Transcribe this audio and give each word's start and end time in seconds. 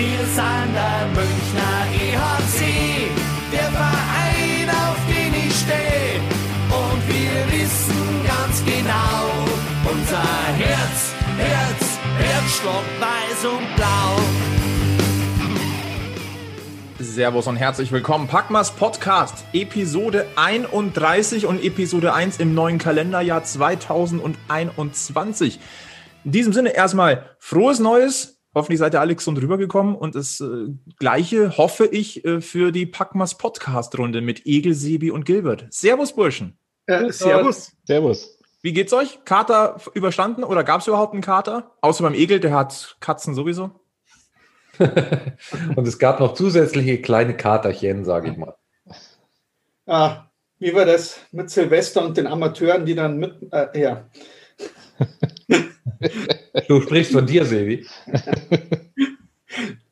Wir 0.00 0.24
sind 0.24 0.72
der 0.72 1.04
Münchner 1.08 1.84
EHC, 1.92 3.10
der 3.52 3.68
Verein, 3.70 4.70
auf 4.70 4.96
den 5.06 5.34
ich 5.34 5.54
stehe. 5.54 6.22
Und 6.70 7.06
wir 7.06 7.52
wissen 7.52 8.24
ganz 8.26 8.64
genau, 8.64 9.28
unser 9.92 10.24
Herz, 10.56 11.12
Herz, 11.36 11.98
Herzschlag 12.16 12.82
weiß 12.98 13.44
und 13.44 13.76
blau. 13.76 14.16
Servus 16.98 17.46
und 17.46 17.56
herzlich 17.56 17.92
willkommen. 17.92 18.26
Packmas 18.26 18.70
Podcast, 18.70 19.44
Episode 19.52 20.26
31 20.36 21.44
und 21.44 21.62
Episode 21.62 22.14
1 22.14 22.38
im 22.38 22.54
neuen 22.54 22.78
Kalenderjahr 22.78 23.44
2021. 23.44 25.60
In 26.24 26.32
diesem 26.32 26.54
Sinne 26.54 26.70
erstmal 26.70 27.36
frohes 27.38 27.80
Neues. 27.80 28.39
Hoffentlich 28.52 28.80
seid 28.80 28.94
ihr 28.94 29.00
alle 29.00 29.14
gesund 29.14 29.40
rübergekommen 29.40 29.94
und 29.94 30.16
das 30.16 30.40
äh, 30.40 30.68
gleiche 30.98 31.56
hoffe 31.56 31.86
ich 31.86 32.24
äh, 32.24 32.40
für 32.40 32.72
die 32.72 32.84
Packmas 32.84 33.38
Podcast-Runde 33.38 34.20
mit 34.22 34.44
Egel, 34.44 34.74
Sebi 34.74 35.12
und 35.12 35.24
Gilbert. 35.24 35.66
Servus, 35.70 36.12
Burschen. 36.14 36.58
Äh, 36.86 37.12
servus. 37.12 37.72
Servus. 37.84 38.38
Wie 38.62 38.72
geht's 38.72 38.92
euch? 38.92 39.24
Kater 39.24 39.80
überstanden 39.94 40.42
oder 40.42 40.64
gab 40.64 40.80
es 40.80 40.88
überhaupt 40.88 41.12
einen 41.12 41.22
Kater? 41.22 41.76
Außer 41.80 42.02
beim 42.02 42.14
Egel, 42.14 42.40
der 42.40 42.52
hat 42.52 42.96
Katzen 42.98 43.34
sowieso. 43.34 43.70
und 44.78 45.86
es 45.86 45.98
gab 46.00 46.18
noch 46.18 46.34
zusätzliche 46.34 47.00
kleine 47.00 47.36
Katerchen, 47.36 48.04
sage 48.04 48.30
ich 48.30 48.36
mal. 48.36 48.56
Ah, 49.86 50.24
wie 50.58 50.74
war 50.74 50.86
das 50.86 51.20
mit 51.30 51.50
Silvester 51.50 52.04
und 52.04 52.16
den 52.16 52.26
Amateuren, 52.26 52.84
die 52.84 52.96
dann 52.96 53.18
mit, 53.18 53.34
äh, 53.52 53.80
ja. 53.80 54.10
Du 56.68 56.80
sprichst 56.80 57.12
von 57.12 57.26
dir, 57.26 57.44
Sevi. 57.44 57.86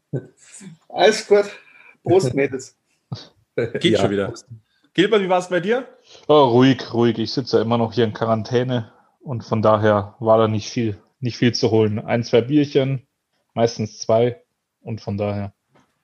Alles 0.89 1.27
gut. 1.27 1.45
Prost, 2.03 2.35
Mädels. 2.35 2.77
Geht 3.57 3.85
Ja. 3.85 4.01
schon 4.01 4.11
wieder. 4.11 4.33
Gilbert, 4.95 5.23
wie 5.23 5.29
war 5.29 5.39
es 5.39 5.49
bei 5.49 5.61
dir? 5.61 5.87
Oh, 6.27 6.45
ruhig, 6.45 6.93
ruhig. 6.93 7.19
Ich 7.19 7.33
sitze 7.33 7.57
ja 7.59 7.63
immer 7.63 7.79
noch 7.79 7.93
hier 7.93 8.05
in 8.05 8.13
Quarantäne 8.13 8.93
und 9.21 9.45
von 9.45 9.63
daher 9.63 10.17
war 10.19 10.39
da 10.39 10.49
nicht 10.49 10.69
viel, 10.71 10.97
nicht 11.21 11.37
viel 11.37 11.55
zu 11.55 11.71
holen. 11.71 11.99
Ein, 11.99 12.25
zwei 12.25 12.41
Bierchen, 12.41 13.07
meistens 13.55 13.99
zwei 14.01 14.43
und 14.81 15.01
von 15.01 15.17
daher, 15.17 15.53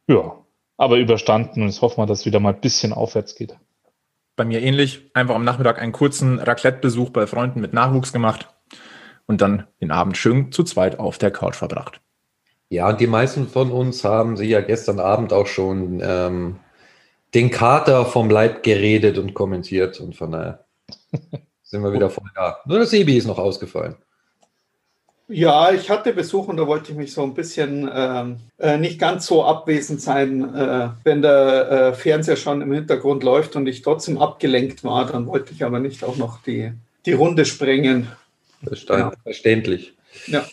ja, 0.07 0.37
aber 0.77 0.99
überstanden 0.99 1.63
und 1.63 1.69
jetzt 1.69 1.81
hoffen 1.83 1.99
wir, 1.99 2.07
dass 2.07 2.21
es 2.21 2.27
wieder 2.27 2.41
mal 2.41 2.55
ein 2.55 2.61
bisschen 2.61 2.93
aufwärts 2.93 3.35
geht. 3.35 3.57
Bei 4.37 4.45
mir 4.45 4.63
ähnlich. 4.63 5.11
Einfach 5.15 5.35
am 5.37 5.45
Nachmittag 5.45 5.81
einen 5.81 5.93
kurzen 5.93 6.39
Raclette-Besuch 6.41 7.11
bei 7.11 7.27
Freunden 7.27 7.61
mit 7.61 7.73
Nachwuchs 7.73 8.13
gemacht 8.13 8.49
und 9.27 9.41
dann 9.41 9.67
den 9.81 9.91
Abend 9.91 10.17
schön 10.17 10.53
zu 10.53 10.65
zweit 10.65 10.99
auf 10.99 11.19
der 11.19 11.31
Couch 11.31 11.57
verbracht. 11.57 12.01
Ja, 12.69 12.89
und 12.89 13.01
die 13.01 13.07
meisten 13.07 13.47
von 13.47 13.71
uns 13.71 14.05
haben 14.05 14.37
sich 14.37 14.51
ja 14.51 14.61
gestern 14.61 14.99
Abend 14.99 15.33
auch 15.33 15.47
schon 15.47 16.01
ähm, 16.03 16.57
den 17.35 17.51
Kater 17.51 18.05
vom 18.07 18.31
Leib 18.31 18.63
geredet 18.63 19.19
und 19.19 19.35
kommentiert 19.35 20.01
und 20.01 20.17
von 20.17 20.33
daher 20.33 20.65
sind 21.63 21.83
wir 21.83 21.93
wieder 21.93 22.11
voll 22.11 22.31
da. 22.35 22.59
Nur 22.67 22.79
der 22.79 22.87
Sebi 22.87 23.17
ist 23.17 23.27
noch 23.27 23.39
ausgefallen. 23.39 23.97
Ja, 25.27 25.73
ich 25.73 25.89
hatte 25.89 26.13
Besuch 26.13 26.49
und 26.49 26.59
da 26.59 26.67
wollte 26.67 26.93
ich 26.93 26.99
mich 26.99 27.15
so 27.15 27.23
ein 27.23 27.33
bisschen 27.33 27.91
ähm, 27.93 28.37
äh, 28.59 28.77
nicht 28.77 28.99
ganz 28.99 29.25
so 29.25 29.43
abwesend 29.43 30.03
sein. 30.03 30.55
Äh, 30.55 30.91
wenn 31.03 31.23
der 31.23 31.71
äh, 31.71 31.93
Fernseher 31.95 32.37
schon 32.37 32.61
im 32.61 32.73
Hintergrund 32.73 33.23
läuft 33.23 33.57
und 33.57 33.67
ich 33.67 33.81
trotzdem 33.81 34.19
abgelenkt 34.19 34.85
war, 34.85 35.07
dann 35.07 35.27
wollte 35.27 35.55
ich 35.55 35.65
aber 35.65 35.81
nicht 35.81 36.05
auch 36.05 36.17
noch 36.17 36.43
die, 36.43 36.73
die 37.07 37.15
Runde 37.15 37.47
sprengen. 37.47 38.09
Ja. 38.89 39.13
Verständlich. 39.23 39.95
Ja. 40.27 40.45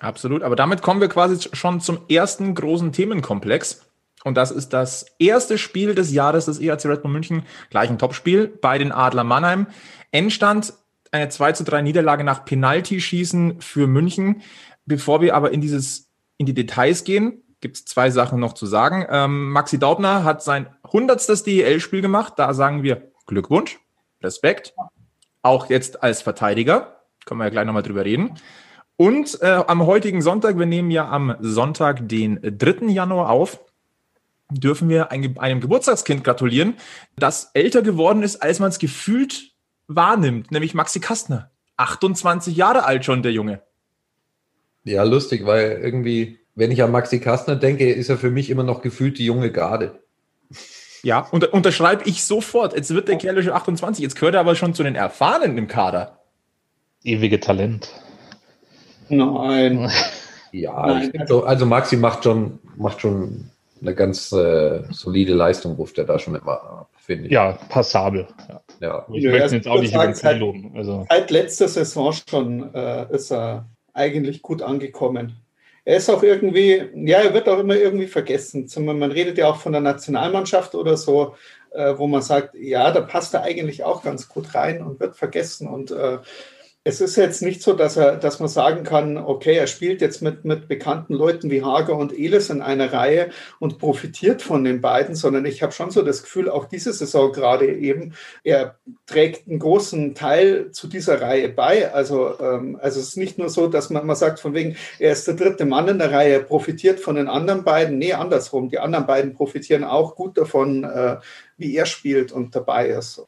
Absolut. 0.00 0.42
Aber 0.42 0.56
damit 0.56 0.82
kommen 0.82 1.00
wir 1.00 1.08
quasi 1.08 1.48
schon 1.52 1.80
zum 1.80 2.00
ersten 2.08 2.54
großen 2.54 2.92
Themenkomplex. 2.92 3.86
Und 4.24 4.36
das 4.36 4.50
ist 4.50 4.70
das 4.70 5.06
erste 5.18 5.58
Spiel 5.58 5.94
des 5.94 6.12
Jahres 6.12 6.46
des 6.46 6.58
ERC 6.58 6.86
Red 6.86 7.02
Bull 7.02 7.12
München. 7.12 7.44
Gleich 7.70 7.90
ein 7.90 7.98
Topspiel 7.98 8.48
bei 8.48 8.78
den 8.78 8.90
Adler 8.90 9.24
Mannheim. 9.24 9.66
Endstand 10.10 10.72
eine 11.12 11.28
2 11.28 11.52
zu 11.52 11.64
3 11.64 11.82
Niederlage 11.82 12.24
nach 12.24 12.44
Penaltyschießen 12.44 13.60
für 13.60 13.86
München. 13.86 14.42
Bevor 14.86 15.20
wir 15.20 15.34
aber 15.34 15.52
in 15.52 15.60
dieses, 15.60 16.08
in 16.38 16.46
die 16.46 16.54
Details 16.54 17.04
gehen, 17.04 17.42
gibt 17.60 17.76
es 17.76 17.84
zwei 17.84 18.10
Sachen 18.10 18.40
noch 18.40 18.54
zu 18.54 18.66
sagen. 18.66 19.06
Ähm, 19.08 19.50
Maxi 19.50 19.78
Daubner 19.78 20.24
hat 20.24 20.42
sein 20.42 20.66
100. 20.84 21.46
DEL-Spiel 21.46 22.02
gemacht. 22.02 22.34
Da 22.36 22.52
sagen 22.52 22.82
wir 22.82 23.10
Glückwunsch, 23.26 23.78
Respekt. 24.22 24.74
Auch 25.42 25.70
jetzt 25.70 26.02
als 26.02 26.20
Verteidiger. 26.22 26.93
Können 27.24 27.40
wir 27.40 27.44
ja 27.44 27.50
gleich 27.50 27.66
nochmal 27.66 27.82
drüber 27.82 28.04
reden. 28.04 28.34
Und 28.96 29.40
äh, 29.42 29.46
am 29.66 29.86
heutigen 29.86 30.22
Sonntag, 30.22 30.58
wir 30.58 30.66
nehmen 30.66 30.90
ja 30.90 31.08
am 31.08 31.36
Sonntag, 31.40 32.08
den 32.08 32.38
3. 32.42 32.86
Januar 32.86 33.30
auf, 33.30 33.60
dürfen 34.50 34.88
wir 34.88 35.10
ein, 35.10 35.36
einem 35.38 35.60
Geburtstagskind 35.60 36.22
gratulieren, 36.22 36.74
das 37.16 37.50
älter 37.54 37.82
geworden 37.82 38.22
ist, 38.22 38.42
als 38.42 38.60
man 38.60 38.68
es 38.68 38.78
gefühlt 38.78 39.52
wahrnimmt, 39.88 40.50
nämlich 40.50 40.74
Maxi 40.74 41.00
Kastner. 41.00 41.50
28 41.76 42.56
Jahre 42.56 42.84
alt 42.84 43.04
schon, 43.04 43.22
der 43.22 43.32
Junge. 43.32 43.62
Ja, 44.84 45.02
lustig, 45.02 45.44
weil 45.44 45.80
irgendwie, 45.82 46.38
wenn 46.54 46.70
ich 46.70 46.82
an 46.82 46.92
Maxi 46.92 47.18
Kastner 47.18 47.56
denke, 47.56 47.90
ist 47.92 48.10
er 48.10 48.18
für 48.18 48.30
mich 48.30 48.50
immer 48.50 48.62
noch 48.62 48.80
gefühlt 48.82 49.18
die 49.18 49.24
junge 49.24 49.50
Garde. 49.50 50.04
Ja, 51.02 51.20
und 51.20 51.44
unterschreibe 51.52 52.04
ich 52.04 52.24
sofort. 52.24 52.74
Jetzt 52.74 52.94
wird 52.94 53.08
der 53.08 53.18
Kerl 53.18 53.42
schon 53.42 53.52
28, 53.52 54.02
jetzt 54.02 54.14
gehört 54.14 54.34
er 54.34 54.40
aber 54.40 54.54
schon 54.54 54.74
zu 54.74 54.82
den 54.82 54.94
Erfahrenen 54.94 55.58
im 55.58 55.68
Kader. 55.68 56.23
Ewige 57.04 57.38
Talent. 57.40 57.88
Nein. 59.08 59.90
Ja, 60.56 60.86
Nein, 60.86 61.10
so, 61.26 61.42
also 61.42 61.66
Maxi 61.66 61.96
macht 61.96 62.22
schon, 62.22 62.60
macht 62.76 63.00
schon 63.00 63.50
eine 63.82 63.92
ganz 63.92 64.30
äh, 64.30 64.84
solide 64.92 65.34
Leistung, 65.34 65.74
ruft 65.74 65.98
er 65.98 66.04
da 66.04 66.16
schon 66.16 66.36
immer 66.36 66.62
ab, 66.62 66.90
finde 66.96 67.26
ich. 67.26 67.32
Ja, 67.32 67.58
passabel. 67.70 68.28
Ja. 68.48 68.60
ja. 68.78 69.06
Ich 69.12 69.24
Ja, 69.24 69.30
möchte 69.32 69.42
also 69.42 69.54
ihn 69.56 69.58
jetzt 69.58 69.66
auch 69.66 69.74
ich 69.74 69.80
nicht 69.82 69.94
sagen, 69.94 70.12
Knie 70.14 70.38
loben. 70.38 70.72
Also, 70.76 71.06
Seit 71.10 71.32
letzter 71.32 71.66
Saison 71.66 72.12
schon 72.12 72.72
äh, 72.72 73.12
ist 73.12 73.32
er 73.32 73.66
eigentlich 73.94 74.42
gut 74.42 74.62
angekommen. 74.62 75.34
Er 75.84 75.96
ist 75.96 76.08
auch 76.08 76.22
irgendwie, 76.22 76.84
ja, 76.94 77.18
er 77.18 77.34
wird 77.34 77.48
auch 77.48 77.58
immer 77.58 77.74
irgendwie 77.74 78.06
vergessen. 78.06 78.70
Man 78.76 79.10
redet 79.10 79.36
ja 79.36 79.48
auch 79.48 79.56
von 79.56 79.72
der 79.72 79.80
Nationalmannschaft 79.80 80.76
oder 80.76 80.96
so, 80.96 81.34
äh, 81.72 81.94
wo 81.96 82.06
man 82.06 82.22
sagt, 82.22 82.54
ja, 82.54 82.92
da 82.92 83.00
passt 83.00 83.34
er 83.34 83.42
eigentlich 83.42 83.82
auch 83.82 84.04
ganz 84.04 84.28
gut 84.28 84.54
rein 84.54 84.82
und 84.82 85.00
wird 85.00 85.16
vergessen. 85.16 85.66
Und 85.66 85.90
äh, 85.90 86.18
es 86.86 87.00
ist 87.00 87.16
jetzt 87.16 87.40
nicht 87.40 87.62
so, 87.62 87.72
dass 87.72 87.96
er, 87.96 88.16
dass 88.16 88.40
man 88.40 88.48
sagen 88.48 88.84
kann, 88.84 89.16
okay, 89.16 89.56
er 89.56 89.66
spielt 89.66 90.02
jetzt 90.02 90.20
mit, 90.20 90.44
mit 90.44 90.68
bekannten 90.68 91.14
Leuten 91.14 91.50
wie 91.50 91.62
Hager 91.62 91.96
und 91.96 92.12
Elis 92.12 92.50
in 92.50 92.60
einer 92.60 92.92
Reihe 92.92 93.30
und 93.58 93.78
profitiert 93.78 94.42
von 94.42 94.64
den 94.64 94.82
beiden, 94.82 95.14
sondern 95.14 95.46
ich 95.46 95.62
habe 95.62 95.72
schon 95.72 95.90
so 95.90 96.02
das 96.02 96.22
Gefühl, 96.22 96.50
auch 96.50 96.66
diese 96.66 96.92
Saison 96.92 97.32
gerade 97.32 97.74
eben, 97.74 98.12
er 98.42 98.78
trägt 99.06 99.48
einen 99.48 99.60
großen 99.60 100.14
Teil 100.14 100.72
zu 100.72 100.86
dieser 100.86 101.22
Reihe 101.22 101.48
bei. 101.48 101.90
Also, 101.90 102.38
ähm, 102.38 102.78
also 102.82 103.00
es 103.00 103.08
ist 103.08 103.16
nicht 103.16 103.38
nur 103.38 103.48
so, 103.48 103.66
dass 103.66 103.88
man, 103.88 104.06
man 104.06 104.16
sagt, 104.16 104.38
von 104.38 104.52
wegen, 104.52 104.76
er 104.98 105.12
ist 105.12 105.26
der 105.26 105.34
dritte 105.34 105.64
Mann 105.64 105.88
in 105.88 105.98
der 105.98 106.12
Reihe, 106.12 106.40
profitiert 106.40 107.00
von 107.00 107.16
den 107.16 107.28
anderen 107.28 107.64
beiden. 107.64 107.96
Nee, 107.96 108.12
andersrum. 108.12 108.68
Die 108.68 108.78
anderen 108.78 109.06
beiden 109.06 109.32
profitieren 109.32 109.84
auch 109.84 110.16
gut 110.16 110.36
davon, 110.36 110.84
äh, 110.84 111.16
wie 111.56 111.74
er 111.74 111.86
spielt 111.86 112.30
und 112.30 112.54
dabei 112.54 112.88
ist. 112.88 113.22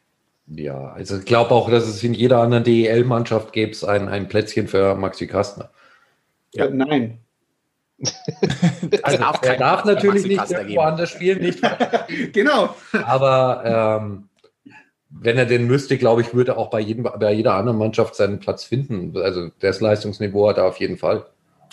Ja, 0.49 0.93
also 0.93 1.19
ich 1.19 1.25
glaube 1.25 1.51
auch, 1.51 1.69
dass 1.71 1.87
es 1.87 2.03
in 2.05 2.15
jeder 2.15 2.39
anderen 2.41 2.65
DEL-Mannschaft 2.65 3.53
gäbe 3.53 3.73
es 3.73 3.83
ein, 3.83 4.09
ein 4.09 4.29
Plätzchen 4.29 4.69
für 4.69 4.95
Maxi 4.95 5.27
Kastner. 5.27 5.71
Ja. 6.55 6.67
Äh, 6.67 6.71
nein. 6.71 7.19
Also 9.03 9.19
er 9.19 9.33
keinen 9.33 9.59
darf 9.59 9.83
Platz 9.83 9.95
natürlich 9.97 10.27
nicht 10.27 10.51
irgendwo 10.51 10.81
anders 10.81 11.11
spielen, 11.11 11.41
nicht, 11.41 11.61
Genau. 12.35 12.75
aber 12.93 13.99
ähm, 14.01 14.29
wenn 15.09 15.39
er 15.39 15.47
denn 15.47 15.67
müsste, 15.67 15.97
glaube 15.97 16.21
ich, 16.21 16.35
würde 16.35 16.53
er 16.53 16.59
auch 16.59 16.69
bei, 16.69 16.81
jedem, 16.81 17.05
bei 17.05 17.33
jeder 17.33 17.55
anderen 17.55 17.79
Mannschaft 17.79 18.15
seinen 18.15 18.39
Platz 18.39 18.65
finden. 18.65 19.17
Also 19.17 19.49
das 19.61 19.81
Leistungsniveau 19.81 20.49
hat 20.49 20.59
er 20.59 20.67
auf 20.67 20.79
jeden 20.79 20.99
Fall. 20.99 21.25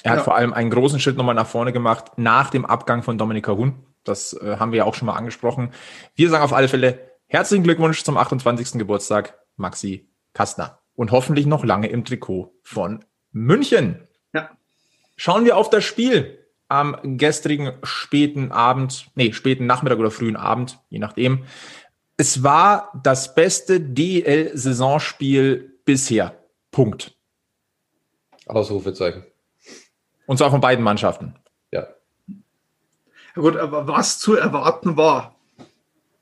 Er 0.04 0.12
hat 0.12 0.18
Ja. 0.20 0.24
vor 0.24 0.36
allem 0.36 0.54
einen 0.54 0.70
großen 0.70 1.00
Schritt 1.00 1.18
nochmal 1.18 1.36
nach 1.36 1.48
vorne 1.48 1.74
gemacht 1.74 2.06
nach 2.16 2.50
dem 2.50 2.66
Abgang 2.66 3.04
von 3.04 3.18
Dominika 3.18 3.52
Huhn. 3.52 3.74
Das 4.06 4.34
äh, 4.34 4.56
haben 4.58 4.72
wir 4.72 4.80
ja 4.80 4.86
auch 4.86 4.96
schon 4.96 5.08
mal 5.08 5.16
angesprochen. 5.16 5.72
Wir 6.16 6.30
sagen 6.30 6.44
auf 6.44 6.54
alle 6.54 6.68
Fälle 6.70 7.00
herzlichen 7.34 7.64
Glückwunsch 7.64 8.04
zum 8.04 8.16
28. 8.16 8.74
Geburtstag, 8.74 9.40
Maxi 9.58 10.08
Kastner. 10.34 10.80
Und 10.96 11.12
hoffentlich 11.12 11.48
noch 11.48 11.66
lange 11.66 11.88
im 11.88 12.06
Trikot 12.06 12.54
von 12.62 13.04
München. 13.32 14.08
Ja. 14.34 14.52
Schauen 15.16 15.44
wir 15.44 15.58
auf 15.58 15.72
das 15.72 15.84
Spiel 15.84 16.38
am 16.68 17.18
gestrigen 17.18 17.74
späten 17.82 18.52
Abend, 18.52 19.10
nee, 19.16 19.34
späten 19.34 19.66
Nachmittag 19.66 19.98
oder 19.98 20.12
frühen 20.12 20.36
Abend, 20.36 20.80
je 20.90 21.00
nachdem. 21.00 21.46
Es 22.18 22.44
war 22.44 22.92
das 23.04 23.34
beste 23.34 23.82
DL-Saisonspiel 23.82 25.80
bisher. 25.86 26.38
Punkt. 26.70 27.18
Ausrufezeichen. 28.46 29.26
Und 30.28 30.38
zwar 30.38 30.52
von 30.52 30.62
beiden 30.62 30.84
Mannschaften. 30.84 31.36
Ja. 31.72 31.88
Ja 32.28 33.42
gut, 33.42 33.58
aber 33.58 33.88
was 33.88 34.20
zu 34.20 34.36
erwarten 34.36 34.96
war. 34.96 35.36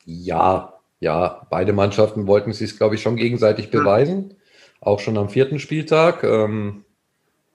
Ja, 0.05 0.80
ja, 1.01 1.47
beide 1.49 1.73
Mannschaften 1.73 2.27
wollten 2.27 2.53
sich, 2.53 2.77
glaube 2.77 2.95
ich, 2.95 3.01
schon 3.01 3.15
gegenseitig 3.17 3.71
beweisen. 3.71 4.35
Auch 4.79 4.99
schon 4.99 5.17
am 5.17 5.29
vierten 5.29 5.59
Spieltag. 5.59 6.23
Ähm, 6.23 6.85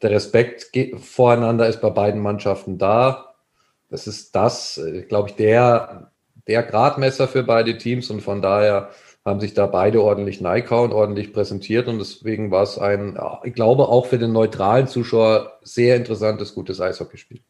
der 0.02 0.10
Respekt 0.10 0.70
voreinander 0.98 1.69
ist 1.69 1.81
bei 1.81 1.90
beiden 1.90 2.20
Mannschaften 2.20 2.76
da. 2.76 3.34
das 3.88 4.08
ist 4.08 4.34
das, 4.34 4.78
äh, 4.78 5.02
glaube 5.02 5.31
ich, 5.31 5.37
der, 5.37 6.10
der 6.48 6.64
Gradmesser 6.64 7.28
für 7.28 7.44
beide 7.44 7.78
Teams 7.78 8.10
und 8.10 8.20
von 8.20 8.43
daher 8.43 8.90
haben 9.25 9.40
sich 9.40 9.54
da 9.54 9.66
beide 9.66 10.02
ordentlich 10.02 10.40
und 10.40 10.93
ordentlich 10.93 11.32
präsentiert 11.32 11.88
und 11.88 11.98
deswegen 11.98 12.50
war 12.50 12.62
es 12.64 12.78
ein, 12.78 13.19
ich 13.44 13.54
glaube, 13.54 13.88
auch 13.88 14.06
für 14.06 14.19
den 14.19 14.32
neutralen 14.32 14.88
Zuschauer 14.88 15.58
sehr 15.62 15.96
interessantes, 15.96 16.54
gutes 16.54 16.81
Eishockeyspiel. 16.81 17.40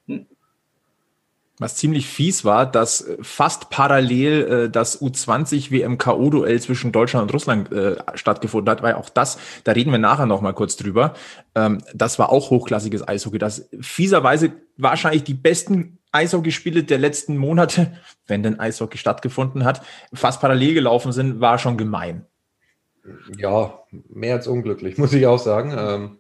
Was 1.59 1.77
ziemlich 1.77 2.07
fies 2.07 2.45
war, 2.45 2.71
dass 2.71 3.09
fast 3.23 3.71
parallel 3.71 4.67
äh, 4.67 4.71
das 4.71 5.01
U20 5.01 5.71
WMKO-Duell 5.71 6.61
zwischen 6.61 6.93
Deutschland 6.93 7.23
und 7.23 7.35
Russland 7.35 7.73
äh, 7.73 7.97
stattgefunden 8.15 8.71
hat, 8.71 8.83
weil 8.83 8.95
auch 8.95 9.09
das, 9.09 9.39
da 9.65 9.73
reden 9.73 9.91
wir 9.91 9.99
nachher 9.99 10.27
noch 10.27 10.43
mal 10.43 10.53
kurz 10.53 10.77
drüber, 10.77 11.15
ähm, 11.55 11.79
das 11.95 12.19
war 12.19 12.31
auch 12.31 12.51
hochklassiges 12.51 13.09
Eishockey, 13.09 13.39
das 13.39 13.71
fieserweise 13.81 14.53
wahrscheinlich 14.77 15.25
die 15.25 15.35
besten 15.35 15.99
Eishockeyspiele 16.13 16.85
der 16.85 16.99
letzten 16.99 17.39
Monate, 17.39 17.97
wenn 18.27 18.43
denn 18.43 18.61
Eishockey 18.61 18.99
stattgefunden 18.99 19.65
hat, 19.65 19.81
fast 20.13 20.43
parallel 20.43 20.75
gelaufen 20.75 21.13
sind, 21.13 21.41
war 21.41 21.59
schon 21.59 21.79
gemein. 21.79 22.27
Ja, 23.39 23.83
mehr 24.09 24.35
als 24.35 24.47
unglücklich, 24.47 24.99
muss 24.99 25.13
ich 25.13 25.27
auch 25.27 25.39
sagen. 25.39 25.75
Ähm, 25.79 26.19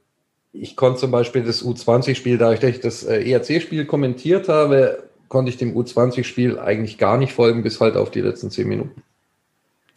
ich 0.52 0.76
konnte 0.76 1.00
zum 1.00 1.10
Beispiel 1.10 1.42
das 1.42 1.62
U20-Spiel, 1.64 2.38
da 2.38 2.52
ich 2.52 2.80
das 2.80 3.04
äh, 3.04 3.30
ERC-Spiel 3.30 3.84
kommentiert 3.84 4.48
habe, 4.48 5.05
konnte 5.28 5.50
ich 5.50 5.56
dem 5.56 5.76
U20-Spiel 5.76 6.58
eigentlich 6.58 6.98
gar 6.98 7.18
nicht 7.18 7.32
folgen, 7.32 7.62
bis 7.62 7.80
halt 7.80 7.96
auf 7.96 8.10
die 8.10 8.20
letzten 8.20 8.50
zehn 8.50 8.68
Minuten. 8.68 9.02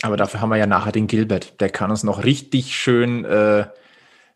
Aber 0.01 0.17
dafür 0.17 0.41
haben 0.41 0.49
wir 0.49 0.57
ja 0.57 0.67
nachher 0.67 0.91
den 0.91 1.07
Gilbert. 1.07 1.59
Der 1.59 1.69
kann 1.69 1.91
uns 1.91 2.03
noch 2.03 2.23
richtig 2.23 2.75
schön. 2.75 3.25
Äh, 3.25 3.65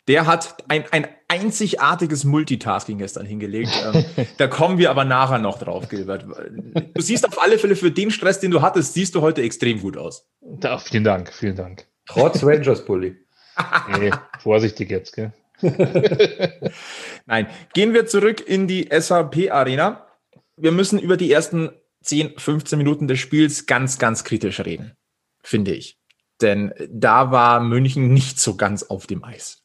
der 0.08 0.26
hat 0.26 0.56
ein, 0.68 0.84
ein 0.90 1.08
einzigartiges 1.28 2.24
Multitasking 2.24 2.98
gestern 2.98 3.24
hingelegt. 3.24 3.70
Ähm, 3.92 4.04
da 4.38 4.46
kommen 4.46 4.78
wir 4.78 4.90
aber 4.90 5.04
nachher 5.04 5.38
noch 5.38 5.58
drauf, 5.58 5.88
Gilbert. 5.88 6.26
Du 6.94 7.00
siehst 7.00 7.26
auf 7.26 7.42
alle 7.42 7.58
Fälle 7.58 7.76
für 7.76 7.90
den 7.90 8.10
Stress, 8.10 8.40
den 8.40 8.50
du 8.50 8.60
hattest, 8.60 8.92
siehst 8.92 9.14
du 9.14 9.22
heute 9.22 9.42
extrem 9.42 9.80
gut 9.80 9.96
aus. 9.96 10.28
Da, 10.42 10.78
vielen 10.78 11.04
Dank, 11.04 11.32
vielen 11.32 11.56
Dank. 11.56 11.86
Trotz 12.06 12.42
Rangers-Pulli. 12.44 13.16
nee, 13.98 14.10
vorsichtig 14.40 14.90
jetzt, 14.90 15.14
gell? 15.14 15.32
Nein, 17.26 17.46
gehen 17.72 17.94
wir 17.94 18.06
zurück 18.06 18.46
in 18.46 18.66
die 18.66 18.88
SAP-Arena 18.90 20.04
wir 20.56 20.72
müssen 20.72 20.98
über 20.98 21.16
die 21.16 21.30
ersten 21.32 21.70
10, 22.02 22.38
15 22.38 22.78
Minuten 22.78 23.08
des 23.08 23.18
Spiels 23.18 23.66
ganz, 23.66 23.98
ganz 23.98 24.24
kritisch 24.24 24.60
reden, 24.60 24.92
finde 25.42 25.74
ich. 25.74 25.98
Denn 26.40 26.72
da 26.88 27.30
war 27.30 27.60
München 27.60 28.12
nicht 28.12 28.38
so 28.38 28.56
ganz 28.56 28.82
auf 28.82 29.06
dem 29.06 29.24
Eis. 29.24 29.62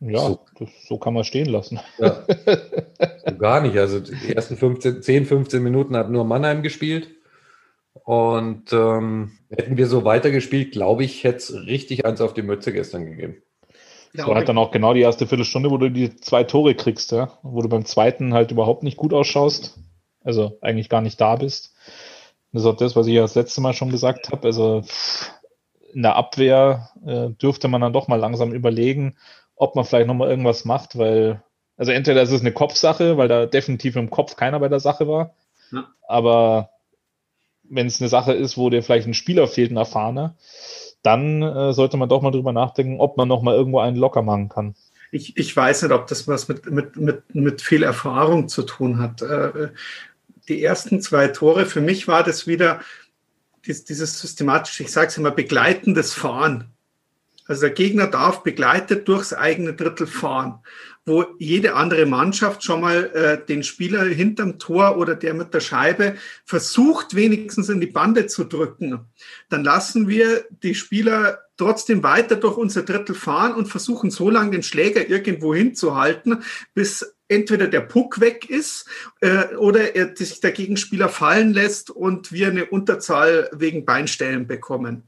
Ja, 0.00 0.20
so, 0.20 0.46
das, 0.58 0.70
so 0.88 0.98
kann 0.98 1.14
man 1.14 1.24
stehen 1.24 1.48
lassen. 1.48 1.78
Ja. 1.98 2.24
gar 3.38 3.60
nicht. 3.60 3.76
Also 3.76 4.00
die 4.00 4.34
ersten 4.34 4.56
15, 4.56 5.02
10, 5.02 5.26
15 5.26 5.62
Minuten 5.62 5.96
hat 5.96 6.10
nur 6.10 6.24
Mannheim 6.24 6.62
gespielt. 6.62 7.10
Und 7.92 8.72
ähm, 8.72 9.32
hätten 9.50 9.76
wir 9.76 9.86
so 9.86 10.04
weitergespielt, 10.04 10.72
glaube 10.72 11.04
ich, 11.04 11.22
hätte 11.22 11.38
es 11.38 11.54
richtig 11.66 12.06
eins 12.06 12.20
auf 12.20 12.34
die 12.34 12.42
Mütze 12.42 12.72
gestern 12.72 13.04
gegeben. 13.04 13.42
Das 14.14 14.26
war 14.26 14.36
halt 14.36 14.48
dann 14.48 14.58
auch 14.58 14.72
genau 14.72 14.94
die 14.94 15.02
erste 15.02 15.26
Viertelstunde, 15.26 15.70
wo 15.70 15.76
du 15.76 15.90
die 15.90 16.16
zwei 16.16 16.42
Tore 16.42 16.74
kriegst, 16.74 17.12
ja? 17.12 17.38
wo 17.42 17.62
du 17.62 17.68
beim 17.68 17.84
zweiten 17.84 18.32
halt 18.32 18.50
überhaupt 18.50 18.82
nicht 18.82 18.96
gut 18.96 19.12
ausschaust 19.12 19.78
also 20.24 20.58
eigentlich 20.60 20.88
gar 20.88 21.00
nicht 21.00 21.20
da 21.20 21.36
bist. 21.36 21.74
Das 22.52 22.62
ist 22.62 22.68
auch 22.68 22.76
das, 22.76 22.96
was 22.96 23.06
ich 23.06 23.14
ja 23.14 23.22
das 23.22 23.34
letzte 23.34 23.60
Mal 23.60 23.74
schon 23.74 23.90
gesagt 23.90 24.30
habe. 24.30 24.46
Also 24.46 24.82
in 25.92 26.02
der 26.02 26.16
Abwehr 26.16 26.90
äh, 27.06 27.30
dürfte 27.30 27.68
man 27.68 27.80
dann 27.80 27.92
doch 27.92 28.08
mal 28.08 28.16
langsam 28.16 28.52
überlegen, 28.52 29.16
ob 29.56 29.76
man 29.76 29.84
vielleicht 29.84 30.06
nochmal 30.06 30.30
irgendwas 30.30 30.64
macht, 30.64 30.96
weil, 30.96 31.42
also 31.76 31.92
entweder 31.92 32.22
ist 32.22 32.32
es 32.32 32.40
eine 32.40 32.52
Kopfsache, 32.52 33.16
weil 33.16 33.28
da 33.28 33.46
definitiv 33.46 33.96
im 33.96 34.10
Kopf 34.10 34.36
keiner 34.36 34.60
bei 34.60 34.68
der 34.68 34.80
Sache 34.80 35.06
war, 35.06 35.34
ja. 35.72 35.86
aber 36.08 36.70
wenn 37.64 37.86
es 37.86 38.00
eine 38.00 38.08
Sache 38.08 38.32
ist, 38.32 38.56
wo 38.56 38.70
dir 38.70 38.82
vielleicht 38.82 39.06
ein 39.06 39.14
Spieler 39.14 39.46
fehlt, 39.46 39.70
ein 39.70 39.76
erfahrener, 39.76 40.34
dann 41.02 41.42
äh, 41.42 41.72
sollte 41.72 41.96
man 41.96 42.08
doch 42.08 42.22
mal 42.22 42.30
drüber 42.30 42.52
nachdenken, 42.52 43.00
ob 43.00 43.16
man 43.16 43.28
nochmal 43.28 43.54
irgendwo 43.54 43.78
einen 43.78 43.96
locker 43.96 44.22
machen 44.22 44.48
kann. 44.48 44.74
Ich, 45.12 45.36
ich 45.36 45.56
weiß 45.56 45.82
nicht, 45.82 45.92
ob 45.92 46.06
das 46.06 46.28
was 46.28 46.48
mit, 46.48 46.70
mit, 46.70 46.96
mit, 46.96 47.34
mit 47.34 47.62
viel 47.62 47.82
Erfahrung 47.82 48.48
zu 48.48 48.62
tun 48.62 48.98
hat. 48.98 49.22
Äh, 49.22 49.70
die 50.50 50.62
ersten 50.62 51.00
zwei 51.00 51.28
Tore, 51.28 51.64
für 51.64 51.80
mich 51.80 52.08
war 52.08 52.22
das 52.22 52.46
wieder 52.46 52.80
dieses 53.66 54.18
systematische, 54.20 54.82
ich 54.82 54.92
sage 54.92 55.08
es 55.08 55.16
immer, 55.16 55.30
begleitendes 55.30 56.12
Fahren. 56.12 56.66
Also 57.46 57.62
der 57.62 57.70
Gegner 57.70 58.06
darf 58.06 58.42
begleitet 58.42 59.08
durchs 59.08 59.32
eigene 59.32 59.74
Drittel 59.74 60.06
fahren, 60.06 60.60
wo 61.04 61.24
jede 61.38 61.74
andere 61.74 62.06
Mannschaft 62.06 62.62
schon 62.62 62.80
mal 62.80 63.10
äh, 63.12 63.44
den 63.44 63.64
Spieler 63.64 64.04
hinterm 64.04 64.58
Tor 64.58 64.96
oder 64.96 65.16
der 65.16 65.34
mit 65.34 65.52
der 65.52 65.60
Scheibe 65.60 66.14
versucht, 66.44 67.16
wenigstens 67.16 67.68
in 67.68 67.80
die 67.80 67.88
Bande 67.88 68.26
zu 68.26 68.44
drücken. 68.44 69.00
Dann 69.48 69.64
lassen 69.64 70.06
wir 70.06 70.44
die 70.62 70.76
Spieler 70.76 71.40
trotzdem 71.56 72.02
weiter 72.04 72.36
durch 72.36 72.56
unser 72.56 72.82
Drittel 72.82 73.16
fahren 73.16 73.54
und 73.54 73.66
versuchen 73.66 74.10
so 74.10 74.30
lange 74.30 74.52
den 74.52 74.62
Schläger 74.62 75.08
irgendwo 75.08 75.52
hinzuhalten, 75.52 76.44
bis 76.72 77.16
entweder 77.30 77.68
der 77.68 77.80
Puck 77.80 78.20
weg 78.20 78.50
ist 78.50 78.86
äh, 79.20 79.54
oder 79.56 79.94
er 79.94 80.14
sich 80.16 80.40
der 80.40 80.52
Gegenspieler 80.52 81.08
fallen 81.08 81.52
lässt 81.52 81.90
und 81.90 82.32
wir 82.32 82.48
eine 82.48 82.66
Unterzahl 82.66 83.48
wegen 83.52 83.84
Beinstellen 83.84 84.46
bekommen. 84.46 85.04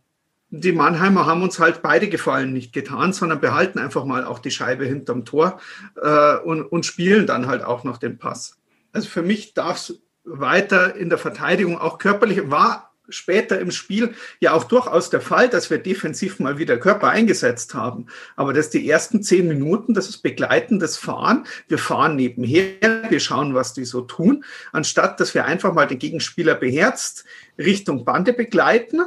Die 0.50 0.72
Mannheimer 0.72 1.26
haben 1.26 1.42
uns 1.42 1.58
halt 1.58 1.82
beide 1.82 2.08
Gefallen 2.08 2.52
nicht 2.52 2.72
getan, 2.72 3.12
sondern 3.12 3.40
behalten 3.40 3.78
einfach 3.78 4.04
mal 4.04 4.24
auch 4.24 4.38
die 4.38 4.50
Scheibe 4.50 4.84
hinterm 4.84 5.24
Tor 5.24 5.60
äh, 6.00 6.36
und, 6.36 6.62
und 6.62 6.86
spielen 6.86 7.26
dann 7.26 7.46
halt 7.46 7.64
auch 7.64 7.84
noch 7.84 7.98
den 7.98 8.18
Pass. 8.18 8.58
Also 8.92 9.08
für 9.08 9.22
mich 9.22 9.54
darf 9.54 9.78
es 9.78 10.02
weiter 10.24 10.94
in 10.94 11.08
der 11.08 11.18
Verteidigung 11.18 11.78
auch 11.78 11.98
körperlich 11.98 12.50
war 12.50 12.91
später 13.08 13.58
im 13.60 13.70
Spiel 13.70 14.14
ja 14.40 14.52
auch 14.52 14.64
durchaus 14.64 15.10
der 15.10 15.20
Fall, 15.20 15.48
dass 15.48 15.70
wir 15.70 15.78
defensiv 15.78 16.38
mal 16.38 16.58
wieder 16.58 16.78
Körper 16.78 17.08
eingesetzt 17.08 17.74
haben. 17.74 18.06
Aber 18.36 18.52
das 18.52 18.70
die 18.70 18.88
ersten 18.88 19.22
zehn 19.22 19.48
Minuten, 19.48 19.94
das 19.94 20.08
ist 20.08 20.18
begleitendes 20.18 20.96
Fahren. 20.96 21.46
Wir 21.68 21.78
fahren 21.78 22.16
nebenher, 22.16 23.10
wir 23.10 23.20
schauen, 23.20 23.54
was 23.54 23.74
die 23.74 23.84
so 23.84 24.02
tun, 24.02 24.44
anstatt 24.72 25.20
dass 25.20 25.34
wir 25.34 25.44
einfach 25.44 25.74
mal 25.74 25.86
den 25.86 25.98
Gegenspieler 25.98 26.54
beherzt 26.54 27.24
Richtung 27.58 28.04
Bande 28.04 28.32
begleiten 28.32 29.02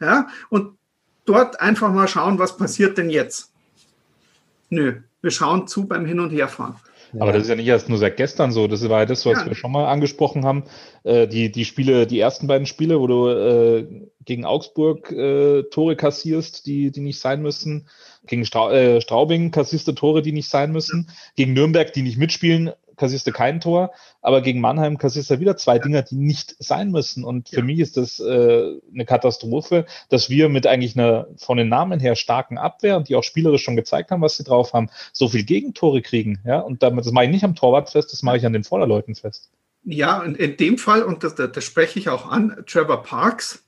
ja, 0.00 0.28
und 0.48 0.76
dort 1.24 1.60
einfach 1.60 1.92
mal 1.92 2.08
schauen, 2.08 2.38
was 2.38 2.56
passiert 2.56 2.98
denn 2.98 3.10
jetzt. 3.10 3.52
Nö, 4.70 5.00
wir 5.22 5.30
schauen 5.30 5.66
zu 5.66 5.86
beim 5.86 6.04
Hin- 6.04 6.20
und 6.20 6.30
Herfahren. 6.30 6.76
Aber 7.18 7.32
das 7.32 7.42
ist 7.42 7.48
ja 7.48 7.54
nicht 7.54 7.66
erst 7.66 7.88
nur 7.88 7.98
seit 7.98 8.16
gestern 8.16 8.52
so. 8.52 8.66
Das 8.66 8.86
war 8.88 9.00
ja 9.00 9.06
das, 9.06 9.24
was 9.24 9.38
ja. 9.38 9.46
wir 9.46 9.54
schon 9.54 9.72
mal 9.72 9.86
angesprochen 9.86 10.44
haben. 10.44 10.64
Äh, 11.04 11.26
die, 11.26 11.50
die 11.50 11.64
Spiele, 11.64 12.06
die 12.06 12.20
ersten 12.20 12.46
beiden 12.46 12.66
Spiele, 12.66 13.00
wo 13.00 13.06
du 13.06 13.28
äh, 13.28 13.86
gegen 14.24 14.44
Augsburg 14.44 15.10
äh, 15.12 15.62
Tore 15.64 15.96
kassierst, 15.96 16.66
die, 16.66 16.90
die 16.90 17.00
nicht 17.00 17.18
sein 17.18 17.40
müssen. 17.42 17.88
Gegen 18.26 18.44
Stra 18.44 18.72
äh, 18.72 19.00
Straubing 19.00 19.50
kassierst 19.50 19.88
du 19.88 19.92
Tore, 19.92 20.22
die 20.22 20.32
nicht 20.32 20.50
sein 20.50 20.72
müssen. 20.72 21.10
Gegen 21.36 21.54
Nürnberg, 21.54 21.92
die 21.92 22.02
nicht 22.02 22.18
mitspielen, 22.18 22.72
kassierst 22.98 23.26
du 23.26 23.32
kein 23.32 23.60
Tor, 23.60 23.92
aber 24.20 24.42
gegen 24.42 24.60
Mannheim 24.60 24.98
kassierst 24.98 25.30
du 25.30 25.40
wieder 25.40 25.56
zwei 25.56 25.78
Dinger, 25.78 26.02
die 26.02 26.16
nicht 26.16 26.56
sein 26.58 26.90
müssen. 26.90 27.24
Und 27.24 27.48
für 27.48 27.56
ja. 27.56 27.64
mich 27.64 27.78
ist 27.78 27.96
das 27.96 28.20
äh, 28.20 28.74
eine 28.92 29.04
Katastrophe, 29.06 29.86
dass 30.10 30.28
wir 30.28 30.48
mit 30.48 30.66
eigentlich 30.66 30.96
einer 30.96 31.28
von 31.36 31.56
den 31.56 31.68
Namen 31.68 32.00
her 32.00 32.16
starken 32.16 32.58
Abwehr 32.58 32.96
und 32.96 33.08
die 33.08 33.14
auch 33.16 33.24
spielerisch 33.24 33.62
schon 33.62 33.76
gezeigt 33.76 34.10
haben, 34.10 34.22
was 34.22 34.36
sie 34.36 34.44
drauf 34.44 34.72
haben, 34.72 34.90
so 35.12 35.28
viel 35.28 35.44
Gegentore 35.44 36.02
kriegen. 36.02 36.40
Ja, 36.44 36.60
und 36.60 36.82
damit, 36.82 37.06
das 37.06 37.12
mache 37.12 37.26
ich 37.26 37.30
nicht 37.30 37.44
am 37.44 37.54
Torwart 37.54 37.90
fest, 37.90 38.12
das 38.12 38.22
mache 38.22 38.36
ich 38.36 38.46
an 38.46 38.52
den 38.52 38.64
Vorderleuten 38.64 39.14
fest. 39.14 39.50
Ja, 39.84 40.22
in, 40.22 40.34
in 40.34 40.56
dem 40.56 40.76
Fall, 40.76 41.02
und 41.02 41.24
das, 41.24 41.34
das 41.34 41.64
spreche 41.64 41.98
ich 41.98 42.08
auch 42.08 42.30
an, 42.30 42.64
Trevor 42.66 43.02
Parks, 43.02 43.64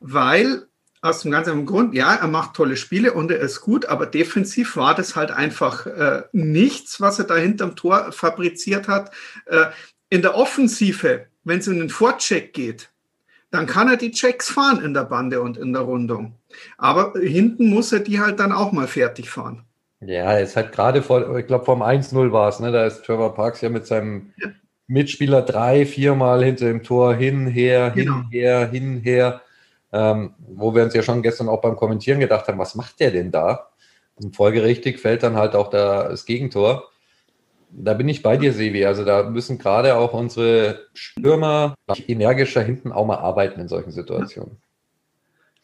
weil 0.00 0.66
aus 1.04 1.20
dem 1.20 1.32
ganz 1.32 1.46
einfachen 1.48 1.66
Grund, 1.66 1.94
ja, 1.94 2.14
er 2.14 2.28
macht 2.28 2.54
tolle 2.54 2.76
Spiele 2.76 3.12
und 3.12 3.30
er 3.30 3.38
ist 3.38 3.60
gut, 3.60 3.86
aber 3.86 4.06
defensiv 4.06 4.76
war 4.76 4.94
das 4.94 5.16
halt 5.16 5.30
einfach 5.30 5.86
äh, 5.86 6.22
nichts, 6.32 6.98
was 6.98 7.18
er 7.18 7.26
da 7.26 7.36
hinterm 7.36 7.76
Tor 7.76 8.10
fabriziert 8.10 8.88
hat. 8.88 9.10
Äh, 9.44 9.66
in 10.08 10.22
der 10.22 10.34
Offensive, 10.34 11.26
wenn 11.44 11.58
es 11.58 11.66
in 11.66 11.78
den 11.78 11.90
Vorcheck 11.90 12.54
geht, 12.54 12.90
dann 13.50 13.66
kann 13.66 13.88
er 13.88 13.98
die 13.98 14.12
Checks 14.12 14.48
fahren 14.48 14.82
in 14.82 14.94
der 14.94 15.04
Bande 15.04 15.42
und 15.42 15.58
in 15.58 15.74
der 15.74 15.82
Rundung. 15.82 16.36
Aber 16.78 17.12
hinten 17.20 17.68
muss 17.68 17.92
er 17.92 18.00
die 18.00 18.20
halt 18.20 18.40
dann 18.40 18.52
auch 18.52 18.72
mal 18.72 18.86
fertig 18.86 19.28
fahren. 19.28 19.62
Ja, 20.00 20.38
es 20.38 20.56
hat 20.56 20.72
gerade 20.72 21.02
vor, 21.02 21.36
ich 21.36 21.46
glaube, 21.46 21.66
vom 21.66 21.82
1-0 21.82 22.32
war 22.32 22.48
es, 22.48 22.60
ne? 22.60 22.72
Da 22.72 22.86
ist 22.86 23.04
Trevor 23.04 23.34
Parks 23.34 23.60
ja 23.60 23.68
mit 23.68 23.86
seinem 23.86 24.32
ja. 24.38 24.48
Mitspieler 24.86 25.42
drei, 25.42 25.84
viermal 25.84 26.42
hinter 26.42 26.66
dem 26.66 26.82
Tor 26.82 27.14
hin, 27.14 27.46
her, 27.46 27.92
genau. 27.94 28.22
hin, 28.22 28.28
her, 28.30 28.68
hin, 28.70 29.00
her 29.02 29.42
ähm, 29.94 30.34
wo 30.38 30.74
wir 30.74 30.82
uns 30.82 30.92
ja 30.92 31.02
schon 31.02 31.22
gestern 31.22 31.48
auch 31.48 31.60
beim 31.60 31.76
Kommentieren 31.76 32.18
gedacht 32.18 32.48
haben, 32.48 32.58
was 32.58 32.74
macht 32.74 32.98
der 32.98 33.12
denn 33.12 33.30
da? 33.30 33.68
Und 34.16 34.34
folgerichtig 34.34 34.98
fällt 34.98 35.22
dann 35.22 35.36
halt 35.36 35.54
auch 35.54 35.70
da 35.70 36.08
das 36.08 36.26
Gegentor. 36.26 36.90
Da 37.70 37.94
bin 37.94 38.08
ich 38.08 38.22
bei 38.22 38.36
dir, 38.36 38.52
Sevi. 38.52 38.84
Also 38.84 39.04
da 39.04 39.22
müssen 39.22 39.58
gerade 39.58 39.94
auch 39.94 40.12
unsere 40.12 40.80
Stürmer 40.94 41.76
energischer 42.08 42.62
hinten 42.62 42.90
auch 42.90 43.06
mal 43.06 43.18
arbeiten 43.18 43.60
in 43.60 43.68
solchen 43.68 43.92
Situationen. 43.92 44.60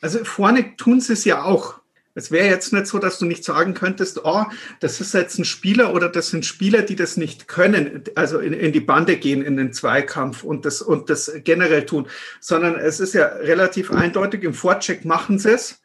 Also 0.01 0.25
vorne 0.25 0.77
tun 0.77 1.01
sie 1.01 1.13
es 1.13 1.25
ja 1.25 1.45
auch. 1.45 1.80
Es 2.15 2.33
wäre 2.33 2.49
jetzt 2.49 2.73
nicht 2.73 2.87
so, 2.87 2.99
dass 2.99 3.19
du 3.19 3.27
nicht 3.27 3.45
sagen 3.45 3.75
könntest, 3.75 4.25
oh, 4.25 4.45
das 4.81 5.01
ist 5.01 5.15
jetzt 5.15 5.39
ein 5.39 5.45
Spieler 5.45 5.95
oder 5.95 6.09
das 6.09 6.31
sind 6.31 6.45
Spieler, 6.45 6.83
die 6.83 6.97
das 6.97 7.17
nicht 7.17 7.47
können, 7.47 8.05
also 8.17 8.39
in, 8.41 8.53
in 8.53 8.73
die 8.73 8.81
Bande 8.81 9.17
gehen, 9.17 9.43
in 9.43 9.57
den 9.57 9.73
Zweikampf 9.73 10.43
und 10.43 10.65
das, 10.65 10.83
und 10.83 11.09
das 11.09 11.33
generell 11.45 11.87
tun, 11.87 12.09
sondern 12.41 12.75
es 12.75 12.99
ist 12.99 13.15
ja 13.15 13.27
relativ 13.27 13.93
eindeutig, 13.93 14.43
im 14.43 14.55
Vorcheck 14.55 15.05
machen 15.05 15.39
sie 15.39 15.53
es, 15.53 15.81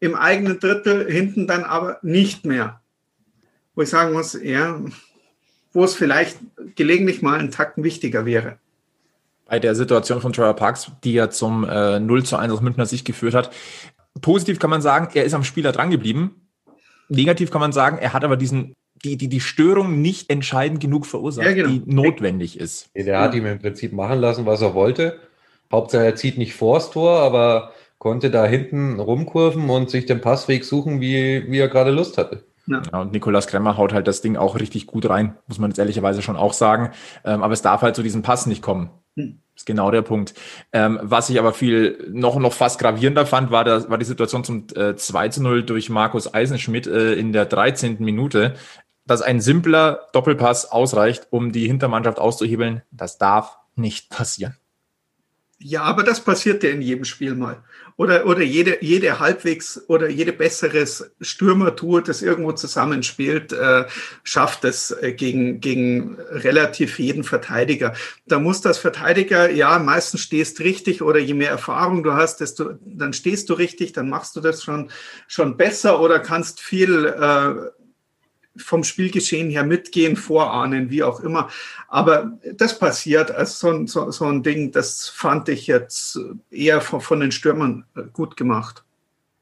im 0.00 0.14
eigenen 0.14 0.58
Drittel 0.60 1.10
hinten 1.10 1.46
dann 1.46 1.64
aber 1.64 1.98
nicht 2.02 2.46
mehr. 2.46 2.80
Wo 3.74 3.82
ich 3.82 3.90
sagen 3.90 4.14
muss, 4.14 4.38
ja, 4.40 4.80
wo 5.72 5.84
es 5.84 5.94
vielleicht 5.94 6.38
gelegentlich 6.74 7.20
mal 7.20 7.38
einen 7.38 7.50
Takten 7.50 7.84
wichtiger 7.84 8.24
wäre 8.24 8.58
bei 9.46 9.58
der 9.58 9.74
Situation 9.74 10.20
von 10.20 10.32
Trevor 10.32 10.54
Parks, 10.54 10.90
die 11.04 11.12
ja 11.12 11.30
zum 11.30 11.64
äh, 11.68 12.00
0 12.00 12.24
zu 12.24 12.36
1 12.36 12.52
aus 12.52 12.60
Münchner 12.60 12.86
Sicht 12.86 13.04
geführt 13.04 13.34
hat. 13.34 13.50
Positiv 14.20 14.58
kann 14.58 14.70
man 14.70 14.82
sagen, 14.82 15.08
er 15.14 15.24
ist 15.24 15.34
am 15.34 15.44
Spieler 15.44 15.72
drangeblieben. 15.72 16.48
Negativ 17.08 17.50
kann 17.50 17.60
man 17.60 17.72
sagen, 17.72 17.98
er 17.98 18.12
hat 18.12 18.24
aber 18.24 18.36
diesen, 18.36 18.74
die, 19.04 19.16
die, 19.16 19.28
die 19.28 19.40
Störung 19.40 20.00
nicht 20.00 20.30
entscheidend 20.30 20.80
genug 20.80 21.06
verursacht, 21.06 21.46
ja, 21.46 21.52
genau. 21.52 21.68
die 21.68 21.82
notwendig 21.84 22.58
ist. 22.58 22.88
Der 22.94 23.20
hat 23.20 23.34
ihm 23.34 23.46
im 23.46 23.58
Prinzip 23.58 23.92
machen 23.92 24.20
lassen, 24.20 24.46
was 24.46 24.62
er 24.62 24.74
wollte. 24.74 25.18
Hauptsache 25.70 26.04
er 26.04 26.16
zieht 26.16 26.38
nicht 26.38 26.54
vors 26.54 26.90
Tor, 26.90 27.18
aber 27.18 27.72
konnte 27.98 28.30
da 28.30 28.46
hinten 28.46 29.00
rumkurven 29.00 29.68
und 29.68 29.90
sich 29.90 30.06
den 30.06 30.20
Passweg 30.20 30.64
suchen, 30.64 31.00
wie, 31.00 31.50
wie 31.50 31.58
er 31.58 31.68
gerade 31.68 31.90
Lust 31.90 32.18
hatte. 32.18 32.44
Ja. 32.66 32.82
ja. 32.92 33.00
und 33.00 33.12
Nikolas 33.12 33.46
Kremmer 33.46 33.76
haut 33.76 33.92
halt 33.92 34.06
das 34.06 34.22
Ding 34.22 34.36
auch 34.36 34.58
richtig 34.58 34.86
gut 34.86 35.08
rein, 35.08 35.36
muss 35.48 35.58
man 35.58 35.70
jetzt 35.70 35.78
ehrlicherweise 35.78 36.22
schon 36.22 36.36
auch 36.36 36.52
sagen. 36.52 36.90
Ähm, 37.24 37.42
aber 37.42 37.52
es 37.52 37.62
darf 37.62 37.82
halt 37.82 37.96
zu 37.96 38.02
diesem 38.02 38.22
Pass 38.22 38.46
nicht 38.46 38.62
kommen. 38.62 38.90
Hm. 39.16 39.40
Ist 39.56 39.66
genau 39.66 39.92
der 39.92 40.02
Punkt. 40.02 40.34
Ähm, 40.72 40.98
was 41.00 41.30
ich 41.30 41.38
aber 41.38 41.52
viel 41.52 42.08
noch, 42.10 42.36
noch 42.38 42.52
fast 42.52 42.80
gravierender 42.80 43.24
fand, 43.24 43.52
war, 43.52 43.62
das, 43.64 43.88
war 43.88 43.98
die 43.98 44.04
Situation 44.04 44.42
zum 44.42 44.66
äh, 44.74 44.96
2 44.96 45.28
zu 45.28 45.42
0 45.42 45.62
durch 45.62 45.90
Markus 45.90 46.32
Eisenschmidt 46.32 46.88
äh, 46.88 47.14
in 47.14 47.32
der 47.32 47.46
13. 47.46 47.98
Minute. 48.00 48.54
Dass 49.06 49.22
ein 49.22 49.40
simpler 49.40 50.08
Doppelpass 50.12 50.72
ausreicht, 50.72 51.28
um 51.30 51.52
die 51.52 51.66
Hintermannschaft 51.66 52.18
auszuhebeln, 52.18 52.82
das 52.90 53.18
darf 53.18 53.58
nicht 53.76 54.08
passieren. 54.10 54.56
Ja, 55.58 55.82
aber 55.82 56.02
das 56.02 56.22
passiert 56.22 56.62
ja 56.62 56.70
in 56.70 56.82
jedem 56.82 57.04
Spiel 57.04 57.34
mal. 57.34 57.62
Oder, 57.96 58.26
oder 58.26 58.42
jede, 58.42 58.78
jede 58.84 59.20
halbwegs 59.20 59.80
oder 59.86 60.08
jede 60.08 60.32
besseres 60.32 61.12
Stürmertour, 61.20 62.02
das 62.02 62.22
irgendwo 62.22 62.50
zusammenspielt, 62.52 63.52
äh, 63.52 63.84
schafft 64.24 64.64
es 64.64 64.90
äh, 64.90 65.12
gegen, 65.12 65.60
gegen 65.60 66.16
relativ 66.30 66.98
jeden 66.98 67.22
Verteidiger. 67.22 67.94
Da 68.26 68.40
muss 68.40 68.62
das 68.62 68.78
Verteidiger, 68.78 69.48
ja, 69.48 69.78
meistens 69.78 70.22
stehst 70.22 70.58
richtig 70.58 71.02
oder 71.02 71.20
je 71.20 71.34
mehr 71.34 71.50
Erfahrung 71.50 72.02
du 72.02 72.14
hast, 72.14 72.40
desto, 72.40 72.72
dann 72.84 73.12
stehst 73.12 73.48
du 73.48 73.54
richtig, 73.54 73.92
dann 73.92 74.08
machst 74.10 74.34
du 74.34 74.40
das 74.40 74.64
schon, 74.64 74.90
schon 75.28 75.56
besser 75.56 76.00
oder 76.00 76.18
kannst 76.18 76.60
viel 76.60 77.06
äh, 77.06 77.70
vom 78.56 78.84
Spielgeschehen 78.84 79.50
her 79.50 79.64
mitgehen, 79.64 80.16
vorahnen, 80.16 80.90
wie 80.90 81.02
auch 81.02 81.20
immer. 81.20 81.48
Aber 81.88 82.38
das 82.54 82.78
passiert 82.78 83.30
als 83.30 83.58
so, 83.58 83.86
so, 83.86 84.10
so 84.10 84.26
ein 84.26 84.42
Ding, 84.42 84.72
das 84.72 85.08
fand 85.08 85.48
ich 85.48 85.66
jetzt 85.66 86.18
eher 86.50 86.80
von, 86.80 87.00
von 87.00 87.20
den 87.20 87.32
Stürmern 87.32 87.84
gut 88.12 88.36
gemacht. 88.36 88.84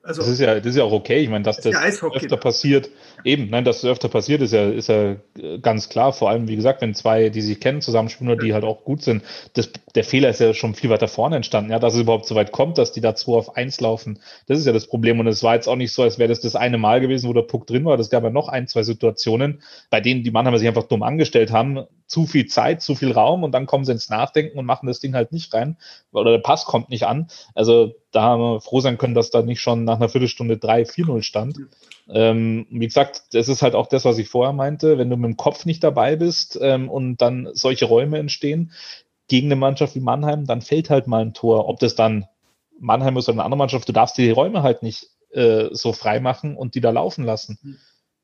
Also, 0.02 0.22
das 0.22 0.30
ist 0.30 0.40
ja, 0.40 0.56
das 0.56 0.66
ist 0.66 0.76
ja 0.76 0.84
auch 0.84 0.92
okay. 0.92 1.20
Ich 1.20 1.28
meine, 1.28 1.44
dass 1.44 1.60
das, 1.60 1.72
das 1.74 2.02
öfter 2.02 2.36
passiert, 2.36 2.90
eben, 3.24 3.50
nein, 3.50 3.64
dass 3.64 3.80
das 3.80 3.90
öfter 3.90 4.08
passiert, 4.08 4.42
ist 4.42 4.52
ja, 4.52 4.68
ist 4.68 4.88
ja 4.88 5.16
ganz 5.60 5.88
klar. 5.88 6.12
Vor 6.12 6.30
allem, 6.30 6.48
wie 6.48 6.56
gesagt, 6.56 6.82
wenn 6.82 6.94
zwei, 6.94 7.28
die 7.28 7.40
sich 7.40 7.60
kennen, 7.60 7.80
zusammenspielen 7.80 8.32
oder 8.32 8.42
die 8.42 8.54
halt 8.54 8.64
auch 8.64 8.84
gut 8.84 9.02
sind, 9.02 9.22
das, 9.54 9.70
der 9.94 10.04
Fehler 10.04 10.30
ist 10.30 10.40
ja 10.40 10.54
schon 10.54 10.74
viel 10.74 10.90
weiter 10.90 11.08
vorne 11.08 11.36
entstanden. 11.36 11.70
Ja, 11.70 11.78
dass 11.78 11.94
es 11.94 12.00
überhaupt 12.00 12.26
so 12.26 12.34
weit 12.34 12.52
kommt, 12.52 12.78
dass 12.78 12.92
die 12.92 13.00
da 13.00 13.14
zwei 13.14 13.36
auf 13.36 13.56
eins 13.56 13.80
laufen, 13.80 14.18
das 14.46 14.58
ist 14.58 14.66
ja 14.66 14.72
das 14.72 14.86
Problem. 14.86 15.20
Und 15.20 15.26
es 15.26 15.42
war 15.42 15.54
jetzt 15.54 15.68
auch 15.68 15.76
nicht 15.76 15.92
so, 15.92 16.02
als 16.02 16.18
wäre 16.18 16.28
das 16.28 16.40
das 16.40 16.56
eine 16.56 16.78
Mal 16.78 17.00
gewesen, 17.00 17.28
wo 17.28 17.32
der 17.32 17.42
Puck 17.42 17.66
drin 17.66 17.84
war. 17.84 17.96
Das 17.96 18.10
gab 18.10 18.24
ja 18.24 18.30
noch 18.30 18.48
ein, 18.48 18.68
zwei 18.68 18.82
Situationen, 18.82 19.62
bei 19.90 20.00
denen 20.00 20.22
die 20.22 20.30
Mannheimer 20.30 20.58
sich 20.58 20.68
einfach 20.68 20.84
dumm 20.84 21.02
angestellt 21.02 21.52
haben, 21.52 21.86
zu 22.06 22.26
viel 22.26 22.46
Zeit, 22.46 22.82
zu 22.82 22.94
viel 22.94 23.12
Raum 23.12 23.42
und 23.42 23.52
dann 23.52 23.66
kommen 23.66 23.86
sie 23.86 23.92
ins 23.92 24.10
Nachdenken 24.10 24.58
und 24.58 24.66
machen 24.66 24.86
das 24.86 25.00
Ding 25.00 25.14
halt 25.14 25.32
nicht 25.32 25.54
rein 25.54 25.78
oder 26.12 26.32
der 26.32 26.38
Pass 26.38 26.66
kommt 26.66 26.90
nicht 26.90 27.04
an. 27.04 27.28
Also 27.54 27.94
da 28.10 28.22
haben 28.22 28.42
wir 28.42 28.60
froh 28.60 28.80
sein 28.80 28.98
können, 28.98 29.14
dass 29.14 29.30
da 29.30 29.42
nicht 29.42 29.60
schon 29.60 29.84
nach 29.84 29.96
einer 29.96 30.10
Viertelstunde 30.10 30.56
3-4-0 30.56 31.22
stand. 31.22 31.56
Ähm, 32.08 32.66
wie 32.70 32.86
gesagt, 32.86 33.22
das 33.32 33.48
ist 33.48 33.62
halt 33.62 33.74
auch 33.74 33.86
das, 33.86 34.04
was 34.04 34.18
ich 34.18 34.28
vorher 34.28 34.52
meinte. 34.52 34.98
Wenn 34.98 35.10
du 35.10 35.16
mit 35.16 35.30
dem 35.30 35.36
Kopf 35.36 35.64
nicht 35.64 35.84
dabei 35.84 36.16
bist 36.16 36.58
ähm, 36.60 36.88
und 36.90 37.18
dann 37.18 37.48
solche 37.52 37.84
Räume 37.84 38.18
entstehen 38.18 38.72
gegen 39.28 39.48
eine 39.48 39.56
Mannschaft 39.56 39.94
wie 39.94 40.00
Mannheim, 40.00 40.46
dann 40.46 40.62
fällt 40.62 40.90
halt 40.90 41.06
mal 41.06 41.22
ein 41.22 41.34
Tor. 41.34 41.68
Ob 41.68 41.78
das 41.78 41.94
dann 41.94 42.26
Mannheim 42.78 43.16
ist 43.16 43.28
oder 43.28 43.36
eine 43.36 43.44
andere 43.44 43.58
Mannschaft, 43.58 43.88
du 43.88 43.92
darfst 43.92 44.18
dir 44.18 44.26
die 44.26 44.32
Räume 44.32 44.62
halt 44.62 44.82
nicht 44.82 45.08
äh, 45.32 45.68
so 45.72 45.92
frei 45.92 46.20
machen 46.20 46.56
und 46.56 46.74
die 46.74 46.80
da 46.80 46.90
laufen 46.90 47.24
lassen. 47.24 47.58
Mhm. 47.62 47.78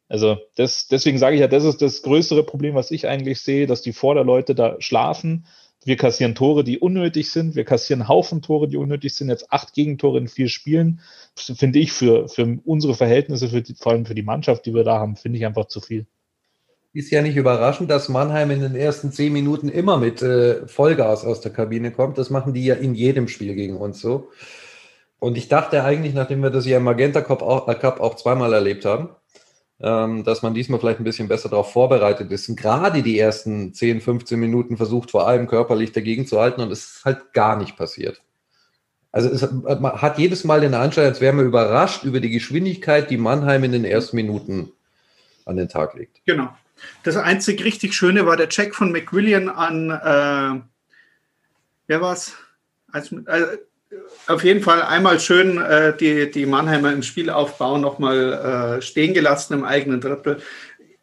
Also 0.08 0.38
das, 0.56 0.88
deswegen 0.88 1.18
sage 1.18 1.36
ich 1.36 1.40
ja, 1.40 1.48
das 1.48 1.64
ist 1.64 1.82
das 1.82 2.02
größere 2.02 2.42
Problem, 2.42 2.74
was 2.74 2.90
ich 2.90 3.06
eigentlich 3.06 3.40
sehe, 3.40 3.66
dass 3.66 3.82
die 3.82 3.92
Vorderleute 3.92 4.54
da 4.54 4.76
schlafen. 4.80 5.46
Wir 5.84 5.96
kassieren 5.96 6.34
Tore, 6.34 6.64
die 6.64 6.78
unnötig 6.78 7.30
sind. 7.30 7.54
Wir 7.54 7.64
kassieren 7.64 8.08
Haufen 8.08 8.42
Tore, 8.42 8.68
die 8.68 8.76
unnötig 8.76 9.14
sind. 9.14 9.28
Jetzt 9.28 9.52
acht 9.52 9.74
Gegentore 9.74 10.18
in 10.18 10.28
vier 10.28 10.48
Spielen. 10.48 11.00
Finde 11.36 11.78
ich 11.78 11.92
für, 11.92 12.28
für 12.28 12.58
unsere 12.64 12.94
Verhältnisse, 12.94 13.48
für 13.48 13.62
die, 13.62 13.74
vor 13.74 13.92
allem 13.92 14.04
für 14.04 14.14
die 14.14 14.22
Mannschaft, 14.22 14.66
die 14.66 14.74
wir 14.74 14.84
da 14.84 14.98
haben, 14.98 15.16
finde 15.16 15.38
ich 15.38 15.46
einfach 15.46 15.66
zu 15.66 15.80
viel. 15.80 16.06
Ist 16.92 17.10
ja 17.10 17.22
nicht 17.22 17.36
überraschend, 17.36 17.90
dass 17.90 18.08
Mannheim 18.08 18.50
in 18.50 18.60
den 18.60 18.74
ersten 18.74 19.12
zehn 19.12 19.32
Minuten 19.32 19.68
immer 19.68 19.98
mit 19.98 20.20
äh, 20.20 20.66
Vollgas 20.66 21.24
aus 21.24 21.40
der 21.40 21.52
Kabine 21.52 21.92
kommt. 21.92 22.18
Das 22.18 22.30
machen 22.30 22.54
die 22.54 22.64
ja 22.64 22.74
in 22.74 22.94
jedem 22.94 23.28
Spiel 23.28 23.54
gegen 23.54 23.76
uns 23.76 24.00
so. 24.00 24.30
Und 25.20 25.36
ich 25.36 25.48
dachte 25.48 25.84
eigentlich, 25.84 26.14
nachdem 26.14 26.42
wir 26.42 26.50
das 26.50 26.66
ja 26.66 26.78
im 26.78 26.84
Magenta 26.84 27.20
Cup 27.20 27.42
auch, 27.42 27.66
Cup 27.78 28.00
auch 28.00 28.16
zweimal 28.16 28.52
erlebt 28.52 28.84
haben, 28.84 29.10
dass 29.80 30.42
man 30.42 30.54
diesmal 30.54 30.80
vielleicht 30.80 30.98
ein 30.98 31.04
bisschen 31.04 31.28
besser 31.28 31.48
darauf 31.48 31.72
vorbereitet 31.72 32.32
ist. 32.32 32.48
Und 32.48 32.56
gerade 32.56 33.02
die 33.02 33.18
ersten 33.18 33.72
10, 33.72 34.00
15 34.00 34.38
Minuten 34.38 34.76
versucht 34.76 35.12
vor 35.12 35.28
allem 35.28 35.46
körperlich 35.46 35.92
dagegen 35.92 36.26
zu 36.26 36.40
halten 36.40 36.60
und 36.60 36.72
es 36.72 36.96
ist 36.96 37.04
halt 37.04 37.32
gar 37.32 37.56
nicht 37.56 37.76
passiert. 37.76 38.20
Also 39.12 39.30
es 39.30 39.42
hat 39.42 40.18
jedes 40.18 40.44
Mal 40.44 40.60
den 40.60 40.74
Anschein, 40.74 41.06
als 41.06 41.20
wäre 41.20 41.32
man 41.32 41.46
überrascht 41.46 42.04
über 42.04 42.20
die 42.20 42.30
Geschwindigkeit, 42.30 43.10
die 43.10 43.16
Mannheim 43.16 43.64
in 43.64 43.72
den 43.72 43.84
ersten 43.84 44.16
Minuten 44.16 44.72
an 45.46 45.56
den 45.56 45.68
Tag 45.68 45.94
legt. 45.94 46.20
Genau. 46.26 46.48
Das 47.04 47.16
einzig 47.16 47.64
richtig 47.64 47.94
Schöne 47.94 48.26
war 48.26 48.36
der 48.36 48.48
Check 48.48 48.74
von 48.74 48.92
McWilliam 48.92 49.48
an, 49.48 49.90
äh, 49.90 50.60
wer 51.86 52.00
war's? 52.00 52.34
Also, 52.92 53.18
äh, 53.26 53.58
auf 54.26 54.44
jeden 54.44 54.62
Fall 54.62 54.82
einmal 54.82 55.20
schön 55.20 55.58
äh, 55.58 55.96
die, 55.96 56.30
die 56.30 56.46
Mannheimer 56.46 56.92
im 56.92 57.02
Spielaufbau 57.02 57.78
nochmal 57.78 58.78
äh, 58.78 58.82
stehen 58.82 59.14
gelassen 59.14 59.54
im 59.54 59.64
eigenen 59.64 60.00
Drittel. 60.00 60.42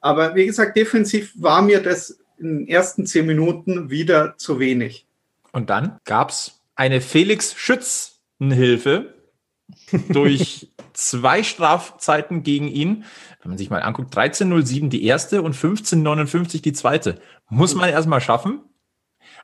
Aber 0.01 0.35
wie 0.35 0.45
gesagt, 0.45 0.77
defensiv 0.77 1.33
war 1.35 1.61
mir 1.61 1.81
das 1.81 2.19
in 2.37 2.59
den 2.59 2.67
ersten 2.67 3.05
zehn 3.05 3.25
Minuten 3.25 3.89
wieder 3.89 4.37
zu 4.37 4.59
wenig. 4.59 5.07
Und 5.51 5.69
dann 5.69 5.99
gab 6.05 6.29
es 6.29 6.61
eine 6.75 7.01
Felix 7.01 7.55
Schützenhilfe 7.55 9.15
durch 10.09 10.71
zwei 10.93 11.43
Strafzeiten 11.43 12.43
gegen 12.43 12.67
ihn. 12.67 13.05
Wenn 13.41 13.51
man 13.51 13.57
sich 13.57 13.69
mal 13.69 13.81
anguckt, 13.81 14.15
13.07 14.15 14.89
die 14.89 15.05
erste 15.05 15.41
und 15.41 15.55
15.59 15.55 16.61
die 16.61 16.73
zweite. 16.73 17.19
Muss 17.49 17.73
man 17.73 17.89
erstmal 17.89 18.21
schaffen. 18.21 18.61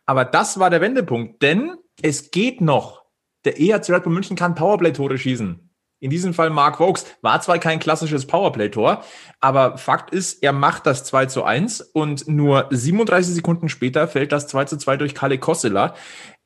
Aber 0.06 0.26
das 0.26 0.60
war 0.60 0.70
der 0.70 0.82
Wendepunkt, 0.82 1.42
denn 1.42 1.76
es 2.02 2.32
geht 2.32 2.62
noch 2.62 3.01
der 3.46 3.60
EHC 3.60 3.90
Red 3.90 4.04
Bull 4.04 4.14
München 4.14 4.36
kann 4.36 4.56
Powerplay-Tore 4.56 5.18
schießen. 5.18 5.72
In 6.00 6.10
diesem 6.10 6.34
Fall 6.34 6.50
Mark 6.50 6.80
Vokes. 6.80 7.06
War 7.22 7.42
zwar 7.42 7.60
kein 7.60 7.80
klassisches 7.80 8.26
Powerplay-Tor, 8.26 9.04
aber 9.40 9.78
Fakt 9.78 10.12
ist, 10.12 10.42
er 10.42 10.52
macht 10.52 10.88
das 10.88 11.04
2 11.04 11.28
zu 11.28 11.44
1 11.44 11.82
und 11.82 12.28
nur 12.28 12.68
37 12.72 13.36
Sekunden 13.36 13.70
später 13.70 14.08
fällt 14.08 14.32
das 14.32 14.48
2 14.48 14.66
zu 14.66 14.78
2 14.78 14.98
durch 14.98 15.14
Kalle 15.14 15.38
Kossela. 15.38 15.96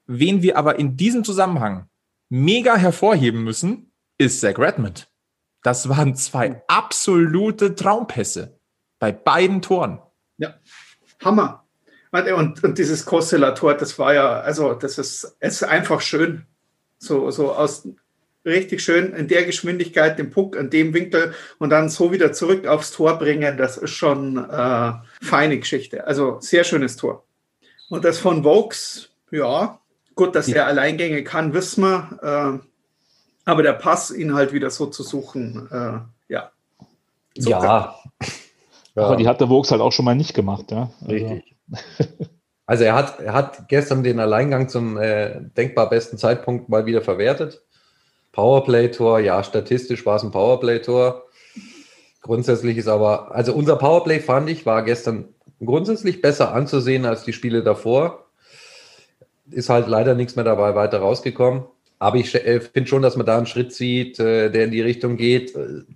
Wen 0.08 0.42
wir 0.42 0.58
aber 0.58 0.78
in 0.78 0.98
diesem 0.98 1.24
Zusammenhang 1.24 1.88
mega 2.30 2.76
hervorheben 2.76 3.44
müssen, 3.44 3.94
ist 4.18 4.42
Zach 4.42 4.58
Redmond. 4.58 5.08
Das 5.64 5.90
waren 5.90 6.16
zwei 6.16 6.62
absolute 6.68 7.76
Traumpässe 7.76 8.60
bei 9.00 9.12
beiden 9.12 9.62
Toren. 9.62 10.02
Ja, 10.38 10.56
Hammer. 11.24 11.66
Und, 12.12 12.64
und 12.64 12.78
dieses 12.78 13.06
Kossela-Tor, 13.06 13.74
das 13.74 13.98
war 14.00 14.14
ja, 14.14 14.40
also 14.40 14.74
das 14.74 14.98
ist, 14.98 15.36
ist 15.40 15.64
einfach 15.64 16.02
schön. 16.02 16.46
So, 16.98 17.30
so 17.32 17.52
aus 17.52 17.88
richtig 18.46 18.82
schön 18.82 19.14
in 19.14 19.28
der 19.28 19.44
Geschwindigkeit 19.44 20.20
den 20.20 20.30
Puck 20.30 20.56
an 20.58 20.70
dem 20.70 20.94
Winkel 20.94 21.34
und 21.58 21.72
dann 21.72 21.90
so 21.90 22.12
wieder 22.12 22.32
zurück 22.32 22.68
aufs 22.68 22.92
Tor 22.92 23.18
bringen, 23.18 23.58
das 23.58 23.78
ist 23.78 23.92
schon 23.92 24.38
äh, 24.38 24.94
feine 25.22 25.60
Geschichte. 25.60 26.06
Also 26.06 26.40
sehr 26.40 26.64
schönes 26.64 26.96
Tor. 26.96 27.24
Und 27.90 28.06
das 28.06 28.20
von 28.20 28.44
Vokes, 28.44 29.10
ja, 29.32 29.80
gut, 30.16 30.36
dass 30.36 30.48
ja. 30.48 30.58
er 30.58 30.68
Alleingänge 30.68 31.24
kann, 31.24 31.54
wissen 31.54 31.84
wir. 31.84 32.60
Äh, 32.64 32.68
aber 33.46 33.64
der 33.64 33.74
Pass, 33.74 34.12
ihn 34.12 34.34
halt 34.34 34.54
wieder 34.54 34.70
so 34.70 34.88
zu 34.88 35.04
suchen, 35.04 35.68
äh, 35.72 36.34
ja. 36.34 36.52
Super. 37.38 37.96
Ja. 38.96 39.04
Aber 39.04 39.18
die 39.18 39.28
hat 39.28 39.42
der 39.42 39.50
Vokes 39.50 39.72
halt 39.72 39.82
auch 39.82 39.92
schon 39.92 40.06
mal 40.06 40.16
nicht 40.16 40.34
gemacht, 40.34 40.72
ja. 40.72 40.90
Also. 41.02 41.12
Richtig. 41.12 41.56
Also 42.66 42.84
er 42.84 42.96
hat, 42.96 43.20
er 43.20 43.34
hat 43.34 43.68
gestern 43.68 44.04
den 44.04 44.20
Alleingang 44.20 44.70
zum 44.70 44.98
äh, 44.98 45.40
denkbar 45.56 45.90
besten 45.90 46.18
Zeitpunkt 46.18 46.68
mal 46.68 46.86
wieder 46.86 47.02
verwertet. 47.02 47.62
Powerplay-Tor, 48.32 49.20
ja, 49.20 49.44
statistisch 49.44 50.06
war 50.06 50.16
es 50.16 50.24
ein 50.24 50.32
Powerplay-Tor. 50.32 51.24
Grundsätzlich 52.22 52.78
ist 52.78 52.88
aber, 52.88 53.34
also 53.34 53.54
unser 53.54 53.76
Powerplay 53.76 54.20
fand 54.20 54.50
ich, 54.50 54.66
war 54.66 54.84
gestern 54.84 55.30
grundsätzlich 55.64 56.22
besser 56.22 56.54
anzusehen 56.54 57.06
als 57.06 57.24
die 57.24 57.34
Spiele 57.34 57.64
davor. 57.64 58.26
Ist 59.52 59.70
halt 59.70 59.88
leider 59.88 60.16
nichts 60.16 60.36
mehr 60.36 60.44
dabei 60.44 60.74
weiter 60.74 61.00
rausgekommen. 61.00 61.66
Aber 62.00 62.18
ich 62.18 62.34
äh, 62.34 62.60
finde 62.60 62.90
schon, 62.90 63.04
dass 63.04 63.16
man 63.16 63.28
da 63.28 63.38
einen 63.38 63.46
Schritt 63.46 63.74
sieht, 63.74 64.20
äh, 64.20 64.50
der 64.50 64.66
in 64.66 64.72
die 64.72 64.82
Richtung 64.82 65.18
geht. 65.18 65.54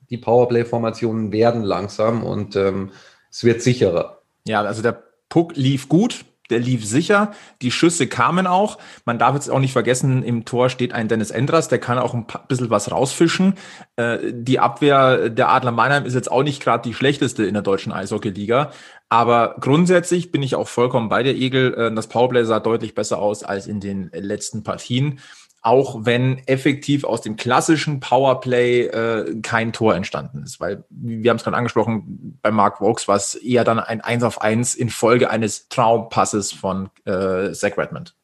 Die 0.09 0.17
Powerplay-Formationen 0.17 1.31
werden 1.31 1.63
langsam 1.63 2.23
und 2.23 2.55
ähm, 2.55 2.91
es 3.31 3.43
wird 3.43 3.63
sicherer. 3.63 4.21
Ja, 4.47 4.61
also 4.61 4.83
der 4.83 5.03
Puck 5.29 5.55
lief 5.55 5.89
gut 5.89 6.25
der 6.49 6.59
lief 6.59 6.85
sicher. 6.85 7.31
Die 7.61 7.71
Schüsse 7.71 8.07
kamen 8.07 8.47
auch. 8.47 8.77
Man 9.05 9.19
darf 9.19 9.35
jetzt 9.35 9.49
auch 9.49 9.59
nicht 9.59 9.73
vergessen, 9.73 10.23
im 10.23 10.45
Tor 10.45 10.69
steht 10.69 10.93
ein 10.93 11.07
Dennis 11.07 11.31
Endras, 11.31 11.67
der 11.67 11.79
kann 11.79 11.97
auch 11.99 12.13
ein 12.13 12.25
bisschen 12.47 12.69
was 12.69 12.91
rausfischen. 12.91 13.55
Äh, 13.95 14.17
die 14.31 14.59
Abwehr 14.59 15.29
der 15.29 15.49
Adler 15.49 15.71
Mannheim 15.71 16.05
ist 16.05 16.13
jetzt 16.13 16.31
auch 16.31 16.43
nicht 16.43 16.61
gerade 16.61 16.87
die 16.87 16.93
schlechteste 16.93 17.45
in 17.45 17.53
der 17.53 17.63
deutschen 17.63 17.91
Eishockey-Liga. 17.91 18.71
Aber 19.09 19.55
grundsätzlich 19.59 20.31
bin 20.31 20.43
ich 20.43 20.55
auch 20.55 20.67
vollkommen 20.67 21.09
bei 21.09 21.23
der 21.23 21.35
Egel. 21.35 21.73
Äh, 21.73 21.93
das 21.93 22.07
Powerplay 22.07 22.43
sah 22.43 22.59
deutlich 22.59 22.93
besser 22.93 23.19
aus 23.19 23.43
als 23.43 23.67
in 23.67 23.79
den 23.79 24.11
letzten 24.13 24.63
Partien 24.63 25.19
auch 25.61 26.05
wenn 26.05 26.37
effektiv 26.47 27.03
aus 27.03 27.21
dem 27.21 27.35
klassischen 27.35 27.99
Powerplay 27.99 28.85
äh, 28.85 29.41
kein 29.41 29.73
Tor 29.73 29.95
entstanden 29.95 30.43
ist. 30.43 30.59
Weil, 30.59 30.83
wir 30.89 31.29
haben 31.29 31.37
es 31.37 31.43
gerade 31.43 31.57
angesprochen, 31.57 32.39
bei 32.41 32.51
Mark 32.51 32.79
Vokes 32.79 33.07
war 33.07 33.17
es 33.17 33.35
eher 33.35 33.63
dann 33.63 33.79
ein 33.79 34.01
1 34.01 34.23
auf 34.23 34.41
1 34.41 34.75
in 34.75 34.89
Folge 34.89 35.29
eines 35.29 35.67
Traumpasses 35.67 36.53
von 36.53 36.89
äh, 37.05 37.51
Zach 37.51 37.77
Redmond. 37.77 38.15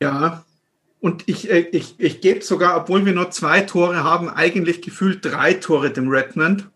Ja, 0.00 0.44
und 1.00 1.28
ich, 1.28 1.50
äh, 1.50 1.60
ich, 1.72 2.00
ich 2.00 2.22
gebe 2.22 2.42
sogar, 2.42 2.76
obwohl 2.78 3.04
wir 3.04 3.12
nur 3.12 3.30
zwei 3.30 3.60
Tore 3.60 4.02
haben, 4.04 4.30
eigentlich 4.30 4.80
gefühlt 4.80 5.24
drei 5.24 5.52
Tore 5.52 5.90
dem 5.90 6.08
Redmond 6.08 6.70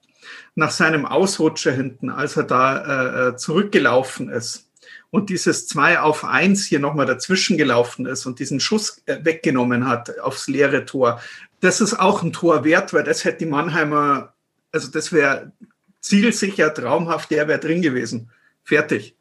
nach 0.55 0.71
seinem 0.71 1.07
Ausrutscher 1.07 1.73
hinten, 1.73 2.11
als 2.11 2.37
er 2.37 2.43
da 2.43 2.77
äh, 2.77 3.29
äh 3.29 3.37
zurückgelaufen 3.37 4.29
ist 4.29 4.68
und 5.11 5.31
dieses 5.31 5.67
2 5.69 6.01
auf 6.01 6.25
1 6.25 6.67
hier 6.67 6.81
nochmal 6.81 7.07
dazwischen 7.07 7.57
gelaufen 7.57 8.07
ist 8.07 8.27
und 8.27 8.39
diesen 8.39 8.61
Schuss 8.61 9.03
äh, 9.07 9.19
weggenommen 9.23 9.89
hat 9.89 10.19
aufs 10.21 10.49
leere 10.49 10.85
Tor, 10.85 11.21
das 11.61 11.81
ist 11.81 11.99
auch 11.99 12.23
ein 12.23 12.33
Tor 12.33 12.65
wert, 12.65 12.93
weil 12.93 13.05
das 13.05 13.25
hätte 13.25 13.39
die 13.39 13.47
Mannheimer, 13.47 14.33
also 14.71 14.91
das 14.91 15.13
wäre 15.13 15.53
zielsicher, 16.01 16.73
traumhaft, 16.73 17.31
der 17.31 17.49
wäre 17.49 17.59
drin 17.59 17.83
gewesen. 17.83 18.31
Fertig. 18.63 19.15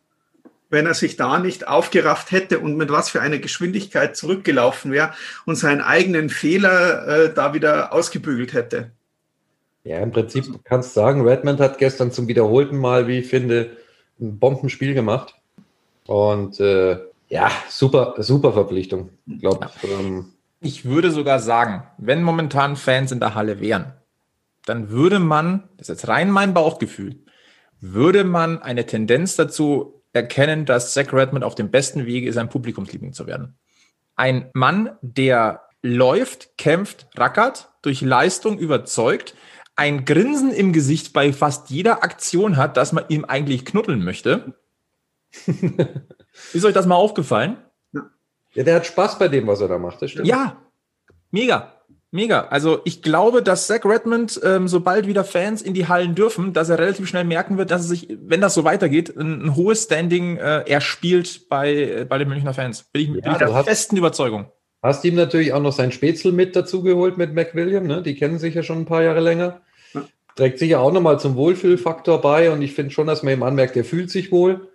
Wenn 0.70 0.86
er 0.86 0.94
sich 0.94 1.16
da 1.16 1.40
nicht 1.40 1.68
aufgerafft 1.68 2.32
hätte 2.32 2.60
und 2.60 2.76
mit 2.76 2.92
was 2.92 3.10
für 3.10 3.22
einer 3.22 3.38
Geschwindigkeit 3.38 4.18
zurückgelaufen 4.18 4.92
wäre 4.92 5.14
und 5.46 5.56
seinen 5.56 5.82
eigenen 5.82 6.30
Fehler 6.30 7.08
äh, 7.08 7.34
da 7.34 7.54
wieder 7.54 7.94
ausgebügelt 7.94 8.54
hätte. 8.54 8.92
Ja, 9.86 10.00
im 10.00 10.12
Prinzip 10.12 10.46
kannst 10.66 10.90
du 10.90 11.00
sagen, 11.00 11.26
Redmond 11.26 11.62
hat 11.62 11.78
gestern 11.78 12.12
zum 12.12 12.28
wiederholten 12.28 12.76
Mal, 12.76 13.08
wie 13.08 13.20
ich 13.20 13.28
finde, 13.28 13.78
ein 14.20 14.38
Bombenspiel 14.38 14.94
gemacht. 14.94 15.37
Und 16.08 16.60
äh, 16.60 17.00
ja, 17.30 17.52
super, 17.70 18.16
super 18.18 18.54
Verpflichtung. 18.54 19.10
Ich, 19.26 19.40
glaub, 19.40 19.62
ja. 19.62 19.72
ähm, 19.84 20.34
ich 20.62 20.86
würde 20.86 21.12
sogar 21.12 21.40
sagen, 21.40 21.84
wenn 21.98 22.24
momentan 22.24 22.76
Fans 22.76 23.12
in 23.12 23.20
der 23.20 23.36
Halle 23.36 23.60
wären, 23.60 23.94
dann 24.66 24.90
würde 24.90 25.20
man, 25.20 25.70
das 25.78 25.90
ist 25.90 26.02
jetzt 26.02 26.08
rein 26.08 26.32
mein 26.32 26.54
Bauchgefühl, 26.54 27.18
würde 27.80 28.24
man 28.24 28.62
eine 28.62 28.86
Tendenz 28.86 29.36
dazu 29.36 30.02
erkennen, 30.14 30.66
dass 30.66 30.94
Zach 30.94 31.14
Redmond 31.14 31.44
auf 31.44 31.56
dem 31.56 31.70
besten 31.70 32.06
Wege 32.06 32.28
ist, 32.28 32.38
ein 32.38 32.50
Publikumsliebling 32.50 33.14
zu 33.14 33.28
werden. 33.28 33.56
Ein 34.16 34.50
Mann, 34.54 34.92
der 35.02 35.62
läuft, 35.84 36.58
kämpft, 36.58 37.08
rackert, 37.16 37.70
durch 37.82 38.02
Leistung 38.02 38.58
überzeugt, 38.58 39.36
ein 39.76 40.06
Grinsen 40.06 40.52
im 40.52 40.74
Gesicht 40.74 41.14
bei 41.14 41.32
fast 41.32 41.70
jeder 41.70 42.04
Aktion 42.04 42.58
hat, 42.58 42.78
dass 42.78 42.94
man 42.94 43.06
ihm 43.10 43.26
eigentlich 43.26 43.64
knuddeln 43.64 44.04
möchte 44.04 44.56
Ist 46.54 46.66
euch 46.66 46.74
das 46.74 46.86
mal 46.86 46.96
aufgefallen? 46.96 47.58
Ja, 48.54 48.64
der 48.64 48.76
hat 48.76 48.86
Spaß 48.86 49.20
bei 49.20 49.28
dem, 49.28 49.48
was 49.48 49.62
er 49.62 49.68
da 49.68 49.78
macht. 49.78 50.02
Das 50.02 50.12
stimmt. 50.12 50.28
Ja, 50.28 50.58
mega. 51.32 51.74
Mega. 52.10 52.48
Also 52.48 52.80
ich 52.86 53.02
glaube, 53.02 53.44
dass 53.44 53.68
Zach 53.68 53.84
Redmond, 53.84 54.40
ähm, 54.44 54.68
sobald 54.68 55.08
wieder 55.08 55.26
Fans 55.26 55.62
in 55.62 55.74
die 55.74 55.88
Hallen 55.88 56.16
dürfen, 56.16 56.54
dass 56.54 56.70
er 56.70 56.80
relativ 56.80 57.08
schnell 57.08 57.26
merken 57.26 57.58
wird, 57.58 57.70
dass 57.70 57.82
er 57.82 57.88
sich, 57.90 58.08
wenn 58.10 58.40
das 58.40 58.54
so 58.54 58.64
weitergeht, 58.64 59.16
ein, 59.18 59.44
ein 59.44 59.56
hohes 59.56 59.84
Standing 59.84 60.38
äh, 60.38 60.62
erspielt 60.62 61.50
bei, 61.50 61.74
äh, 61.74 62.06
bei 62.06 62.18
den 62.18 62.30
Münchner 62.30 62.54
Fans. 62.54 62.84
Bin 62.94 63.18
ich, 63.18 63.26
ja, 63.26 63.38
bin 63.38 63.40
der 63.40 63.64
festen 63.64 63.98
Überzeugung. 63.98 64.50
Hast 64.82 65.04
ihm 65.04 65.16
natürlich 65.16 65.52
auch 65.54 65.62
noch 65.62 65.74
sein 65.74 65.92
Spätzle 65.92 66.32
mit 66.32 66.56
dazu 66.56 66.82
geholt 66.82 67.18
mit 67.18 67.34
McWilliam, 67.34 67.86
ne? 67.86 68.02
Die 68.02 68.16
kennen 68.16 68.40
sich 68.40 68.56
ja 68.56 68.64
schon 68.64 68.80
ein 68.80 68.86
paar 68.86 69.04
Jahre 69.04 69.20
länger. 69.20 69.62
Ja. 69.94 70.06
Trägt 70.36 70.60
sicher 70.60 70.80
auch 70.80 70.94
nochmal 70.94 71.20
zum 71.20 71.36
Wohlfühlfaktor 71.36 72.22
bei 72.22 72.52
und 72.52 72.62
ich 72.62 72.74
finde 72.74 72.92
schon, 72.92 73.08
dass 73.08 73.22
man 73.22 73.34
ihm 73.34 73.44
anmerkt, 73.44 73.76
er 73.76 73.84
fühlt 73.84 74.10
sich 74.10 74.32
wohl. 74.32 74.70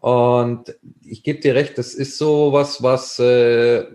Und 0.00 0.74
ich 1.02 1.22
gebe 1.22 1.40
dir 1.40 1.54
recht, 1.54 1.76
das 1.78 1.94
ist 1.94 2.18
so 2.18 2.52
was, 2.52 2.82
was 2.82 3.18
äh, 3.18 3.86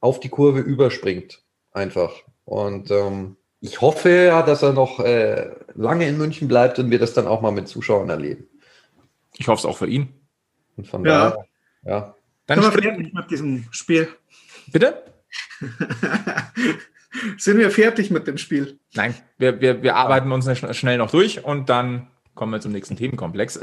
auf 0.00 0.18
die 0.18 0.30
Kurve 0.30 0.60
überspringt, 0.60 1.42
einfach. 1.72 2.12
Und 2.44 2.90
ähm, 2.90 3.36
ich 3.60 3.80
hoffe 3.80 4.10
ja, 4.10 4.42
dass 4.42 4.62
er 4.62 4.72
noch 4.72 5.00
äh, 5.00 5.50
lange 5.74 6.08
in 6.08 6.16
München 6.16 6.48
bleibt 6.48 6.78
und 6.78 6.90
wir 6.90 6.98
das 6.98 7.12
dann 7.12 7.26
auch 7.26 7.42
mal 7.42 7.52
mit 7.52 7.68
Zuschauern 7.68 8.08
erleben. 8.08 8.46
Ich 9.36 9.48
hoffe 9.48 9.60
es 9.60 9.66
auch 9.66 9.76
für 9.76 9.88
ihn. 9.88 10.08
Und 10.76 10.86
von 10.86 11.04
ja. 11.04 11.30
daher, 11.30 11.46
ja. 11.84 12.14
Dann 12.46 12.62
Sind 12.62 12.74
wir 12.74 12.82
fertig 12.82 13.12
mit 13.12 13.30
diesem 13.30 13.66
Spiel? 13.72 14.08
Bitte? 14.68 15.02
Sind 17.38 17.58
wir 17.58 17.70
fertig 17.70 18.10
mit 18.10 18.26
dem 18.26 18.38
Spiel? 18.38 18.78
Nein, 18.94 19.14
wir, 19.38 19.60
wir, 19.60 19.82
wir 19.82 19.96
arbeiten 19.96 20.32
uns 20.32 20.48
schnell 20.76 20.98
noch 20.98 21.10
durch 21.10 21.44
und 21.44 21.68
dann 21.68 22.08
kommen 22.34 22.52
wir 22.52 22.60
zum 22.60 22.72
nächsten 22.72 22.96
Themenkomplex. 22.96 23.58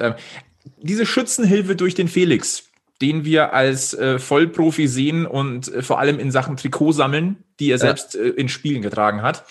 Diese 0.77 1.05
Schützenhilfe 1.05 1.75
durch 1.75 1.95
den 1.95 2.07
Felix, 2.07 2.69
den 3.01 3.25
wir 3.25 3.53
als 3.53 3.93
äh, 3.93 4.19
Vollprofi 4.19 4.87
sehen 4.87 5.25
und 5.25 5.73
äh, 5.73 5.81
vor 5.81 5.99
allem 5.99 6.19
in 6.19 6.31
Sachen 6.31 6.57
Trikot 6.57 6.93
sammeln, 6.93 7.43
die 7.59 7.67
er 7.67 7.77
ja. 7.77 7.79
selbst 7.79 8.15
äh, 8.15 8.29
in 8.29 8.49
Spielen 8.49 8.81
getragen 8.81 9.21
hat, 9.21 9.45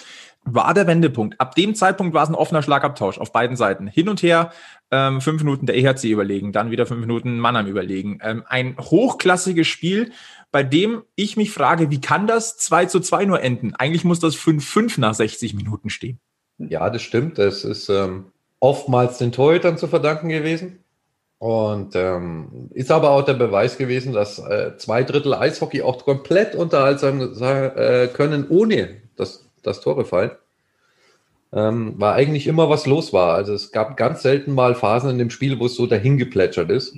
war 0.44 0.75
der 0.75 0.87
Wendepunkt. 0.87 1.40
Ab 1.40 1.55
dem 1.55 1.75
Zeitpunkt 1.75 2.14
war 2.14 2.25
es 2.25 2.29
ein 2.29 2.35
offener 2.35 2.62
Schlagabtausch 2.62 3.18
auf 3.18 3.33
beiden 3.33 3.57
Seiten. 3.57 3.87
Hin 3.87 4.09
und 4.09 4.22
her, 4.22 4.53
ähm, 4.90 5.20
fünf 5.20 5.42
Minuten 5.42 5.66
der 5.66 5.77
EHC 5.77 6.11
überlegen, 6.11 6.53
dann 6.53 6.70
wieder 6.70 6.87
fünf 6.87 7.01
Minuten 7.01 7.38
Mannheim 7.38 7.66
überlegen. 7.66 8.18
Ähm, 8.22 8.42
ein 8.48 8.77
hochklassiges 8.79 9.66
Spiel, 9.66 10.12
bei 10.51 10.62
dem 10.62 11.03
ich 11.14 11.37
mich 11.37 11.51
frage, 11.51 11.90
wie 11.90 12.01
kann 12.01 12.27
das 12.27 12.57
2 12.59 12.87
zu 12.87 13.01
2 13.01 13.25
nur 13.25 13.40
enden? 13.40 13.75
Eigentlich 13.75 14.05
muss 14.05 14.20
das 14.20 14.37
5-5 14.37 14.98
nach 15.01 15.14
60 15.14 15.55
Minuten 15.55 15.90
stehen. 15.90 16.18
Ja, 16.59 16.90
das 16.90 17.03
stimmt. 17.03 17.38
Das 17.38 17.64
ist 17.64 17.88
ähm, 17.88 18.27
oftmals 18.61 19.18
den 19.18 19.33
Torhütern 19.33 19.79
zu 19.79 19.88
verdanken 19.88 20.29
gewesen. 20.29 20.82
Und 21.42 21.96
ähm, 21.96 22.70
ist 22.70 22.92
aber 22.92 23.11
auch 23.11 23.24
der 23.24 23.35
Beweis 23.35 23.76
gewesen, 23.76 24.12
dass 24.12 24.38
äh, 24.38 24.76
zwei 24.76 25.02
Drittel 25.02 25.35
Eishockey 25.35 25.83
auch 25.83 26.05
komplett 26.05 26.55
unterhaltsam 26.55 27.20
äh, 27.20 28.07
können, 28.07 28.46
ohne 28.48 28.98
dass, 29.16 29.44
dass 29.64 29.81
Tore 29.81 30.05
fallen. 30.05 30.31
Ähm, 31.52 32.00
war 32.00 32.14
eigentlich 32.14 32.46
immer 32.46 32.70
was 32.70 32.87
los 32.87 33.12
war. 33.12 33.35
Also 33.35 33.55
es 33.55 33.72
gab 33.72 33.96
ganz 33.96 34.22
selten 34.22 34.55
mal 34.55 34.76
Phasen 34.76 35.11
in 35.11 35.18
dem 35.18 35.31
Spiel, 35.31 35.59
wo 35.59 35.66
es 35.66 35.74
so 35.74 35.88
dahin 35.88 36.16
geplätschert 36.16 36.70
ist. 36.70 36.96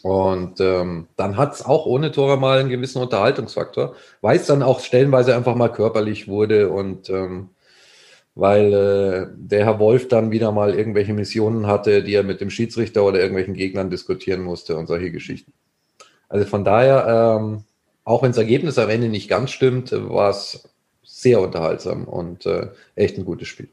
Und 0.00 0.58
ähm, 0.60 1.08
dann 1.18 1.36
hat 1.36 1.52
es 1.52 1.62
auch 1.62 1.84
ohne 1.84 2.12
Tore 2.12 2.38
mal 2.38 2.58
einen 2.58 2.70
gewissen 2.70 3.02
Unterhaltungsfaktor, 3.02 3.96
weil 4.22 4.38
es 4.38 4.46
dann 4.46 4.62
auch 4.62 4.80
stellenweise 4.80 5.36
einfach 5.36 5.56
mal 5.56 5.68
körperlich 5.68 6.26
wurde 6.26 6.70
und 6.70 7.10
ähm, 7.10 7.50
weil 8.40 8.72
äh, 8.72 9.26
der 9.36 9.66
Herr 9.66 9.78
Wolf 9.78 10.08
dann 10.08 10.30
wieder 10.30 10.50
mal 10.50 10.74
irgendwelche 10.74 11.12
Missionen 11.12 11.66
hatte, 11.66 12.02
die 12.02 12.14
er 12.14 12.22
mit 12.22 12.40
dem 12.40 12.48
Schiedsrichter 12.48 13.04
oder 13.04 13.18
irgendwelchen 13.18 13.52
Gegnern 13.52 13.90
diskutieren 13.90 14.40
musste 14.40 14.78
und 14.78 14.86
solche 14.86 15.10
Geschichten. 15.10 15.52
Also 16.30 16.46
von 16.46 16.64
daher, 16.64 17.38
ähm, 17.38 17.64
auch 18.02 18.22
wenn 18.22 18.30
das 18.30 18.38
Ergebnis 18.38 18.78
am 18.78 18.88
Ende 18.88 19.10
nicht 19.10 19.28
ganz 19.28 19.50
stimmt, 19.50 19.92
war 19.92 20.30
es 20.30 20.66
sehr 21.02 21.38
unterhaltsam 21.38 22.04
und 22.04 22.46
äh, 22.46 22.68
echt 22.94 23.18
ein 23.18 23.26
gutes 23.26 23.46
Spiel. 23.46 23.68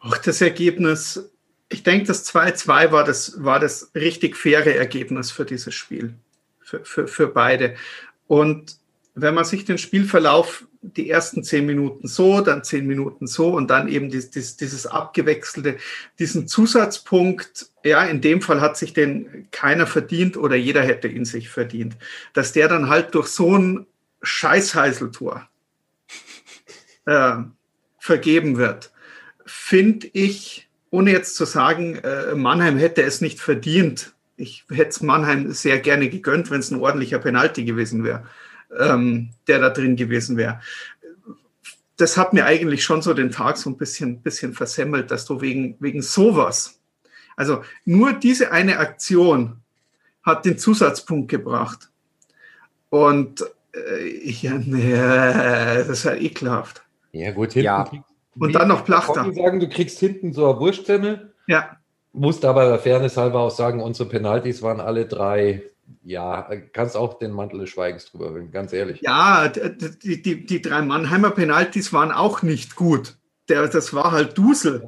Auch 0.00 0.18
das 0.18 0.40
Ergebnis, 0.40 1.30
ich 1.68 1.84
denke, 1.84 2.08
das 2.08 2.26
2-2 2.34 2.90
war 2.90 3.04
das, 3.04 3.44
war 3.44 3.60
das 3.60 3.92
richtig 3.94 4.36
faire 4.36 4.74
Ergebnis 4.74 5.30
für 5.30 5.44
dieses 5.44 5.74
Spiel, 5.74 6.14
für, 6.58 6.84
für, 6.84 7.06
für 7.06 7.28
beide. 7.28 7.76
Und 8.26 8.78
wenn 9.14 9.34
man 9.34 9.44
sich 9.44 9.64
den 9.64 9.78
Spielverlauf 9.78 10.66
die 10.92 11.08
ersten 11.08 11.42
zehn 11.42 11.64
Minuten 11.66 12.06
so, 12.06 12.40
dann 12.40 12.62
zehn 12.62 12.86
Minuten 12.86 13.26
so 13.26 13.48
und 13.48 13.68
dann 13.68 13.88
eben 13.88 14.10
dieses, 14.10 14.30
dieses, 14.30 14.56
dieses 14.56 14.86
abgewechselte, 14.86 15.76
diesen 16.18 16.46
Zusatzpunkt, 16.46 17.70
ja, 17.84 18.04
in 18.04 18.20
dem 18.20 18.42
Fall 18.42 18.60
hat 18.60 18.76
sich 18.76 18.92
den 18.92 19.48
keiner 19.50 19.86
verdient 19.86 20.36
oder 20.36 20.56
jeder 20.56 20.82
hätte 20.82 21.08
ihn 21.08 21.24
sich 21.24 21.48
verdient, 21.48 21.96
dass 22.34 22.52
der 22.52 22.68
dann 22.68 22.88
halt 22.88 23.14
durch 23.14 23.28
so 23.28 23.56
ein 23.56 23.86
Scheißheiseltor 24.22 25.48
äh, 27.06 27.36
vergeben 27.98 28.56
wird, 28.58 28.92
finde 29.46 30.08
ich, 30.12 30.68
ohne 30.90 31.12
jetzt 31.12 31.36
zu 31.36 31.44
sagen, 31.44 31.96
äh, 31.96 32.34
Mannheim 32.34 32.78
hätte 32.78 33.02
es 33.02 33.20
nicht 33.20 33.40
verdient. 33.40 34.12
Ich 34.36 34.64
hätte 34.68 34.90
es 34.90 35.00
Mannheim 35.00 35.52
sehr 35.52 35.78
gerne 35.78 36.08
gegönnt, 36.08 36.50
wenn 36.50 36.60
es 36.60 36.70
ein 36.70 36.80
ordentlicher 36.80 37.18
Penalty 37.18 37.64
gewesen 37.64 38.04
wäre 38.04 38.24
ähm, 38.78 39.30
der 39.46 39.58
da 39.58 39.70
drin 39.70 39.96
gewesen 39.96 40.36
wäre. 40.36 40.60
Das 41.96 42.16
hat 42.16 42.32
mir 42.32 42.44
eigentlich 42.44 42.84
schon 42.84 43.02
so 43.02 43.14
den 43.14 43.30
Tag 43.30 43.56
so 43.56 43.70
ein 43.70 43.76
bisschen, 43.76 44.20
bisschen 44.20 44.52
versemmelt, 44.52 45.10
dass 45.10 45.26
du 45.26 45.40
wegen, 45.40 45.76
wegen 45.78 46.02
sowas, 46.02 46.80
also 47.36 47.62
nur 47.84 48.12
diese 48.12 48.52
eine 48.52 48.78
Aktion 48.78 49.60
hat 50.22 50.44
den 50.44 50.58
Zusatzpunkt 50.58 51.28
gebracht. 51.30 51.90
Und 52.90 53.44
äh, 53.72 54.30
ja, 54.30 54.54
nee, 54.54 54.92
das 54.92 56.04
war 56.04 56.16
ekelhaft. 56.16 56.82
Ja, 57.12 57.32
gut, 57.32 57.52
hinten. 57.52 57.66
Ja. 57.66 57.90
Und 58.36 58.54
dann 58.54 58.68
noch 58.68 58.84
Plachter. 58.84 59.22
Conny 59.22 59.34
sagen, 59.34 59.60
du 59.60 59.68
kriegst 59.68 59.98
hinten 59.98 60.32
so 60.32 60.50
eine 60.50 60.60
Wurstsemmel. 60.60 61.32
Ja, 61.46 61.76
Musst 62.16 62.44
aber 62.44 62.68
der 62.68 62.78
Fairness 62.78 63.16
halber 63.16 63.40
auch 63.40 63.50
sagen, 63.50 63.82
unsere 63.82 64.08
Penalties 64.08 64.62
waren 64.62 64.78
alle 64.80 65.06
drei. 65.06 65.64
Ja, 66.02 66.48
kannst 66.72 66.96
auch 66.96 67.18
den 67.18 67.30
Mantel 67.32 67.60
des 67.60 67.70
Schweigens 67.70 68.06
drüber 68.10 68.30
bringen, 68.30 68.50
ganz 68.50 68.72
ehrlich. 68.72 69.00
ja 69.02 69.48
die, 69.48 70.22
die, 70.22 70.44
die 70.46 70.62
drei 70.62 70.82
Mannheimer 70.82 71.30
Penalties 71.30 71.92
waren 71.92 72.12
auch 72.12 72.42
nicht 72.42 72.76
gut. 72.76 73.16
Der, 73.48 73.66
das 73.68 73.92
war 73.94 74.12
halt 74.12 74.36
Dusel. 74.38 74.86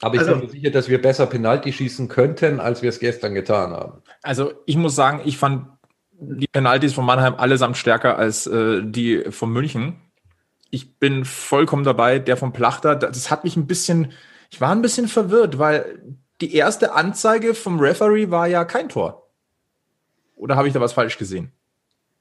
Aber 0.00 0.14
ich 0.14 0.20
Also- 0.20 0.32
bin 0.36 0.40
mir 0.46 0.48
sicher, 0.50 0.70
dass 0.70 0.88
wir 0.88 1.00
besser 1.00 1.26
Penalty 1.26 1.72
schießen 1.72 2.08
könnten, 2.08 2.60
als 2.60 2.82
wir 2.82 2.88
es 2.88 2.98
gestern 3.00 3.34
getan 3.34 3.72
haben. 3.72 4.02
Also 4.22 4.52
ich 4.66 4.76
muss 4.76 4.94
sagen, 4.94 5.20
ich 5.24 5.36
fand 5.36 5.66
die 6.12 6.46
Penalties 6.46 6.92
von 6.94 7.04
Mannheim 7.04 7.34
allesamt 7.34 7.76
stärker 7.76 8.18
als 8.18 8.46
äh, 8.46 8.82
die 8.82 9.24
von 9.30 9.50
München. 9.52 9.96
Ich 10.70 10.98
bin 10.98 11.24
vollkommen 11.24 11.84
dabei. 11.84 12.18
Der 12.18 12.36
von 12.36 12.52
Plachter, 12.52 12.94
das 12.94 13.30
hat 13.30 13.44
mich 13.44 13.56
ein 13.56 13.66
bisschen, 13.66 14.12
ich 14.50 14.60
war 14.60 14.70
ein 14.70 14.82
bisschen 14.82 15.08
verwirrt, 15.08 15.58
weil 15.58 16.02
die 16.40 16.54
erste 16.54 16.94
Anzeige 16.94 17.54
vom 17.54 17.80
Referee 17.80 18.30
war 18.30 18.46
ja 18.46 18.64
kein 18.64 18.88
Tor. 18.88 19.19
Oder 20.40 20.56
habe 20.56 20.68
ich 20.68 20.74
da 20.74 20.80
was 20.80 20.94
falsch 20.94 21.18
gesehen? 21.18 21.52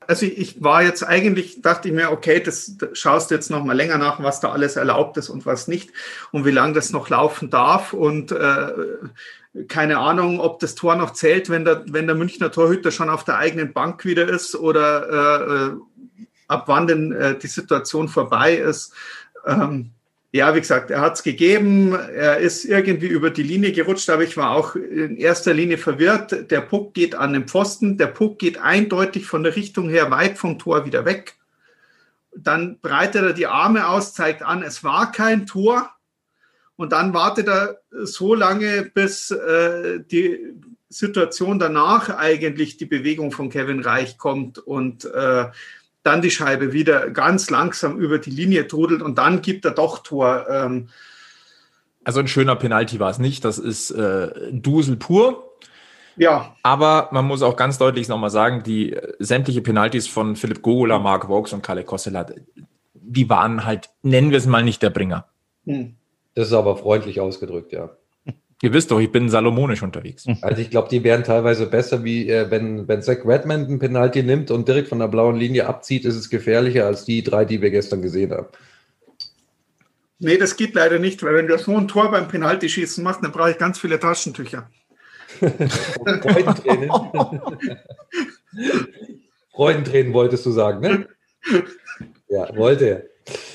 Also 0.08 0.26
ich, 0.26 0.62
war 0.64 0.82
jetzt 0.84 1.04
eigentlich, 1.04 1.62
dachte 1.62 1.88
ich 1.88 1.94
mir, 1.94 2.12
okay, 2.12 2.40
das, 2.40 2.78
schaust 2.94 3.30
du 3.30 3.36
jetzt 3.36 3.52
noch 3.52 3.64
mal 3.64 3.76
länger 3.76 3.98
nach, 3.98 4.22
was 4.24 4.40
da 4.40 4.52
alles 4.52 4.76
erlaubt 4.76 5.18
ist 5.18 5.30
und 5.30 5.46
was 5.46 5.68
nicht 5.68 5.92
und 6.32 6.46
wie 6.46 6.52
lange 6.52 6.74
das 6.74 6.92
noch 6.92 7.10
laufen 7.10 7.50
darf 7.52 7.94
und 7.94 8.32
äh, 8.32 8.72
keine 9.68 10.00
Ahnung, 10.00 10.40
ob 10.40 10.60
das 10.60 10.76
Tor 10.76 10.96
noch 10.96 11.14
zählt, 11.14 11.50
wenn 11.50 11.64
der, 11.64 11.84
wenn 11.88 12.08
der 12.08 12.16
Münchner 12.16 12.52
Torhüter 12.52 12.92
schon 12.92 13.10
auf 13.10 13.24
der 13.24 13.38
eigenen 13.38 13.72
Bank 13.72 14.04
wieder 14.04 14.28
ist 14.28 14.56
oder 14.56 15.10
äh, 15.10 15.68
äh, 15.68 16.26
ab 16.48 16.64
wann 16.68 16.88
denn 16.88 17.12
äh, 17.12 17.38
die 17.38 17.48
Situation 17.48 18.10
vorbei 18.10 18.56
ist. 18.56 18.94
Ähm, 19.46 19.92
ja, 20.32 20.54
wie 20.54 20.60
gesagt, 20.60 20.92
er 20.92 21.02
hat 21.02 21.16
es 21.16 21.24
gegeben, 21.24 21.94
er 21.94 22.38
ist 22.38 22.64
irgendwie 22.64 23.08
über 23.08 23.32
die 23.32 23.44
Linie 23.44 23.72
gerutscht, 23.72 24.10
aber 24.12 24.24
ich 24.24 24.38
war 24.38 24.52
auch 24.52 24.76
in 24.76 25.18
erster 25.18 25.56
Linie 25.56 25.80
verwirrt. 25.80 26.52
Der 26.52 26.62
Puck 26.62 26.94
geht 26.94 27.16
an 27.16 27.34
den 27.34 27.48
Pfosten, 27.48 27.98
der 27.98 28.08
Puck 28.08 28.38
geht 28.38 28.60
eindeutig 28.60 29.26
von 29.26 29.42
der 29.42 29.56
Richtung 29.56 29.90
her 29.90 30.12
weit 30.12 30.38
vom 30.38 30.60
Tor 30.60 30.86
wieder 30.86 31.04
weg. 31.06 31.36
Dann 32.36 32.78
breitet 32.80 33.24
er 33.24 33.34
die 33.34 33.48
Arme 33.48 33.88
aus, 33.88 34.14
zeigt 34.14 34.44
an, 34.44 34.62
es 34.62 34.84
war 34.84 35.12
kein 35.12 35.48
Tor. 35.48 35.90
Und 36.76 36.92
dann 36.92 37.14
wartet 37.14 37.48
er 37.48 37.80
so 37.90 38.36
lange, 38.36 38.84
bis 38.94 39.32
äh, 39.32 40.00
die 40.00 40.54
Situation 40.90 41.58
danach 41.58 42.16
eigentlich 42.16 42.78
die 42.78 42.86
Bewegung 42.86 43.32
von 43.32 43.50
Kevin 43.50 43.82
Reich 43.82 44.18
kommt 44.18 44.60
und 44.60 45.06
äh, 45.06 45.46
dann 46.04 46.22
die 46.22 46.32
Scheibe 46.32 46.74
wieder 46.74 47.10
ganz 47.10 47.50
langsam 47.50 47.98
über 48.00 48.20
die 48.20 48.30
Linie 48.30 48.68
trudelt 48.68 49.02
und 49.02 49.18
dann 49.18 49.42
gibt 49.42 49.66
er 49.66 49.72
doch 49.72 50.00
Tor. 50.00 50.46
Ähm, 50.50 50.90
Also 52.04 52.20
ein 52.20 52.28
schöner 52.28 52.56
Penalty 52.56 53.00
war 53.00 53.10
es 53.10 53.20
nicht. 53.20 53.44
Das 53.46 53.58
ist 53.58 53.92
äh, 53.92 54.52
Dusel 54.52 54.96
pur. 54.96 55.56
ja, 56.16 56.56
Aber 56.64 57.10
man 57.12 57.26
muss 57.26 57.42
auch 57.42 57.56
ganz 57.56 57.78
deutlich 57.78 58.08
nochmal 58.08 58.30
sagen, 58.30 58.64
die 58.64 58.94
äh, 58.94 59.14
sämtliche 59.20 59.62
Penalties 59.62 60.08
von 60.08 60.36
Philipp 60.36 60.62
Gogola, 60.62 61.00
Mark 61.00 61.28
Vokes 61.28 61.54
und 61.54 61.62
Kalle 61.62 61.84
Kossela, 61.84 62.26
die 62.94 63.30
waren 63.30 63.66
halt, 63.66 63.90
nennen 64.02 64.32
wir 64.32 64.38
es 64.38 64.46
mal 64.46 64.64
nicht 64.64 64.82
der 64.82 64.90
Bringer. 64.90 65.26
hm. 65.66 65.96
Das 66.36 66.48
ist 66.48 66.54
aber 66.54 66.78
freundlich 66.78 67.20
ausgedrückt, 67.20 67.74
ja. 67.74 67.90
Ihr 68.62 68.74
wisst 68.74 68.92
doch, 68.92 69.00
ich 69.00 69.10
bin 69.12 69.30
salomonisch 69.30 69.84
unterwegs. 69.84 70.26
Also 70.42 70.62
ich 70.62 70.70
glaube, 70.70 70.90
die 70.90 71.04
wären 71.04 71.24
teilweise 71.24 71.66
besser, 71.68 72.04
wie 72.04 72.30
äh, 72.30 72.52
wenn, 72.52 72.88
wenn 72.88 73.02
Zach 73.02 73.26
Redmond 73.26 73.70
einen 73.70 73.80
Penalty 73.80 74.24
nimmt 74.24 74.52
und 74.52 74.68
direkt 74.68 74.90
von 74.90 75.00
der 75.00 75.08
blauen 75.08 75.38
Linie 75.38 75.68
abzieht, 75.68 76.06
ist 76.06 76.16
es 76.16 76.30
gefährlicher 76.30 76.86
als 76.86 77.06
die 77.06 77.24
drei, 77.24 77.46
die 77.46 77.62
wir 77.62 77.72
gestern 77.72 78.02
gesehen 78.02 78.32
haben. 78.32 78.48
nee, 80.20 80.38
das 80.38 80.58
geht 80.58 80.74
leider 80.74 81.00
nicht, 81.00 81.24
weil 81.24 81.36
wenn 81.36 81.48
du 81.48 81.58
so 81.58 81.76
ein 81.76 81.88
Tor 81.88 82.12
beim 82.12 82.28
Penaltyschießen 82.28 83.04
machst, 83.04 83.24
dann 83.24 83.32
brauche 83.32 83.52
ich 83.52 83.58
ganz 83.58 83.80
viele 83.80 84.00
Taschentücher. 84.00 84.70
Freudentränen. 85.40 86.90
Freudentränen 89.54 90.14
wolltest 90.14 90.46
du 90.46 90.52
sagen, 90.52 90.82
ne? 90.82 91.08
Ja, 92.28 92.56
wollte 92.56 92.86
er. 92.86 93.04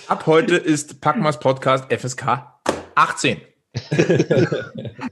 Ab 0.08 0.26
heute 0.26 0.56
ist 0.56 1.00
Packmas 1.00 1.40
Podcast 1.40 1.92
FSK 1.92 2.46
18. 2.94 3.40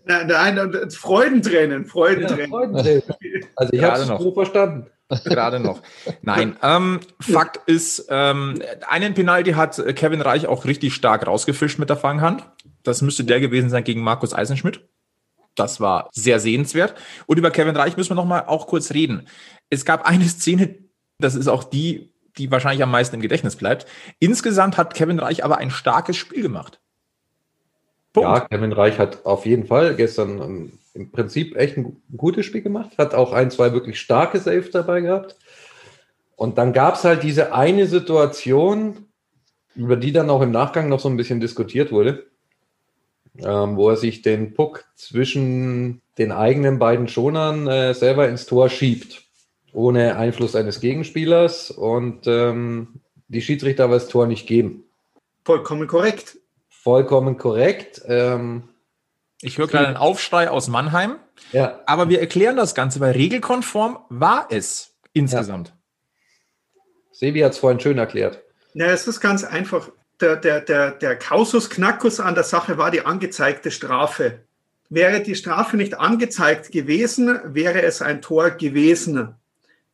Nein, 0.05 0.27
nein, 0.27 0.59
und 0.59 0.95
Freudentränen, 0.95 1.83
Ja, 1.85 1.89
Freudentränen. 1.89 2.51
Freudentränen. 2.51 3.03
Also 3.57 3.73
ich 3.73 3.83
habe 3.83 4.01
es 4.01 4.09
noch. 4.09 4.21
so 4.21 4.33
verstanden. 4.33 4.87
Gerade 5.25 5.61
noch. 5.61 5.83
Nein, 6.23 6.57
ähm, 6.63 7.01
Fakt 7.21 7.69
ist, 7.69 8.07
ähm, 8.09 8.63
einen 8.89 9.13
Penalty 9.15 9.53
hat 9.53 9.83
Kevin 9.95 10.23
Reich 10.23 10.47
auch 10.47 10.65
richtig 10.65 10.95
stark 10.95 11.27
rausgefischt 11.27 11.79
mit 11.79 11.91
der 11.91 11.99
Fanghand. 11.99 12.49
Das 12.83 13.03
müsste 13.03 13.25
der 13.25 13.41
gewesen 13.41 13.69
sein 13.69 13.85
gegen 13.85 14.03
Markus 14.03 14.33
Eisenschmidt. 14.33 14.89
Das 15.55 15.81
war 15.81 16.09
sehr 16.13 16.41
sehenswert. 16.41 16.95
Und 17.27 17.39
über 17.39 17.51
Kevin 17.51 17.77
Reich 17.77 17.97
müssen 17.99 18.11
wir 18.11 18.15
noch 18.15 18.25
mal 18.25 18.45
auch 18.47 18.67
kurz 18.67 18.95
reden. 18.95 19.29
Es 19.69 19.85
gab 19.85 20.07
eine 20.07 20.25
Szene, 20.25 20.77
das 21.19 21.35
ist 21.35 21.49
auch 21.49 21.65
die, 21.65 22.15
die 22.39 22.51
wahrscheinlich 22.51 22.83
am 22.83 22.91
meisten 22.91 23.17
im 23.17 23.23
Gedächtnis 23.23 23.57
bleibt. 23.57 23.87
Insgesamt 24.19 24.79
hat 24.79 24.95
Kevin 24.95 25.19
Reich 25.19 25.45
aber 25.45 25.59
ein 25.59 25.71
starkes 25.71 26.17
Spiel 26.17 26.41
gemacht. 26.43 26.81
Punkt. 28.13 28.29
Ja, 28.29 28.41
Kevin 28.41 28.73
Reich 28.73 28.99
hat 28.99 29.25
auf 29.25 29.47
jeden 29.47 29.67
Fall 29.67 29.95
gestern 29.95 30.41
ähm, 30.41 30.73
im 30.95 31.11
Prinzip 31.11 31.57
echt 31.57 31.77
ein 31.77 31.85
gu- 31.85 31.97
gutes 32.17 32.45
Spiel 32.47 32.63
gemacht, 32.63 32.99
hat 32.99 33.15
auch 33.15 33.33
ein, 33.33 33.51
zwei 33.51 33.73
wirklich 33.73 33.99
starke 34.01 34.39
Saves 34.39 34.71
dabei 34.71 35.01
gehabt. 35.01 35.37
Und 36.37 36.59
dann 36.59 36.73
gab 36.73 36.97
es 36.97 37.05
halt 37.05 37.23
diese 37.23 37.55
eine 37.55 37.87
Situation, 37.87 39.07
über 39.75 39.97
die 39.97 40.13
dann 40.13 40.29
auch 40.29 40.43
im 40.43 40.51
Nachgang 40.51 40.89
noch 40.89 41.01
so 41.01 41.09
ein 41.09 41.17
bisschen 41.17 41.41
diskutiert 41.41 41.93
wurde, 41.93 42.27
ähm, 43.39 43.77
wo 43.77 43.89
er 43.89 43.97
sich 43.97 44.21
den 44.21 44.53
Puck 44.53 44.85
zwischen 44.95 46.03
den 46.19 46.33
eigenen 46.33 46.79
beiden 46.79 47.09
Schonern 47.09 47.67
äh, 47.67 47.95
selber 47.95 48.29
ins 48.29 48.45
Tor 48.45 48.69
schiebt, 48.69 49.23
ohne 49.73 50.17
Einfluss 50.17 50.55
eines 50.55 50.81
Gegenspielers 50.81 51.71
und 51.71 52.27
ähm, 52.27 53.01
die 53.29 53.41
Schiedsrichter 53.41 53.85
aber 53.85 53.95
das 53.95 54.09
Tor 54.09 54.27
nicht 54.27 54.47
geben. 54.47 54.85
Vollkommen 55.45 55.87
korrekt. 55.87 56.37
Vollkommen 56.83 57.39
korrekt. 57.39 58.03
Ähm, 58.07 58.69
Ich 59.41 59.59
höre 59.59 59.69
gerade 59.69 59.87
einen 59.87 59.97
Aufschrei 59.97 60.51
aus 60.51 60.69
Mannheim. 60.69 61.17
ja, 61.53 61.81
Aber 61.87 62.09
wir 62.09 62.21
erklären 62.21 62.57
das 62.57 62.75
Ganze, 62.75 63.01
weil 63.01 63.13
regelkonform 63.13 63.99
war 64.09 64.47
es 64.51 64.95
insgesamt. 65.13 65.73
Sebi 67.13 67.41
hat 67.41 67.53
es 67.53 67.59
vorhin 67.59 67.79
schön 67.81 67.99
erklärt. 67.99 68.43
Ja, 68.75 68.87
es 68.87 69.07
ist 69.07 69.21
ganz 69.21 69.45
einfach. 69.45 69.91
Der, 70.21 70.37
der, 70.37 70.61
der, 70.61 70.93
der 70.93 71.17
Kausus 71.17 71.69
Knackus 71.71 72.21
an 72.21 72.35
der 72.35 72.45
Sache 72.45 72.79
war 72.79 72.91
die 72.91 73.05
angezeigte 73.05 73.71
Strafe. 73.71 74.41
Wäre 74.89 75.21
die 75.21 75.35
Strafe 75.35 75.77
nicht 75.77 75.99
angezeigt 75.99 76.71
gewesen, 76.71 77.41
wäre 77.45 77.83
es 77.83 78.03
ein 78.03 78.23
Tor 78.23 78.51
gewesen, 78.51 79.35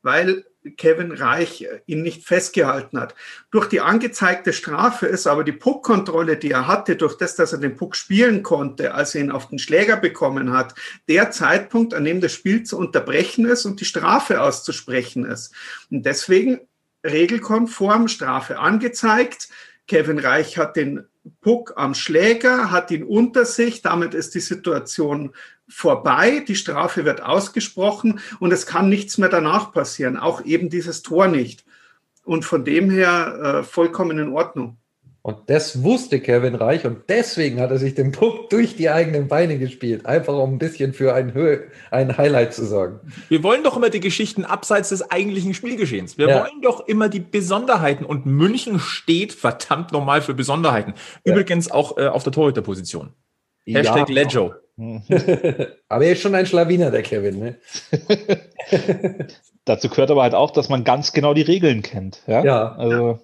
weil 0.03 0.45
Kevin 0.77 1.13
Reich 1.13 1.67
ihn 1.87 2.03
nicht 2.03 2.27
festgehalten 2.27 3.01
hat. 3.01 3.15
Durch 3.51 3.67
die 3.67 3.81
angezeigte 3.81 4.53
Strafe 4.53 5.07
ist 5.07 5.27
aber 5.27 5.45
die 5.45 5.53
Puckkontrolle, 5.53 6.37
die 6.37 6.51
er 6.51 6.67
hatte, 6.67 6.97
durch 6.97 7.17
das, 7.17 7.37
dass 7.37 7.53
er 7.53 7.59
den 7.59 7.77
Puck 7.77 7.97
spielen 7.97 8.43
konnte, 8.43 8.95
als 8.95 9.15
er 9.15 9.23
ihn 9.23 9.31
auf 9.31 9.49
den 9.49 9.59
Schläger 9.59 9.97
bekommen 9.97 10.53
hat, 10.53 10.75
der 11.09 11.31
Zeitpunkt, 11.31 11.95
an 11.95 12.05
dem 12.05 12.21
das 12.21 12.33
Spiel 12.33 12.65
zu 12.65 12.77
unterbrechen 12.77 13.47
ist 13.47 13.65
und 13.65 13.81
die 13.81 13.85
Strafe 13.85 14.41
auszusprechen 14.41 15.25
ist. 15.25 15.55
Und 15.91 16.05
deswegen 16.05 16.61
regelkonform 17.05 18.09
Strafe 18.09 18.59
angezeigt. 18.59 19.49
Kevin 19.87 20.19
Reich 20.19 20.59
hat 20.59 20.77
den 20.77 21.07
Puck 21.41 21.75
am 21.77 21.95
Schläger, 21.95 22.71
hat 22.71 22.91
ihn 22.91 23.05
unter 23.05 23.45
sich. 23.45 23.83
Damit 23.83 24.15
ist 24.15 24.35
die 24.35 24.41
Situation 24.41 25.33
vorbei. 25.69 26.43
Die 26.47 26.57
Strafe 26.57 27.05
wird 27.05 27.23
ausgesprochen 27.23 28.21
und 28.41 28.53
es 28.53 28.67
kann 28.67 28.89
nichts 28.89 29.19
mehr 29.19 29.29
danach 29.29 29.73
passieren. 29.73 30.17
Auch 30.17 30.45
eben 30.45 30.71
dieses 30.71 31.03
Tor 31.03 31.29
nicht. 31.29 31.65
Und 32.25 32.45
von 32.45 32.65
dem 32.65 32.91
her 32.91 33.61
äh, 33.61 33.63
vollkommen 33.63 34.19
in 34.19 34.33
Ordnung. 34.33 34.77
Und 35.23 35.51
das 35.51 35.83
wusste 35.83 36.21
Kevin 36.21 36.55
Reich 36.55 36.87
und 36.87 37.01
deswegen 37.09 37.61
hat 37.61 37.71
er 37.71 37.79
sich 37.79 37.95
den 37.95 38.13
Puck 38.13 38.49
durch 38.49 38.77
die 38.77 38.89
eigenen 38.89 39.29
Beine 39.29 39.59
gespielt. 39.59 40.07
Einfach 40.07 40.35
um 40.35 40.55
ein 40.55 40.59
bisschen 40.59 40.95
für 40.95 41.13
ein, 41.13 41.35
Höhe, 41.35 41.65
ein 41.91 42.17
Highlight 42.17 42.55
zu 42.55 42.65
sorgen. 42.65 43.01
Wir 43.29 43.43
wollen 43.43 43.63
doch 43.63 43.77
immer 43.77 43.91
die 43.91 44.01
Geschichten 44.01 44.47
abseits 44.47 44.89
des 44.89 45.11
eigentlichen 45.11 45.53
Spielgeschehens. 45.53 46.17
Wir 46.17 46.29
Ja. 46.29 46.41
wollen 46.41 46.63
doch 46.63 46.87
immer 46.87 47.11
die 47.11 47.21
Besonderheiten. 47.21 48.07
Und 48.07 48.25
München 48.25 48.79
steht 48.79 49.35
verdammt 49.35 49.93
normal 49.93 50.23
für 50.23 50.33
Besonderheiten. 50.35 50.95
Übrigens 51.25 51.71
auch 51.71 51.99
äh, 51.99 52.07
auf 52.07 52.23
der 52.23 52.33
Torhüterposition. 52.33 53.13
Hashtag 53.67 54.09
ja, 54.09 54.15
Leggio. 54.15 54.55
aber 55.89 56.05
er 56.05 56.13
ist 56.13 56.21
schon 56.23 56.35
ein 56.35 56.47
Schlawiner, 56.47 56.91
der 56.91 57.03
Kevin. 57.03 57.39
Ne? 57.39 57.57
Dazu 59.65 59.89
gehört 59.89 60.11
aber 60.11 60.23
halt 60.23 60.35
auch, 60.35 60.53
dass 60.53 60.69
man 60.69 60.85
ganz 60.85 61.13
genau 61.13 61.35
die 61.35 61.43
Regeln 61.43 61.83
kennt. 61.83 62.23
Ja. 62.27 62.45
Ja. 62.45 62.73
Also, 62.77 63.19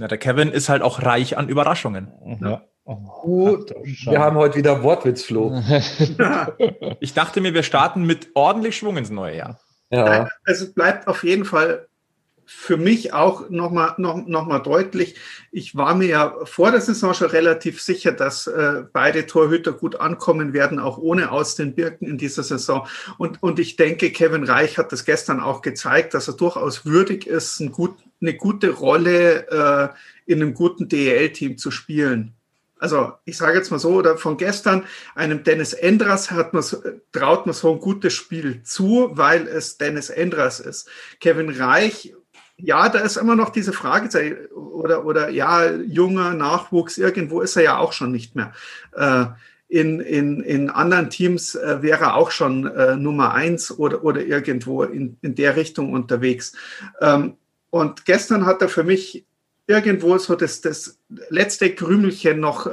Ja, 0.00 0.08
der 0.08 0.18
Kevin 0.18 0.50
ist 0.50 0.68
halt 0.68 0.82
auch 0.82 1.02
reich 1.02 1.36
an 1.36 1.48
Überraschungen. 1.48 2.08
ja. 2.40 2.62
Oh, 2.86 2.96
Gut, 3.22 3.74
wir 4.04 4.18
haben 4.18 4.36
heute 4.36 4.56
wieder 4.56 4.82
Wortwitzflo. 4.82 5.58
Ich 7.00 7.14
dachte 7.14 7.40
mir, 7.40 7.54
wir 7.54 7.62
starten 7.62 8.04
mit 8.04 8.28
ordentlich 8.34 8.76
Schwung 8.76 8.98
ins 8.98 9.08
neue 9.08 9.36
Jahr. 9.38 9.60
Ja. 9.90 10.28
Also 10.44 10.70
bleibt 10.72 11.08
auf 11.08 11.24
jeden 11.24 11.46
Fall 11.46 11.86
für 12.46 12.76
mich 12.76 13.12
auch 13.12 13.48
nochmal 13.50 13.94
noch, 13.98 14.26
noch 14.26 14.46
mal 14.46 14.58
deutlich, 14.58 15.16
ich 15.50 15.76
war 15.76 15.94
mir 15.94 16.08
ja 16.08 16.36
vor 16.44 16.70
der 16.70 16.80
Saison 16.80 17.14
schon 17.14 17.30
relativ 17.30 17.80
sicher, 17.80 18.12
dass 18.12 18.46
äh, 18.46 18.82
beide 18.92 19.26
Torhüter 19.26 19.72
gut 19.72 19.96
ankommen 19.96 20.52
werden, 20.52 20.78
auch 20.78 20.98
ohne 20.98 21.30
aus 21.30 21.54
den 21.54 21.74
Birken 21.74 22.06
in 22.06 22.18
dieser 22.18 22.42
Saison. 22.42 22.86
Und, 23.18 23.42
und 23.42 23.58
ich 23.58 23.76
denke, 23.76 24.10
Kevin 24.10 24.44
Reich 24.44 24.78
hat 24.78 24.92
das 24.92 25.04
gestern 25.04 25.40
auch 25.40 25.62
gezeigt, 25.62 26.14
dass 26.14 26.28
er 26.28 26.34
durchaus 26.34 26.84
würdig 26.84 27.26
ist, 27.26 27.60
ein 27.60 27.72
gut, 27.72 27.96
eine 28.20 28.34
gute 28.34 28.70
Rolle 28.70 29.48
äh, 29.48 29.88
in 30.26 30.42
einem 30.42 30.54
guten 30.54 30.88
DEL-Team 30.88 31.58
zu 31.58 31.70
spielen. 31.70 32.34
Also 32.78 33.12
ich 33.24 33.38
sage 33.38 33.56
jetzt 33.56 33.70
mal 33.70 33.78
so, 33.78 33.94
oder 33.94 34.18
von 34.18 34.36
gestern, 34.36 34.84
einem 35.14 35.42
Dennis 35.42 35.72
Endras 35.72 36.30
hat 36.30 36.52
man, 36.52 36.62
traut 37.12 37.46
man 37.46 37.54
so 37.54 37.72
ein 37.72 37.80
gutes 37.80 38.12
Spiel 38.12 38.62
zu, 38.62 39.10
weil 39.12 39.46
es 39.46 39.78
Dennis 39.78 40.10
Endras 40.10 40.60
ist. 40.60 40.90
Kevin 41.20 41.48
Reich, 41.48 42.14
ja, 42.56 42.88
da 42.88 43.00
ist 43.00 43.16
immer 43.16 43.36
noch 43.36 43.50
diese 43.50 43.72
Frage, 43.72 44.48
oder, 44.54 45.04
oder 45.04 45.28
ja, 45.30 45.72
junger 45.72 46.34
Nachwuchs, 46.34 46.98
irgendwo 46.98 47.40
ist 47.40 47.56
er 47.56 47.62
ja 47.62 47.78
auch 47.78 47.92
schon 47.92 48.12
nicht 48.12 48.36
mehr. 48.36 48.52
Äh, 48.92 49.26
in, 49.68 50.00
in, 50.00 50.40
in 50.40 50.70
anderen 50.70 51.10
Teams 51.10 51.54
äh, 51.54 51.82
wäre 51.82 52.04
er 52.04 52.14
auch 52.14 52.30
schon 52.30 52.66
äh, 52.66 52.96
Nummer 52.96 53.34
eins 53.34 53.76
oder, 53.76 54.04
oder 54.04 54.22
irgendwo 54.22 54.84
in, 54.84 55.16
in 55.22 55.34
der 55.34 55.56
Richtung 55.56 55.92
unterwegs. 55.92 56.52
Ähm, 57.00 57.36
und 57.70 58.04
gestern 58.04 58.46
hat 58.46 58.62
er 58.62 58.68
für 58.68 58.84
mich 58.84 59.26
irgendwo 59.66 60.16
so 60.18 60.36
das, 60.36 60.60
das 60.60 61.00
letzte 61.30 61.74
Krümelchen 61.74 62.38
noch 62.38 62.66
äh, 62.66 62.70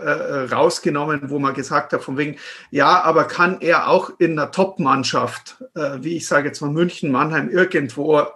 rausgenommen, 0.52 1.30
wo 1.30 1.40
man 1.40 1.54
gesagt 1.54 1.94
hat, 1.94 2.04
von 2.04 2.18
wegen, 2.18 2.36
ja, 2.70 3.02
aber 3.02 3.24
kann 3.24 3.62
er 3.62 3.88
auch 3.88 4.12
in 4.20 4.38
einer 4.38 4.52
Top-Mannschaft, 4.52 5.64
äh, 5.74 5.98
wie 6.02 6.18
ich 6.18 6.28
sage 6.28 6.50
jetzt 6.50 6.62
mal 6.62 6.70
München, 6.70 7.12
Mannheim, 7.12 7.50
irgendwo 7.50 8.28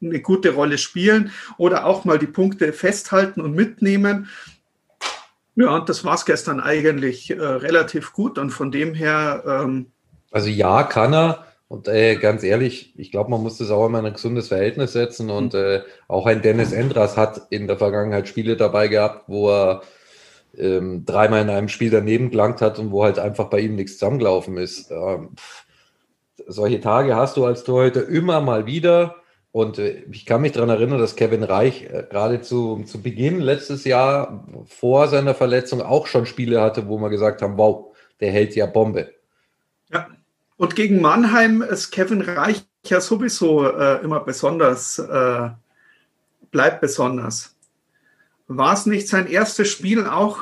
eine 0.00 0.20
gute 0.20 0.54
Rolle 0.54 0.78
spielen 0.78 1.30
oder 1.58 1.86
auch 1.86 2.04
mal 2.04 2.18
die 2.18 2.26
Punkte 2.26 2.72
festhalten 2.72 3.40
und 3.40 3.54
mitnehmen. 3.54 4.28
Ja, 5.54 5.74
und 5.74 5.88
das 5.88 6.04
war 6.04 6.14
es 6.14 6.26
gestern 6.26 6.60
eigentlich 6.60 7.30
äh, 7.30 7.40
relativ 7.40 8.12
gut 8.12 8.38
und 8.38 8.50
von 8.50 8.70
dem 8.70 8.94
her, 8.94 9.42
ähm, 9.46 9.86
Also 10.30 10.48
ja, 10.48 10.82
kann 10.82 11.14
er. 11.14 11.46
Und 11.68 11.88
äh, 11.88 12.16
ganz 12.16 12.44
ehrlich, 12.44 12.94
ich 12.96 13.10
glaube, 13.10 13.30
man 13.30 13.42
muss 13.42 13.58
das 13.58 13.70
auch 13.70 13.86
immer 13.86 13.98
in 13.98 14.06
ein 14.06 14.12
gesundes 14.12 14.48
Verhältnis 14.48 14.92
setzen. 14.92 15.30
Und 15.30 15.54
äh, 15.54 15.82
auch 16.08 16.26
ein 16.26 16.42
Dennis 16.42 16.72
Endras 16.72 17.16
hat 17.16 17.46
in 17.50 17.66
der 17.66 17.78
Vergangenheit 17.78 18.28
Spiele 18.28 18.56
dabei 18.56 18.88
gehabt, 18.88 19.24
wo 19.28 19.50
er 19.50 19.82
ähm, 20.56 21.04
dreimal 21.04 21.42
in 21.42 21.50
einem 21.50 21.68
Spiel 21.68 21.90
daneben 21.90 22.30
gelangt 22.30 22.60
hat 22.60 22.78
und 22.78 22.92
wo 22.92 23.02
halt 23.02 23.18
einfach 23.18 23.46
bei 23.46 23.60
ihm 23.60 23.74
nichts 23.74 23.94
zusammengelaufen 23.94 24.58
ist. 24.58 24.90
Ähm, 24.90 25.30
solche 26.46 26.80
Tage 26.80 27.16
hast 27.16 27.36
du 27.36 27.44
als 27.44 27.64
Torhüter 27.64 28.06
immer 28.06 28.40
mal 28.40 28.66
wieder. 28.66 29.16
Und 29.56 29.78
äh, 29.78 30.04
ich 30.12 30.26
kann 30.26 30.42
mich 30.42 30.52
daran 30.52 30.68
erinnern, 30.68 30.98
dass 30.98 31.16
Kevin 31.16 31.42
Reich 31.42 31.84
äh, 31.84 32.04
gerade 32.10 32.42
zu, 32.42 32.84
zu 32.84 33.00
Beginn 33.00 33.40
letztes 33.40 33.86
Jahr 33.86 34.46
vor 34.66 35.08
seiner 35.08 35.34
Verletzung 35.34 35.80
auch 35.80 36.08
schon 36.08 36.26
Spiele 36.26 36.60
hatte, 36.60 36.88
wo 36.88 36.98
wir 36.98 37.08
gesagt 37.08 37.40
haben, 37.40 37.56
wow, 37.56 37.96
der 38.20 38.32
hält 38.32 38.54
ja 38.54 38.66
Bombe. 38.66 39.14
ja. 39.90 40.08
Und 40.58 40.76
gegen 40.76 41.00
Mannheim 41.00 41.62
ist 41.62 41.90
Kevin 41.90 42.20
Reich 42.20 42.66
ja 42.84 43.00
sowieso 43.00 43.66
äh, 43.66 44.02
immer 44.04 44.20
besonders, 44.20 44.98
äh, 44.98 45.48
bleibt 46.50 46.82
besonders. 46.82 47.56
War 48.48 48.74
es 48.74 48.84
nicht 48.84 49.08
sein 49.08 49.26
erstes 49.26 49.70
Spiel 49.70 50.06
auch 50.06 50.40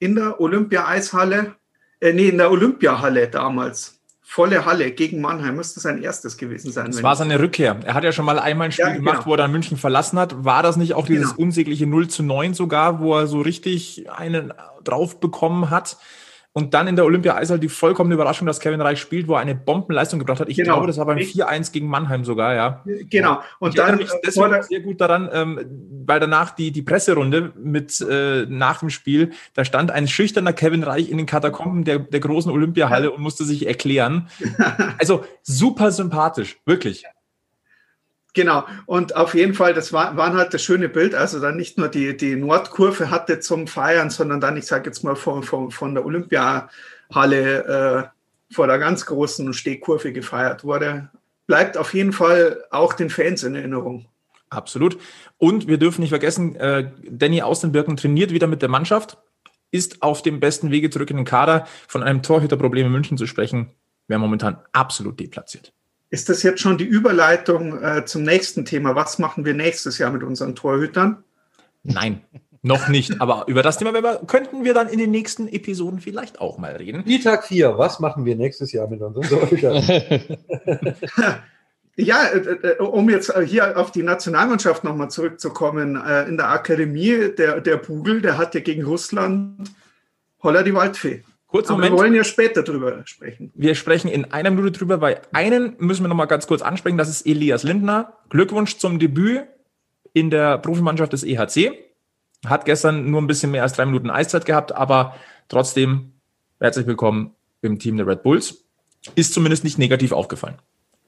in 0.00 0.16
der 0.16 0.40
Olympia-Eishalle? 0.40 1.54
Äh, 2.00 2.14
nee, 2.14 2.30
in 2.30 2.38
der 2.38 2.50
Olympiahalle 2.50 3.28
damals. 3.28 3.99
Volle 4.32 4.64
Halle 4.64 4.92
gegen 4.92 5.20
Mannheim 5.20 5.56
müsste 5.56 5.80
sein 5.80 6.00
erstes 6.00 6.36
gewesen 6.36 6.70
sein. 6.70 6.86
Das 6.86 7.02
war 7.02 7.16
seine 7.16 7.40
Rückkehr. 7.40 7.80
Er 7.84 7.94
hat 7.94 8.04
ja 8.04 8.12
schon 8.12 8.24
mal 8.24 8.38
einmal 8.38 8.66
ein 8.66 8.70
Spiel 8.72 8.84
Ja, 8.86 8.94
gemacht, 8.94 9.16
genau. 9.16 9.26
wo 9.26 9.34
er 9.34 9.38
dann 9.38 9.50
München 9.50 9.76
verlassen 9.76 10.20
hat. 10.20 10.44
War 10.44 10.62
das 10.62 10.76
nicht 10.76 10.94
auch 10.94 11.04
dieses 11.04 11.30
Genau. 11.30 11.42
unsägliche 11.42 11.84
0 11.88 12.06
zu 12.06 12.22
9 12.22 12.54
sogar, 12.54 13.00
wo 13.00 13.16
er 13.18 13.26
so 13.26 13.40
richtig 13.40 14.08
einen 14.08 14.52
drauf 14.84 15.18
bekommen 15.18 15.70
hat? 15.70 15.96
Und 16.52 16.74
dann 16.74 16.88
in 16.88 16.96
der 16.96 17.04
Olympia 17.04 17.36
Eishalle 17.36 17.60
die 17.60 17.68
vollkommene 17.68 18.14
Überraschung, 18.16 18.44
dass 18.46 18.58
Kevin 18.58 18.80
Reich 18.80 19.00
spielt, 19.00 19.28
wo 19.28 19.34
er 19.34 19.40
eine 19.40 19.54
Bombenleistung 19.54 20.18
gebracht 20.18 20.40
hat. 20.40 20.48
Ich 20.48 20.56
Genau. 20.56 20.74
glaube, 20.74 20.88
das 20.88 20.98
war 20.98 21.06
beim 21.06 21.18
Ich- 21.18 21.32
4-1 21.32 21.70
gegen 21.70 21.86
Mannheim 21.86 22.24
sogar, 22.24 22.54
ja. 22.54 22.84
Genau. 23.08 23.40
Und 23.60 23.70
ich 23.70 23.74
dann 23.76 23.96
mich 23.98 24.10
äh, 24.10 24.16
deswegen 24.26 24.50
der, 24.50 24.62
sehr 24.64 24.80
gut 24.80 25.00
daran, 25.00 25.30
ähm, 25.32 25.60
weil 26.06 26.18
danach 26.18 26.50
die, 26.50 26.72
die 26.72 26.82
Presserunde 26.82 27.52
mit 27.56 28.00
äh, 28.00 28.46
nach 28.48 28.80
dem 28.80 28.90
Spiel, 28.90 29.30
da 29.54 29.64
stand 29.64 29.92
ein 29.92 30.08
schüchterner 30.08 30.52
Kevin 30.52 30.82
Reich 30.82 31.08
in 31.08 31.18
den 31.18 31.26
Katakomben 31.26 31.84
der, 31.84 32.00
der 32.00 32.18
großen 32.20 32.50
Olympiahalle 32.50 33.12
und 33.12 33.22
musste 33.22 33.44
sich 33.44 33.66
erklären. 33.68 34.28
Also 34.98 35.24
super 35.42 35.92
sympathisch, 35.92 36.58
wirklich. 36.66 37.04
Genau, 38.32 38.64
und 38.86 39.16
auf 39.16 39.34
jeden 39.34 39.54
Fall, 39.54 39.74
das 39.74 39.92
war, 39.92 40.16
waren 40.16 40.34
halt 40.34 40.54
das 40.54 40.62
schöne 40.62 40.88
Bild, 40.88 41.14
also 41.14 41.40
dann 41.40 41.56
nicht 41.56 41.78
nur 41.78 41.88
die, 41.88 42.16
die 42.16 42.36
Nordkurve 42.36 43.10
hatte 43.10 43.40
zum 43.40 43.66
Feiern, 43.66 44.10
sondern 44.10 44.40
dann, 44.40 44.56
ich 44.56 44.66
sage 44.66 44.88
jetzt 44.88 45.02
mal, 45.02 45.16
von, 45.16 45.42
von, 45.42 45.70
von 45.72 45.94
der 45.94 46.04
Olympiahalle 46.04 46.68
äh, 47.18 48.54
vor 48.54 48.66
der 48.68 48.78
ganz 48.78 49.06
großen 49.06 49.52
Stehkurve 49.52 50.12
gefeiert 50.12 50.62
wurde. 50.62 51.10
Bleibt 51.46 51.76
auf 51.76 51.92
jeden 51.94 52.12
Fall 52.12 52.62
auch 52.70 52.92
den 52.92 53.10
Fans 53.10 53.42
in 53.42 53.56
Erinnerung. 53.56 54.06
Absolut. 54.48 54.98
Und 55.38 55.66
wir 55.66 55.78
dürfen 55.78 56.00
nicht 56.00 56.10
vergessen, 56.10 56.54
äh, 56.56 56.90
Danny 57.08 57.42
Austenbirken 57.42 57.96
trainiert 57.96 58.32
wieder 58.32 58.46
mit 58.46 58.62
der 58.62 58.68
Mannschaft, 58.68 59.18
ist 59.72 60.02
auf 60.02 60.22
dem 60.22 60.40
besten 60.40 60.70
Wege 60.70 60.90
zurück 60.90 61.10
in 61.10 61.16
den 61.16 61.24
Kader. 61.24 61.66
Von 61.88 62.02
einem 62.02 62.22
Torhüterproblem 62.22 62.86
in 62.86 62.92
München 62.92 63.16
zu 63.16 63.26
sprechen, 63.26 63.70
wäre 64.08 64.20
momentan 64.20 64.58
absolut 64.72 65.18
deplatziert. 65.18 65.72
Ist 66.10 66.28
das 66.28 66.42
jetzt 66.42 66.60
schon 66.60 66.76
die 66.76 66.84
Überleitung 66.84 67.82
äh, 67.82 68.04
zum 68.04 68.22
nächsten 68.24 68.64
Thema? 68.64 68.94
Was 68.96 69.18
machen 69.18 69.44
wir 69.44 69.54
nächstes 69.54 69.98
Jahr 69.98 70.10
mit 70.10 70.22
unseren 70.22 70.56
Torhütern? 70.56 71.22
Nein, 71.84 72.20
noch 72.62 72.88
nicht. 72.88 73.20
Aber 73.20 73.44
über 73.46 73.62
das 73.62 73.78
Thema 73.78 73.94
wir- 73.94 74.20
könnten 74.26 74.64
wir 74.64 74.74
dann 74.74 74.88
in 74.88 74.98
den 74.98 75.10
nächsten 75.12 75.46
Episoden 75.48 76.00
vielleicht 76.00 76.40
auch 76.40 76.58
mal 76.58 76.72
reden. 76.76 77.02
Spieltag 77.02 77.46
4, 77.46 77.78
was 77.78 78.00
machen 78.00 78.24
wir 78.24 78.34
nächstes 78.36 78.72
Jahr 78.72 78.88
mit 78.88 79.00
unseren 79.00 79.28
Torhütern? 79.28 79.82
Ja, 81.96 82.28
äh, 82.28 82.38
äh, 82.38 82.78
um 82.78 83.10
jetzt 83.10 83.28
äh, 83.34 83.44
hier 83.46 83.76
auf 83.78 83.90
die 83.92 84.02
Nationalmannschaft 84.02 84.84
nochmal 84.84 85.10
zurückzukommen, 85.10 85.96
äh, 85.96 86.22
in 86.28 86.36
der 86.38 86.48
Akademie, 86.48 87.32
der, 87.36 87.60
der 87.60 87.76
Bugel, 87.76 88.22
der 88.22 88.38
hat 88.38 88.54
ja 88.54 88.60
gegen 88.60 88.84
Russland 88.84 89.70
Holler 90.42 90.62
die 90.62 90.72
Waldfee. 90.72 91.22
Kurzen 91.50 91.72
Aber 91.72 91.82
wir 91.82 91.90
Moment. 91.90 92.00
wollen 92.00 92.14
ja 92.14 92.24
später 92.24 92.62
drüber 92.62 93.02
sprechen. 93.06 93.50
Wir 93.54 93.74
sprechen 93.74 94.08
in 94.08 94.26
einer 94.32 94.50
Minute 94.50 94.78
drüber, 94.78 95.00
weil 95.00 95.20
einen 95.32 95.74
müssen 95.78 96.04
wir 96.04 96.08
noch 96.08 96.14
mal 96.16 96.26
ganz 96.26 96.46
kurz 96.46 96.62
ansprechen. 96.62 96.96
Das 96.96 97.08
ist 97.08 97.26
Elias 97.26 97.64
Lindner. 97.64 98.12
Glückwunsch 98.28 98.76
zum 98.78 98.98
Debüt 99.00 99.42
in 100.12 100.30
der 100.30 100.58
Profimannschaft 100.58 101.12
des 101.12 101.24
EHC. 101.24 101.72
Hat 102.46 102.64
gestern 102.64 103.10
nur 103.10 103.20
ein 103.20 103.26
bisschen 103.26 103.50
mehr 103.50 103.62
als 103.64 103.72
drei 103.72 103.84
Minuten 103.84 104.10
Eiszeit 104.10 104.44
gehabt, 104.46 104.72
aber 104.72 105.16
trotzdem 105.48 106.12
herzlich 106.60 106.86
willkommen 106.86 107.34
im 107.62 107.78
Team 107.78 107.96
der 107.96 108.06
Red 108.06 108.22
Bulls. 108.22 108.64
Ist 109.16 109.34
zumindest 109.34 109.64
nicht 109.64 109.76
negativ 109.78 110.12
aufgefallen. 110.12 110.56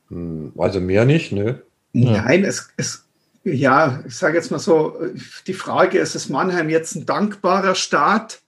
Hm, 0.08 0.52
Also 0.58 0.80
mehr 0.80 1.04
nicht, 1.04 1.30
ne? 1.32 1.62
Nein, 1.92 2.44
es, 2.44 2.70
es, 2.76 3.06
ja, 3.44 4.02
ich 4.06 4.16
sage 4.16 4.36
jetzt 4.36 4.50
mal 4.50 4.58
so, 4.58 4.96
die 5.46 5.52
Frage 5.54 5.98
ist, 5.98 6.14
ist 6.14 6.30
Mannheim 6.30 6.68
jetzt 6.68 6.96
ein 6.96 7.06
dankbarer 7.06 7.74
Start? 7.74 8.40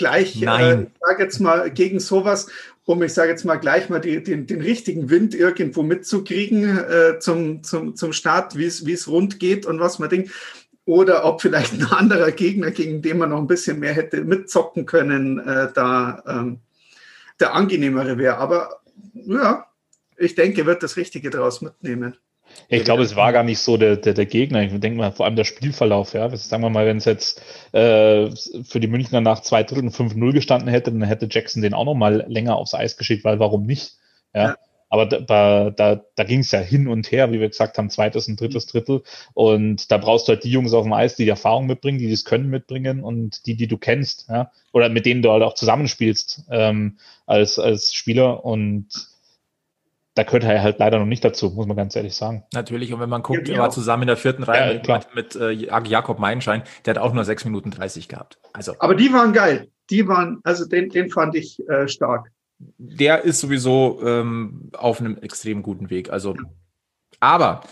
Gleich, 0.00 0.40
äh, 0.40 0.82
ich 0.84 0.88
sage 0.98 1.22
jetzt 1.22 1.40
mal 1.40 1.70
gegen 1.70 2.00
sowas, 2.00 2.46
um, 2.86 3.02
ich 3.02 3.12
sage 3.12 3.30
jetzt 3.30 3.44
mal 3.44 3.56
gleich 3.56 3.90
mal 3.90 3.98
die, 3.98 4.22
den, 4.22 4.46
den 4.46 4.62
richtigen 4.62 5.10
Wind 5.10 5.34
irgendwo 5.34 5.82
mitzukriegen 5.82 6.78
äh, 6.78 7.18
zum, 7.18 7.62
zum, 7.62 7.96
zum 7.96 8.14
Start, 8.14 8.56
wie 8.56 8.64
es 8.64 9.08
rund 9.08 9.38
geht 9.38 9.66
und 9.66 9.78
was 9.78 9.98
man 9.98 10.08
denkt. 10.08 10.30
Oder 10.86 11.26
ob 11.26 11.42
vielleicht 11.42 11.74
ein 11.74 11.84
anderer 11.84 12.32
Gegner, 12.32 12.70
gegen 12.70 13.02
den 13.02 13.18
man 13.18 13.28
noch 13.28 13.38
ein 13.38 13.46
bisschen 13.46 13.78
mehr 13.78 13.92
hätte 13.92 14.24
mitzocken 14.24 14.86
können, 14.86 15.38
äh, 15.38 15.68
da 15.74 16.22
ähm, 16.26 16.60
der 17.38 17.54
angenehmere 17.54 18.16
wäre. 18.16 18.38
Aber 18.38 18.80
ja, 19.12 19.66
ich 20.16 20.34
denke, 20.34 20.64
wird 20.64 20.82
das 20.82 20.96
Richtige 20.96 21.28
draus 21.28 21.60
mitnehmen. 21.60 22.16
Ich 22.68 22.84
glaube, 22.84 23.02
es 23.02 23.16
war 23.16 23.32
gar 23.32 23.42
nicht 23.42 23.58
so 23.58 23.76
der, 23.76 23.96
der, 23.96 24.14
der 24.14 24.26
Gegner. 24.26 24.62
Ich 24.62 24.78
denke 24.78 24.98
mal, 24.98 25.10
vor 25.10 25.26
allem 25.26 25.36
der 25.36 25.44
Spielverlauf, 25.44 26.14
ja. 26.14 26.28
Sagen 26.36 26.62
wir 26.62 26.70
mal, 26.70 26.86
wenn 26.86 26.98
es 26.98 27.04
jetzt 27.04 27.42
äh, 27.72 28.30
für 28.62 28.80
die 28.80 28.86
Münchner 28.86 29.20
nach 29.20 29.40
zwei 29.40 29.62
Dritteln 29.62 29.90
5-0 29.90 30.32
gestanden 30.32 30.68
hätte, 30.68 30.92
dann 30.92 31.02
hätte 31.02 31.28
Jackson 31.30 31.62
den 31.62 31.74
auch 31.74 31.84
noch 31.84 31.94
mal 31.94 32.24
länger 32.28 32.56
aufs 32.56 32.74
Eis 32.74 32.96
geschickt, 32.96 33.24
weil 33.24 33.40
warum 33.40 33.66
nicht? 33.66 33.94
Ja. 34.34 34.50
Ja. 34.50 34.56
Aber 34.92 35.06
da, 35.06 35.70
da, 35.70 36.04
da 36.16 36.24
ging 36.24 36.40
es 36.40 36.50
ja 36.50 36.58
hin 36.58 36.88
und 36.88 37.12
her, 37.12 37.30
wie 37.32 37.38
wir 37.38 37.48
gesagt 37.48 37.78
haben, 37.78 37.90
zweites 37.90 38.26
und 38.26 38.40
drittes 38.40 38.66
Drittel. 38.66 39.04
Und 39.34 39.90
da 39.92 39.98
brauchst 39.98 40.26
du 40.26 40.32
halt 40.32 40.42
die 40.42 40.50
Jungs 40.50 40.72
auf 40.72 40.82
dem 40.82 40.92
Eis, 40.92 41.14
die 41.14 41.24
die 41.24 41.30
Erfahrung 41.30 41.66
mitbringen, 41.66 41.98
die 41.98 42.10
das 42.10 42.24
Können 42.24 42.50
mitbringen 42.50 43.00
und 43.04 43.46
die, 43.46 43.54
die 43.56 43.68
du 43.68 43.78
kennst, 43.78 44.28
ja. 44.28 44.50
Oder 44.72 44.88
mit 44.88 45.06
denen 45.06 45.22
du 45.22 45.30
halt 45.30 45.44
auch 45.44 45.54
zusammenspielst 45.54 46.42
ähm, 46.50 46.98
als, 47.24 47.60
als 47.60 47.94
Spieler. 47.94 48.44
Und 48.44 48.88
da 50.14 50.24
gehört 50.24 50.44
er 50.44 50.62
halt 50.62 50.78
leider 50.78 50.98
noch 50.98 51.06
nicht 51.06 51.24
dazu, 51.24 51.50
muss 51.50 51.66
man 51.66 51.76
ganz 51.76 51.94
ehrlich 51.94 52.14
sagen. 52.14 52.44
Natürlich, 52.52 52.92
und 52.92 53.00
wenn 53.00 53.08
man 53.08 53.22
guckt, 53.22 53.48
ja, 53.48 53.54
er 53.54 53.60
war 53.60 53.70
zusammen 53.70 54.02
in 54.02 54.06
der 54.08 54.16
vierten 54.16 54.42
Reihe 54.42 54.82
ja, 54.84 55.00
mit, 55.14 55.34
mit 55.34 55.36
äh, 55.36 55.50
Jakob 55.50 56.18
Meinschein, 56.18 56.62
der 56.84 56.94
hat 56.94 57.02
auch 57.02 57.12
nur 57.12 57.24
sechs 57.24 57.44
Minuten 57.44 57.70
30 57.70 58.08
gehabt. 58.08 58.38
Also. 58.52 58.74
Aber 58.80 58.94
die 58.94 59.12
waren 59.12 59.32
geil. 59.32 59.68
Die 59.88 60.06
waren, 60.08 60.40
also 60.44 60.66
den, 60.66 60.88
den 60.88 61.10
fand 61.10 61.36
ich 61.36 61.60
äh, 61.68 61.86
stark. 61.88 62.30
Der 62.78 63.22
ist 63.22 63.40
sowieso 63.40 64.00
ähm, 64.04 64.70
auf 64.76 65.00
einem 65.00 65.16
extrem 65.18 65.62
guten 65.62 65.90
Weg. 65.90 66.10
Also, 66.10 66.36
aber 67.20 67.62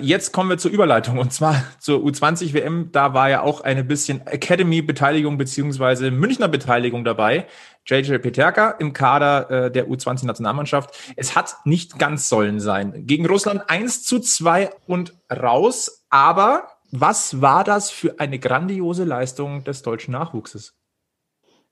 jetzt 0.00 0.32
kommen 0.32 0.50
wir 0.50 0.58
zur 0.58 0.70
Überleitung 0.70 1.18
und 1.18 1.32
zwar 1.32 1.64
zur 1.78 2.00
U20 2.00 2.52
WM. 2.52 2.90
Da 2.92 3.12
war 3.14 3.28
ja 3.28 3.42
auch 3.42 3.62
eine 3.62 3.82
bisschen 3.82 4.26
Academy-Beteiligung 4.26 5.36
beziehungsweise 5.36 6.10
Münchner 6.10 6.48
Beteiligung 6.48 7.04
dabei. 7.04 7.46
JJ 7.86 8.18
Peterka 8.18 8.70
im 8.78 8.92
Kader 8.92 9.50
äh, 9.50 9.70
der 9.70 9.88
U20-Nationalmannschaft. 9.88 10.94
Es 11.16 11.36
hat 11.36 11.56
nicht 11.64 11.98
ganz 11.98 12.28
sollen 12.28 12.60
sein. 12.60 13.06
Gegen 13.06 13.26
Russland 13.26 13.68
1 13.68 14.04
zu 14.04 14.20
2 14.20 14.70
und 14.86 15.14
raus. 15.30 16.04
Aber 16.08 16.68
was 16.90 17.40
war 17.42 17.64
das 17.64 17.90
für 17.90 18.20
eine 18.20 18.38
grandiose 18.38 19.04
Leistung 19.04 19.64
des 19.64 19.82
deutschen 19.82 20.12
Nachwuchses? 20.12 20.74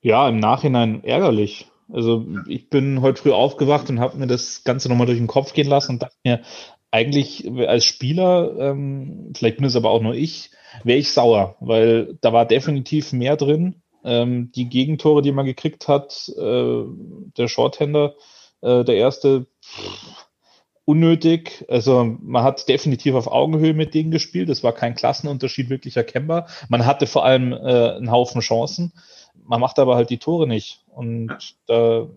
Ja, 0.01 0.29
im 0.29 0.41
Nachhinein 0.41 1.05
ärgerlich. 1.05 1.71
Also 1.93 2.27
ich 2.49 2.69
bin 2.69 3.01
heute 3.03 3.23
früh 3.23 3.31
aufgewacht 3.31 3.89
und 3.91 4.01
habe 4.01 4.19
mir 4.19 4.27
das 4.27 4.65
Ganze 4.65 4.89
nochmal 4.89 5.07
durch 5.07 5.19
den 5.19 5.29
Kopf 5.29 5.53
gehen 5.53 5.69
lassen 5.69 5.93
und 5.93 6.03
dachte 6.03 6.17
mir, 6.25 6.43
eigentlich 6.93 7.51
als 7.67 7.85
Spieler, 7.85 8.55
ähm, 8.59 9.33
vielleicht 9.35 9.57
bin 9.57 9.67
es 9.67 9.77
aber 9.77 9.91
auch 9.91 10.03
nur 10.03 10.15
ich, 10.15 10.51
wäre 10.85 10.99
ich 10.99 11.11
sauer, 11.11 11.57
weil 11.61 12.19
da 12.21 12.33
war 12.33 12.47
definitiv 12.47 13.13
mehr 13.13 13.37
drin. 13.37 13.83
Ähm, 14.05 14.53
die 14.55 14.69
Gegentore, 14.69 15.23
die 15.23 15.33
man 15.33 15.47
gekriegt 15.47 15.89
hat, 15.89 16.31
äh, 16.37 16.83
der 17.37 17.49
Shorthänder, 17.49 18.15
äh, 18.61 18.85
der 18.85 18.97
erste, 18.97 19.47
pff, 19.65 20.29
unnötig. 20.85 21.65
Also 21.69 22.17
man 22.21 22.43
hat 22.43 22.69
definitiv 22.69 23.15
auf 23.15 23.27
Augenhöhe 23.27 23.75
mit 23.75 23.95
denen 23.95 24.11
gespielt. 24.11 24.51
Es 24.51 24.63
war 24.63 24.73
kein 24.73 24.95
Klassenunterschied 24.95 25.71
wirklich 25.71 25.97
erkennbar. 25.97 26.49
Man 26.69 26.85
hatte 26.85 27.07
vor 27.07 27.25
allem 27.25 27.53
äh, 27.53 27.57
einen 27.57 28.11
Haufen 28.11 28.41
Chancen. 28.41 28.93
Man 29.45 29.61
macht 29.61 29.79
aber 29.79 29.97
halt 29.97 30.11
die 30.11 30.19
Tore 30.19 30.47
nicht. 30.47 30.85
Und 30.89 31.57
da 31.67 32.09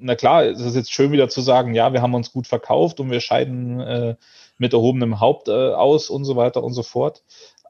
na 0.00 0.14
klar, 0.14 0.44
es 0.44 0.60
ist 0.60 0.76
jetzt 0.76 0.92
schön 0.92 1.12
wieder 1.12 1.28
zu 1.28 1.40
sagen, 1.40 1.74
ja, 1.74 1.92
wir 1.92 2.02
haben 2.02 2.14
uns 2.14 2.32
gut 2.32 2.46
verkauft 2.46 3.00
und 3.00 3.10
wir 3.10 3.20
scheiden 3.20 3.80
äh, 3.80 4.16
mit 4.58 4.72
erhobenem 4.72 5.20
Haupt 5.20 5.48
äh, 5.48 5.52
aus 5.52 6.10
und 6.10 6.24
so 6.24 6.36
weiter 6.36 6.62
und 6.62 6.74
so 6.74 6.82
fort. 6.82 7.22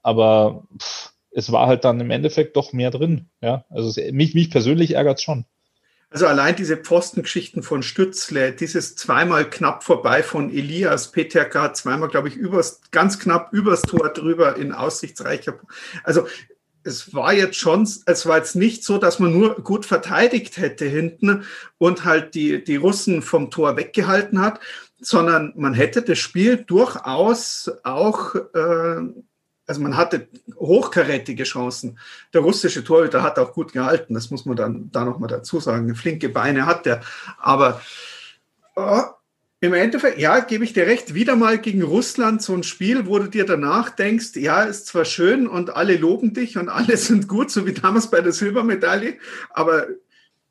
Aber 0.02 0.64
pff, 0.78 1.12
es 1.30 1.52
war 1.52 1.66
halt 1.66 1.84
dann 1.84 2.00
im 2.00 2.10
Endeffekt 2.10 2.56
doch 2.56 2.72
mehr 2.72 2.90
drin. 2.90 3.28
Ja, 3.40 3.64
also 3.70 3.88
es, 3.88 4.12
mich, 4.12 4.34
mich 4.34 4.50
persönlich 4.50 4.94
ärgert 4.94 5.18
es 5.18 5.24
schon. 5.24 5.44
Also 6.10 6.26
allein 6.26 6.56
diese 6.56 6.78
Pfostengeschichten 6.78 7.62
von 7.62 7.82
Stützle, 7.82 8.52
dieses 8.52 8.96
zweimal 8.96 9.48
knapp 9.50 9.84
vorbei 9.84 10.22
von 10.22 10.50
Elias 10.50 11.12
Peterka, 11.12 11.74
zweimal, 11.74 12.08
glaube 12.08 12.28
ich, 12.28 12.34
übers, 12.34 12.80
ganz 12.92 13.18
knapp 13.18 13.52
übers 13.52 13.82
Tor 13.82 14.10
drüber 14.14 14.56
in 14.56 14.72
aussichtsreicher. 14.72 15.58
Also 16.04 16.26
es 16.88 17.14
war 17.14 17.32
jetzt 17.32 17.56
schon, 17.56 17.88
es 18.06 18.26
war 18.26 18.38
jetzt 18.38 18.56
nicht 18.56 18.82
so, 18.82 18.98
dass 18.98 19.18
man 19.18 19.32
nur 19.32 19.56
gut 19.62 19.86
verteidigt 19.86 20.56
hätte 20.56 20.86
hinten 20.86 21.44
und 21.76 22.04
halt 22.04 22.34
die, 22.34 22.64
die 22.64 22.76
Russen 22.76 23.22
vom 23.22 23.50
Tor 23.50 23.76
weggehalten 23.76 24.40
hat, 24.40 24.58
sondern 25.00 25.52
man 25.54 25.74
hätte 25.74 26.02
das 26.02 26.18
Spiel 26.18 26.56
durchaus 26.56 27.70
auch, 27.84 28.34
äh, 28.34 29.00
also 29.66 29.80
man 29.82 29.96
hatte 29.96 30.28
hochkarätige 30.56 31.44
Chancen. 31.44 31.98
Der 32.32 32.40
russische 32.40 32.82
Torhüter 32.82 33.22
hat 33.22 33.38
auch 33.38 33.52
gut 33.52 33.72
gehalten, 33.72 34.14
das 34.14 34.30
muss 34.30 34.46
man 34.46 34.56
dann 34.56 34.90
da 34.90 35.04
nochmal 35.04 35.28
dazu 35.28 35.60
sagen. 35.60 35.94
Flinke 35.94 36.30
Beine 36.30 36.66
hat 36.66 36.86
er, 36.86 37.02
aber 37.38 37.80
oh, 38.74 39.02
im 39.60 39.74
Endeffekt, 39.74 40.18
ja, 40.18 40.38
gebe 40.40 40.64
ich 40.64 40.72
dir 40.72 40.86
recht, 40.86 41.14
wieder 41.14 41.34
mal 41.34 41.58
gegen 41.58 41.82
Russland 41.82 42.42
so 42.42 42.54
ein 42.54 42.62
Spiel, 42.62 43.06
wo 43.06 43.18
du 43.18 43.26
dir 43.26 43.44
danach 43.44 43.90
denkst, 43.90 44.36
ja, 44.36 44.62
ist 44.62 44.86
zwar 44.86 45.04
schön 45.04 45.48
und 45.48 45.74
alle 45.74 45.96
loben 45.96 46.32
dich 46.32 46.56
und 46.56 46.68
alle 46.68 46.96
sind 46.98 47.28
gut, 47.28 47.50
so 47.50 47.66
wie 47.66 47.72
damals 47.72 48.10
bei 48.10 48.20
der 48.20 48.32
Silbermedaille, 48.32 49.18
aber 49.50 49.88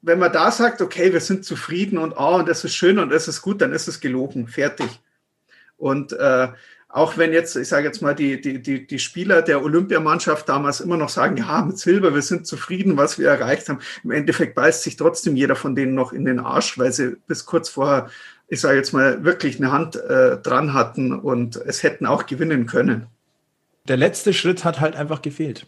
wenn 0.01 0.19
man 0.19 0.31
da 0.31 0.51
sagt, 0.51 0.81
okay, 0.81 1.11
wir 1.11 1.21
sind 1.21 1.45
zufrieden 1.45 1.97
und 1.97 2.13
oh, 2.17 2.35
und 2.35 2.47
das 2.47 2.63
ist 2.63 2.75
schön 2.75 2.99
und 2.99 3.09
das 3.09 3.27
ist 3.27 3.41
gut, 3.41 3.61
dann 3.61 3.73
ist 3.73 3.87
es 3.87 3.99
gelogen, 3.99 4.47
fertig. 4.47 4.87
Und 5.75 6.13
äh, 6.13 6.49
auch 6.89 7.17
wenn 7.17 7.33
jetzt, 7.33 7.55
ich 7.55 7.67
sage 7.67 7.85
jetzt 7.85 8.01
mal, 8.01 8.15
die, 8.15 8.39
die, 8.39 8.61
die, 8.61 8.87
die 8.87 8.99
Spieler 8.99 9.41
der 9.41 9.63
Olympiamannschaft 9.63 10.47
damals 10.47 10.79
immer 10.79 10.97
noch 10.97 11.09
sagen, 11.09 11.37
ja, 11.37 11.61
mit 11.61 11.77
Silber, 11.77 12.13
wir 12.13 12.21
sind 12.21 12.47
zufrieden, 12.47 12.95
was 12.95 13.19
wir 13.19 13.27
erreicht 13.27 13.67
haben. 13.69 13.79
Im 14.03 14.11
Endeffekt 14.11 14.55
beißt 14.55 14.83
sich 14.83 14.95
trotzdem 14.95 15.35
jeder 15.35 15.55
von 15.55 15.75
denen 15.75 15.95
noch 15.95 16.13
in 16.13 16.25
den 16.25 16.39
Arsch, 16.39 16.77
weil 16.77 16.93
sie 16.93 17.17
bis 17.27 17.45
kurz 17.45 17.69
vorher 17.69 18.09
ich 18.47 18.61
sage 18.61 18.77
jetzt 18.77 18.93
mal, 18.93 19.23
wirklich 19.23 19.57
eine 19.57 19.71
Hand 19.71 19.95
äh, 19.95 20.37
dran 20.37 20.73
hatten 20.73 21.13
und 21.13 21.57
es 21.57 21.83
hätten 21.83 22.05
auch 22.05 22.25
gewinnen 22.25 22.65
können. 22.65 23.07
Der 23.87 23.97
letzte 23.97 24.33
Schritt 24.33 24.63
hat 24.63 24.79
halt 24.79 24.95
einfach 24.95 25.21
gefehlt. 25.21 25.65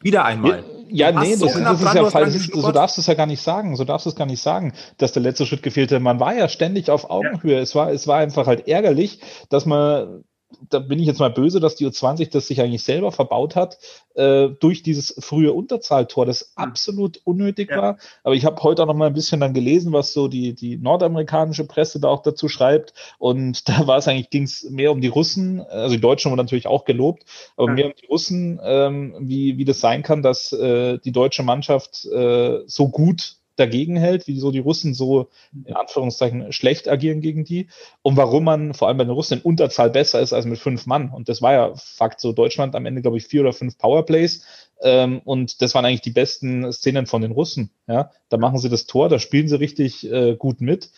Wieder 0.00 0.24
einmal. 0.24 0.64
Ja, 0.90 1.10
ja 1.10 1.20
nee, 1.20 1.34
so 1.34 1.46
das, 1.46 1.54
das 1.54 1.82
ist 1.82 1.94
ja 1.94 2.10
falsch. 2.10 2.50
So 2.52 2.72
darfst 2.72 2.98
du 2.98 3.00
es 3.00 3.06
ja 3.06 3.14
gar 3.14 3.26
nicht 3.26 3.40
sagen. 3.40 3.74
So 3.74 3.84
darfst 3.84 4.04
du 4.04 4.10
es 4.10 4.16
gar 4.16 4.26
nicht 4.26 4.42
sagen, 4.42 4.74
dass 4.98 5.12
der 5.12 5.22
letzte 5.22 5.46
Schritt 5.46 5.62
gefehlt 5.62 5.90
hat. 5.92 6.02
Man 6.02 6.20
war 6.20 6.34
ja 6.34 6.48
ständig 6.48 6.90
auf 6.90 7.08
Augenhöhe. 7.08 7.54
Ja. 7.54 7.60
Es 7.60 7.74
war, 7.74 7.90
es 7.90 8.06
war 8.06 8.18
einfach 8.18 8.46
halt 8.46 8.68
ärgerlich, 8.68 9.20
dass 9.48 9.64
man 9.64 10.24
da 10.70 10.78
bin 10.78 10.98
ich 10.98 11.06
jetzt 11.06 11.20
mal 11.20 11.30
böse, 11.30 11.60
dass 11.60 11.76
die 11.76 11.86
U20 11.86 12.30
das 12.30 12.46
sich 12.46 12.60
eigentlich 12.60 12.82
selber 12.82 13.12
verbaut 13.12 13.56
hat, 13.56 13.78
äh, 14.14 14.48
durch 14.48 14.82
dieses 14.82 15.14
frühe 15.18 15.52
Unterzahltor, 15.52 16.26
das 16.26 16.52
hm. 16.56 16.64
absolut 16.64 17.20
unnötig 17.24 17.70
ja. 17.70 17.76
war. 17.76 17.98
Aber 18.22 18.34
ich 18.34 18.44
habe 18.44 18.62
heute 18.62 18.82
auch 18.82 18.86
noch 18.86 18.94
mal 18.94 19.06
ein 19.06 19.14
bisschen 19.14 19.40
dann 19.40 19.54
gelesen, 19.54 19.92
was 19.92 20.12
so 20.12 20.28
die, 20.28 20.54
die 20.54 20.76
nordamerikanische 20.76 21.66
Presse 21.66 22.00
da 22.00 22.08
auch 22.08 22.22
dazu 22.22 22.48
schreibt. 22.48 22.94
Und 23.18 23.68
da 23.68 23.86
war 23.86 23.98
es 23.98 24.08
eigentlich, 24.08 24.30
ging 24.30 24.44
es 24.44 24.68
mehr 24.70 24.92
um 24.92 25.00
die 25.00 25.08
Russen, 25.08 25.60
also 25.60 25.94
die 25.94 26.00
Deutschen 26.00 26.30
wurden 26.30 26.40
natürlich 26.40 26.66
auch 26.66 26.84
gelobt, 26.84 27.24
aber 27.56 27.68
ja. 27.68 27.74
mehr 27.74 27.86
um 27.86 27.92
die 28.00 28.06
Russen, 28.06 28.60
ähm, 28.62 29.16
wie, 29.20 29.58
wie 29.58 29.64
das 29.64 29.80
sein 29.80 30.02
kann, 30.02 30.22
dass 30.22 30.52
äh, 30.52 30.98
die 30.98 31.12
deutsche 31.12 31.42
Mannschaft 31.42 32.04
äh, 32.06 32.60
so 32.66 32.88
gut 32.88 33.36
dagegen 33.56 33.96
hält, 33.96 34.26
wieso 34.26 34.50
die 34.50 34.58
Russen 34.58 34.94
so 34.94 35.28
in 35.64 35.74
Anführungszeichen 35.74 36.52
schlecht 36.52 36.88
agieren 36.88 37.20
gegen 37.20 37.44
die 37.44 37.68
und 38.02 38.16
warum 38.16 38.44
man 38.44 38.74
vor 38.74 38.88
allem 38.88 38.98
bei 38.98 39.04
den 39.04 39.12
Russen 39.12 39.38
in 39.38 39.44
Unterzahl 39.44 39.90
besser 39.90 40.20
ist 40.20 40.32
als 40.32 40.44
mit 40.44 40.58
fünf 40.58 40.86
Mann. 40.86 41.10
Und 41.10 41.28
das 41.28 41.42
war 41.42 41.52
ja 41.52 41.74
Fakt 41.76 42.20
so. 42.20 42.32
Deutschland 42.32 42.74
am 42.74 42.86
Ende, 42.86 43.02
glaube 43.02 43.16
ich, 43.16 43.26
vier 43.26 43.42
oder 43.42 43.52
fünf 43.52 43.78
Powerplays. 43.78 44.44
Ähm, 44.82 45.20
und 45.24 45.62
das 45.62 45.74
waren 45.74 45.84
eigentlich 45.84 46.00
die 46.00 46.10
besten 46.10 46.72
Szenen 46.72 47.06
von 47.06 47.22
den 47.22 47.32
Russen. 47.32 47.70
Ja, 47.86 48.10
da 48.28 48.36
machen 48.36 48.58
sie 48.58 48.68
das 48.68 48.86
Tor, 48.86 49.08
da 49.08 49.18
spielen 49.18 49.48
sie 49.48 49.58
richtig 49.58 50.10
äh, 50.10 50.36
gut 50.36 50.60
mit. 50.60 50.90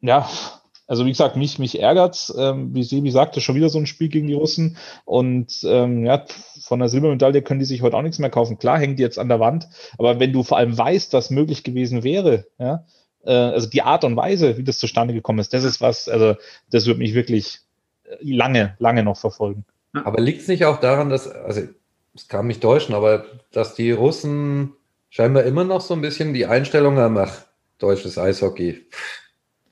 Ja, 0.00 0.28
also 0.86 1.06
wie 1.06 1.10
gesagt, 1.10 1.36
mich, 1.36 1.58
mich 1.58 1.80
ärgert's. 1.80 2.34
Ähm, 2.36 2.74
wie 2.74 2.82
Sebi 2.82 3.10
sagte, 3.10 3.40
schon 3.40 3.54
wieder 3.54 3.68
so 3.68 3.78
ein 3.78 3.86
Spiel 3.86 4.08
gegen 4.08 4.26
die 4.26 4.34
Russen. 4.34 4.76
Und 5.04 5.60
ähm, 5.64 6.04
ja, 6.04 6.24
von 6.60 6.78
der 6.78 6.88
Silbermedaille 6.88 7.42
können 7.42 7.60
die 7.60 7.66
sich 7.66 7.82
heute 7.82 7.96
auch 7.96 8.02
nichts 8.02 8.18
mehr 8.18 8.30
kaufen. 8.30 8.58
Klar, 8.58 8.78
hängen 8.78 8.96
die 8.96 9.02
jetzt 9.02 9.18
an 9.18 9.28
der 9.28 9.40
Wand. 9.40 9.68
Aber 9.98 10.20
wenn 10.20 10.32
du 10.32 10.42
vor 10.42 10.58
allem 10.58 10.76
weißt, 10.76 11.12
was 11.12 11.30
möglich 11.30 11.64
gewesen 11.64 12.02
wäre, 12.04 12.46
ja, 12.58 12.84
äh, 13.24 13.32
also 13.32 13.68
die 13.68 13.82
Art 13.82 14.04
und 14.04 14.16
Weise, 14.16 14.58
wie 14.58 14.64
das 14.64 14.78
zustande 14.78 15.14
gekommen 15.14 15.38
ist, 15.38 15.54
das 15.54 15.64
ist 15.64 15.80
was, 15.80 16.08
also 16.08 16.36
das 16.70 16.86
wird 16.86 16.98
mich 16.98 17.14
wirklich 17.14 17.60
äh, 18.04 18.16
lange, 18.20 18.76
lange 18.78 19.02
noch 19.02 19.16
verfolgen. 19.16 19.64
Aber 19.92 20.20
liegt 20.20 20.42
es 20.42 20.48
nicht 20.48 20.64
auch 20.64 20.80
daran, 20.80 21.08
dass, 21.08 21.28
also 21.28 21.62
es 22.14 22.28
kann 22.28 22.46
mich 22.46 22.60
täuschen, 22.60 22.94
aber 22.94 23.24
dass 23.52 23.74
die 23.74 23.92
Russen 23.92 24.72
scheinbar 25.08 25.44
immer 25.44 25.64
noch 25.64 25.80
so 25.80 25.94
ein 25.94 26.00
bisschen 26.00 26.34
die 26.34 26.46
Einstellung 26.46 26.96
haben, 26.96 27.16
ach, 27.16 27.42
deutsches 27.78 28.18
Eishockey. 28.18 28.86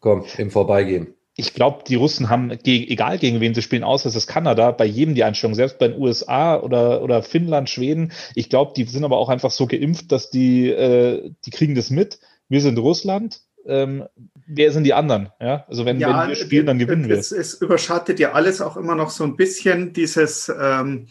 Komm, 0.02 0.24
im 0.36 0.50
Vorbeigehen. 0.50 1.14
Ich 1.36 1.54
glaube, 1.54 1.84
die 1.86 1.94
Russen 1.94 2.28
haben, 2.28 2.50
egal 2.50 3.18
gegen 3.18 3.40
wen 3.40 3.54
sie 3.54 3.62
spielen, 3.62 3.84
außer 3.84 4.08
es 4.08 4.16
ist 4.16 4.26
Kanada, 4.26 4.72
bei 4.72 4.84
jedem 4.84 5.14
die 5.14 5.24
Einstellung, 5.24 5.54
selbst 5.54 5.78
bei 5.78 5.88
den 5.88 5.98
USA 5.98 6.60
oder, 6.60 7.02
oder 7.02 7.22
Finnland, 7.22 7.70
Schweden. 7.70 8.12
Ich 8.34 8.50
glaube, 8.50 8.72
die 8.76 8.84
sind 8.84 9.04
aber 9.04 9.16
auch 9.16 9.30
einfach 9.30 9.52
so 9.52 9.66
geimpft, 9.66 10.12
dass 10.12 10.28
die, 10.28 10.68
äh, 10.68 11.30
die 11.46 11.50
kriegen 11.50 11.74
das 11.74 11.88
mit. 11.88 12.18
Wir 12.48 12.60
sind 12.60 12.78
Russland, 12.78 13.40
ähm, 13.64 14.04
wer 14.46 14.72
sind 14.72 14.84
die 14.84 14.92
anderen? 14.92 15.30
Ja, 15.40 15.64
also 15.68 15.86
wenn, 15.86 16.00
ja, 16.00 16.22
wenn 16.22 16.30
wir 16.30 16.36
spielen, 16.36 16.66
dann 16.66 16.80
gewinnen 16.80 17.08
wir. 17.08 17.16
Es, 17.16 17.30
es, 17.30 17.54
überschattet 17.54 18.18
ja 18.18 18.32
alles 18.32 18.60
auch 18.60 18.76
immer 18.76 18.96
noch 18.96 19.10
so 19.10 19.22
ein 19.22 19.36
bisschen 19.36 19.92
dieses, 19.92 20.52
ähm, 20.60 21.06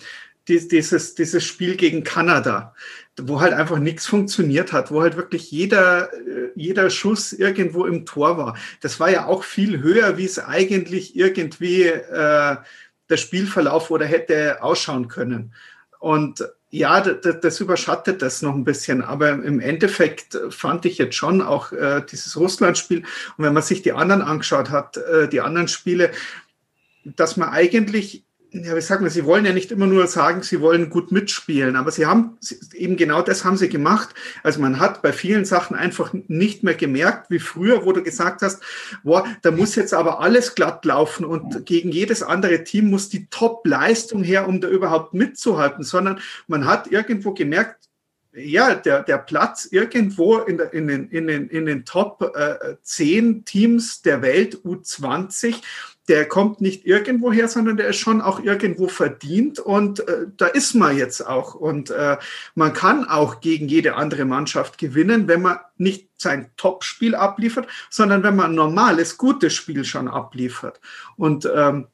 dieses, 0.48 1.16
dieses 1.16 1.44
Spiel 1.44 1.78
gegen 1.78 2.04
Kanada 2.04 2.76
wo 3.20 3.42
halt 3.42 3.54
einfach 3.54 3.78
nichts 3.78 4.06
funktioniert 4.06 4.72
hat, 4.72 4.92
wo 4.92 5.02
halt 5.02 5.18
wirklich 5.18 5.52
jeder, 5.52 6.14
äh, 6.14 6.52
jeder 6.56 6.90
Schuss 6.90 7.34
irgendwo 7.34 7.86
im 7.86 8.06
Tor 8.06 8.38
war. 8.38 8.58
Das 8.82 9.00
war 9.00 9.10
ja 9.10 9.26
auch 9.26 9.44
viel 9.44 9.82
höher, 9.82 10.18
wie 10.18 10.26
es 10.26 10.40
eigentlich 10.40 11.16
irgendwie 11.16 11.84
äh, 11.84 12.56
der 13.10 13.18
Spielverlauf 13.18 13.92
oder 13.92 14.06
hätte 14.06 14.64
ausschauen 14.64 15.08
können. 15.08 15.54
Und 16.00 16.44
ja, 16.70 17.02
das, 17.02 17.42
das, 17.42 17.60
überschattet 17.60 18.22
das 18.22 18.42
noch 18.42 18.56
ein 18.56 18.64
bisschen. 18.64 19.04
Aber 19.04 19.30
im 19.30 19.60
Endeffekt 19.60 20.40
fand 20.50 20.86
ich 20.86 20.98
jetzt 20.98 21.16
schon 21.16 21.42
auch 21.42 21.74
äh, 21.74 22.02
dieses 22.10 22.38
Russland-Spiel. 22.38 23.00
Und 23.00 23.46
wenn 23.46 23.54
man 23.54 23.62
sich 23.62 23.82
die 23.82 23.92
anderen 23.92 24.22
angeschaut 24.22 24.70
hat, 24.70 24.96
äh, 24.98 25.28
die 25.28 25.42
anderen 25.42 25.68
Spiele, 25.68 26.12
dass 27.04 27.36
man 27.36 27.50
eigentlich 27.50 28.24
ja, 28.54 28.76
wie 28.76 28.82
sagen 28.82 29.06
wir, 29.06 29.12
sie 29.12 29.24
wollen 29.24 29.46
ja 29.46 29.54
nicht 29.54 29.72
immer 29.72 29.88
nur 29.88 30.08
sagen, 30.08 30.44
sie 30.44 30.60
wollen 30.60 30.90
gut 30.90 31.12
mitspielen, 31.12 31.78
aber 31.78 31.90
sie 31.92 32.06
haben 32.06 32.38
eben 32.74 32.98
genau 32.98 33.22
das 33.22 33.46
haben 33.46 33.56
sie 33.56 33.70
gemacht. 33.70 34.10
Also 34.44 34.60
man 34.60 34.80
hat 34.80 35.02
bei 35.02 35.14
vielen 35.14 35.46
Sachen 35.46 35.76
einfach 35.76 36.14
nicht 36.28 36.62
mehr 36.62 36.74
gemerkt, 36.74 37.30
wie 37.30 37.40
früher, 37.40 37.86
wo 37.86 37.94
du 37.94 38.04
gesagt 38.04 38.42
hast, 38.42 38.62
boah, 39.04 39.26
da 39.42 39.52
muss 39.52 39.76
jetzt 39.76 39.94
aber 39.94 40.20
alles 40.20 40.54
glatt 40.54 40.84
laufen 40.84 41.24
und 41.24 41.66
gegen 41.66 41.92
jedes 41.92 42.24
andere 42.24 42.66
Team 42.66 42.90
muss 42.90 43.08
die 43.08 43.28
Top-Leistung 43.28 44.22
her, 44.22 44.48
um 44.50 44.60
da 44.60 44.68
überhaupt 44.68 45.14
mitzuhalten, 45.14 45.86
sondern 45.86 46.20
man 46.48 46.66
hat 46.66 46.92
irgendwo 46.92 47.34
gemerkt, 47.34 47.88
ja, 48.34 48.76
der, 48.76 49.04
der 49.04 49.18
Platz 49.18 49.68
irgendwo 49.72 50.38
in, 50.38 50.58
der, 50.58 50.74
in, 50.74 50.88
den, 50.88 51.10
in, 51.10 51.28
den, 51.28 51.50
in 51.50 51.66
den 51.66 51.86
Top 51.86 52.34
äh, 52.36 52.76
10 52.82 53.44
Teams 53.44 54.02
der 54.02 54.22
Welt 54.22 54.60
U20 54.64 55.56
der 56.12 56.28
kommt 56.28 56.60
nicht 56.60 56.86
irgendwo 56.86 57.32
her, 57.32 57.48
sondern 57.48 57.78
der 57.78 57.88
ist 57.88 57.96
schon 57.96 58.20
auch 58.20 58.44
irgendwo 58.44 58.90
verdient 58.90 59.60
und 59.60 60.06
äh, 60.10 60.26
da 60.36 60.48
ist 60.48 60.74
man 60.74 60.98
jetzt 60.98 61.26
auch. 61.26 61.56
Und 61.56 61.90
äh, 61.90 62.18
man 62.54 62.74
kann 62.74 63.06
auch 63.06 63.40
gegen 63.40 63.70
jede 63.70 63.96
andere 63.96 64.26
Mannschaft 64.26 64.78
gewinnen, 64.78 65.30
wenn 65.30 65.42
man 65.42 65.60
nicht 65.78 66.10
sein 66.18 66.52
Top-Spiel 66.58 67.16
abliefert, 67.16 67.68
sondern 67.90 68.24
wenn 68.24 68.36
man 68.36 68.52
ein 68.52 68.56
normales, 68.56 69.18
gutes 69.18 69.54
Spiel 69.54 69.86
schon 69.86 70.10
abliefert. 70.10 70.82
Und 71.16 71.50
ähm, 71.56 71.88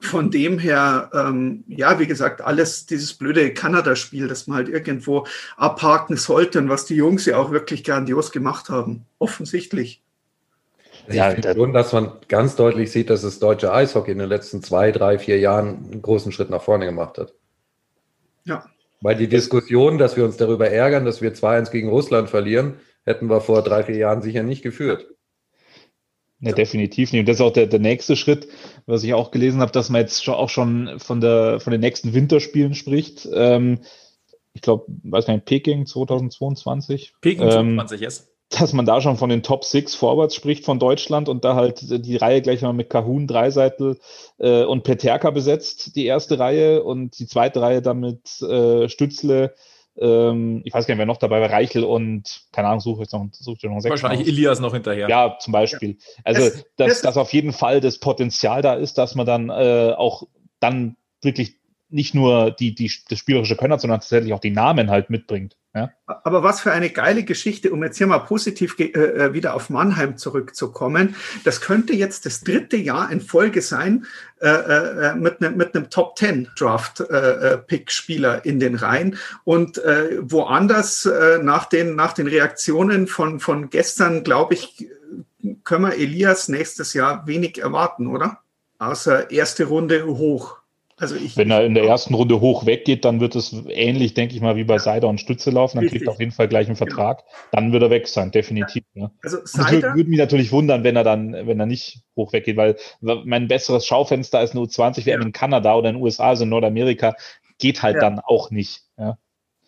von 0.00 0.32
dem 0.32 0.58
her, 0.58 1.08
ähm, 1.14 1.62
ja, 1.68 2.00
wie 2.00 2.08
gesagt, 2.08 2.40
alles 2.40 2.86
dieses 2.86 3.14
blöde 3.14 3.54
Kanada-Spiel, 3.54 4.26
das 4.26 4.48
man 4.48 4.56
halt 4.56 4.68
irgendwo 4.68 5.28
abhaken 5.56 6.16
sollte 6.16 6.58
und 6.58 6.68
was 6.68 6.86
die 6.86 6.96
Jungs 6.96 7.24
ja 7.24 7.36
auch 7.36 7.52
wirklich 7.52 7.84
grandios 7.84 8.32
gemacht 8.32 8.68
haben. 8.68 9.06
Offensichtlich. 9.20 10.02
Ja, 11.10 11.28
ich 11.28 11.34
finde 11.34 11.54
schon, 11.54 11.72
dass 11.72 11.92
man 11.92 12.12
ganz 12.28 12.56
deutlich 12.56 12.90
sieht, 12.90 13.10
dass 13.10 13.22
das 13.22 13.38
deutsche 13.38 13.72
Eishockey 13.72 14.12
in 14.12 14.18
den 14.18 14.28
letzten 14.28 14.62
zwei, 14.62 14.92
drei, 14.92 15.18
vier 15.18 15.38
Jahren 15.38 15.90
einen 15.90 16.02
großen 16.02 16.32
Schritt 16.32 16.50
nach 16.50 16.62
vorne 16.62 16.86
gemacht 16.86 17.18
hat. 17.18 17.34
Ja. 18.44 18.66
Weil 19.00 19.16
die 19.16 19.28
Diskussion, 19.28 19.98
dass 19.98 20.16
wir 20.16 20.24
uns 20.24 20.36
darüber 20.36 20.70
ärgern, 20.70 21.04
dass 21.04 21.22
wir 21.22 21.32
2-1 21.32 21.70
gegen 21.70 21.88
Russland 21.88 22.28
verlieren, 22.28 22.78
hätten 23.04 23.28
wir 23.28 23.40
vor 23.40 23.62
drei, 23.62 23.84
vier 23.84 23.96
Jahren 23.96 24.22
sicher 24.22 24.42
nicht 24.42 24.62
geführt. 24.62 25.06
Ja, 26.40 26.52
definitiv 26.52 27.12
nicht. 27.12 27.20
Und 27.20 27.28
das 27.28 27.36
ist 27.36 27.42
auch 27.42 27.52
der, 27.52 27.66
der 27.66 27.80
nächste 27.80 28.14
Schritt, 28.14 28.48
was 28.86 29.02
ich 29.02 29.14
auch 29.14 29.30
gelesen 29.30 29.60
habe, 29.60 29.72
dass 29.72 29.90
man 29.90 30.02
jetzt 30.02 30.22
schon, 30.22 30.34
auch 30.34 30.50
schon 30.50 30.98
von, 30.98 31.20
der, 31.20 31.58
von 31.58 31.72
den 31.72 31.80
nächsten 31.80 32.14
Winterspielen 32.14 32.74
spricht. 32.74 33.28
Ähm, 33.32 33.80
ich 34.52 34.62
glaube, 34.62 34.84
weiß 35.04 35.26
nicht, 35.28 35.46
Peking 35.46 35.86
2022. 35.86 37.14
Peking 37.20 37.42
ähm, 37.42 37.76
2022, 37.76 38.00
yes 38.00 38.37
dass 38.50 38.72
man 38.72 38.86
da 38.86 39.00
schon 39.00 39.16
von 39.16 39.28
den 39.28 39.42
Top 39.42 39.64
Six 39.64 39.94
Forwards 39.94 40.34
spricht 40.34 40.64
von 40.64 40.78
Deutschland 40.78 41.28
und 41.28 41.44
da 41.44 41.54
halt 41.54 41.82
die 41.82 42.16
Reihe 42.16 42.40
gleich 42.40 42.62
mal 42.62 42.72
mit 42.72 42.88
Kahun, 42.88 43.26
Dreiseitel 43.26 43.98
äh, 44.38 44.64
und 44.64 44.84
Peterka 44.84 45.30
besetzt, 45.30 45.96
die 45.96 46.06
erste 46.06 46.38
Reihe 46.38 46.82
und 46.82 47.18
die 47.18 47.26
zweite 47.26 47.60
Reihe 47.60 47.82
dann 47.82 48.00
mit 48.00 48.40
äh, 48.42 48.88
Stützle, 48.88 49.54
ähm, 50.00 50.62
ich 50.64 50.72
weiß 50.72 50.86
gar 50.86 50.94
nicht, 50.94 51.00
wer 51.00 51.06
noch 51.06 51.18
dabei 51.18 51.40
war, 51.40 51.50
Reichel 51.50 51.84
und, 51.84 52.42
keine 52.52 52.68
Ahnung, 52.68 52.80
suche 52.80 53.02
jetzt 53.02 53.12
noch, 53.12 53.26
suche 53.32 53.66
noch 53.68 53.80
sechs. 53.80 53.90
Wahrscheinlich 53.90 54.28
aus. 54.28 54.32
Elias 54.32 54.60
noch 54.60 54.72
hinterher. 54.72 55.08
Ja, 55.08 55.36
zum 55.40 55.52
Beispiel. 55.52 55.98
Also, 56.24 56.44
das, 56.44 56.64
dass, 56.76 57.00
dass 57.02 57.16
auf 57.16 57.32
jeden 57.32 57.52
Fall 57.52 57.80
das 57.80 57.98
Potenzial 57.98 58.62
da 58.62 58.74
ist, 58.74 58.98
dass 58.98 59.14
man 59.14 59.26
dann 59.26 59.50
äh, 59.50 59.92
auch 59.96 60.24
dann 60.60 60.96
wirklich 61.20 61.57
nicht 61.90 62.14
nur 62.14 62.50
die, 62.50 62.74
die, 62.74 62.92
das 63.08 63.18
spielerische 63.18 63.56
Können 63.56 63.72
hat, 63.72 63.80
sondern 63.80 64.00
tatsächlich 64.00 64.32
auch 64.32 64.40
die 64.40 64.50
Namen 64.50 64.90
halt 64.90 65.10
mitbringt. 65.10 65.56
Ja? 65.74 65.90
Aber 66.06 66.42
was 66.42 66.60
für 66.60 66.72
eine 66.72 66.90
geile 66.90 67.24
Geschichte, 67.24 67.70
um 67.70 67.82
jetzt 67.82 67.98
hier 67.98 68.06
mal 68.06 68.18
positiv 68.18 68.78
äh, 68.78 68.84
äh, 68.84 69.32
wieder 69.32 69.54
auf 69.54 69.70
Mannheim 69.70 70.16
zurückzukommen. 70.16 71.14
Das 71.44 71.60
könnte 71.60 71.94
jetzt 71.94 72.26
das 72.26 72.40
dritte 72.40 72.76
Jahr 72.76 73.10
in 73.10 73.20
Folge 73.20 73.62
sein 73.62 74.06
äh, 74.40 74.48
äh, 74.48 75.14
mit, 75.14 75.40
ne, 75.40 75.50
mit 75.50 75.74
einem 75.74 75.90
Top 75.90 76.16
Ten 76.16 76.48
Draft 76.58 77.00
äh, 77.00 77.04
äh, 77.04 77.58
Pick 77.58 77.90
Spieler 77.90 78.44
in 78.44 78.60
den 78.60 78.74
Reihen 78.74 79.16
und 79.44 79.78
woanders 79.78 81.08
nach 81.42 81.66
den 81.66 81.94
nach 81.94 82.12
den 82.12 82.26
Reaktionen 82.26 83.06
von 83.06 83.40
von 83.40 83.70
gestern, 83.70 84.24
glaube 84.24 84.54
ich, 84.54 84.88
können 85.64 85.84
wir 85.84 85.94
Elias 85.94 86.48
nächstes 86.48 86.94
Jahr 86.94 87.26
wenig 87.26 87.58
erwarten, 87.58 88.06
oder? 88.06 88.40
Außer 88.78 89.30
erste 89.30 89.64
Runde 89.64 90.06
hoch. 90.06 90.57
Also 91.00 91.14
ich, 91.14 91.36
Wenn 91.36 91.50
er 91.50 91.64
in 91.64 91.74
der 91.74 91.84
ersten 91.84 92.14
Runde 92.14 92.40
hoch 92.40 92.66
weggeht, 92.66 93.04
dann 93.04 93.20
wird 93.20 93.36
es 93.36 93.52
ähnlich, 93.68 94.14
denke 94.14 94.34
ich 94.34 94.40
mal, 94.40 94.56
wie 94.56 94.64
bei 94.64 94.78
Seider 94.78 95.06
und 95.06 95.20
Stütze 95.20 95.50
laufen. 95.50 95.76
Dann 95.76 95.84
Richtig. 95.84 96.00
kriegt 96.00 96.08
er 96.08 96.12
auf 96.12 96.18
jeden 96.18 96.32
Fall 96.32 96.48
gleich 96.48 96.66
einen 96.66 96.76
genau. 96.76 96.90
Vertrag. 96.90 97.18
Genau. 97.18 97.48
Dann 97.52 97.72
wird 97.72 97.82
er 97.84 97.90
weg 97.90 98.08
sein, 98.08 98.32
definitiv. 98.32 98.82
Ja. 98.94 99.04
Ne? 99.04 99.10
Also 99.22 99.38
Seider, 99.44 99.94
würde 99.94 100.10
mich 100.10 100.18
natürlich 100.18 100.50
wundern, 100.50 100.82
wenn 100.82 100.96
er 100.96 101.04
dann, 101.04 101.32
wenn 101.32 101.60
er 101.60 101.66
nicht 101.66 102.00
hoch 102.16 102.32
weggeht, 102.32 102.56
weil 102.56 102.76
mein 103.00 103.46
besseres 103.46 103.86
Schaufenster 103.86 104.42
ist 104.42 104.56
eine 104.56 104.60
U20 104.64 105.06
WM 105.06 105.20
ja. 105.20 105.26
in 105.26 105.32
Kanada 105.32 105.74
oder 105.74 105.90
in 105.90 105.96
den 105.96 106.02
USA, 106.02 106.30
also 106.30 106.42
in 106.42 106.50
Nordamerika, 106.50 107.14
geht 107.58 107.82
halt 107.82 107.96
ja. 107.96 108.00
dann 108.00 108.18
auch 108.18 108.50
nicht. 108.50 108.82
Ja. 108.96 109.18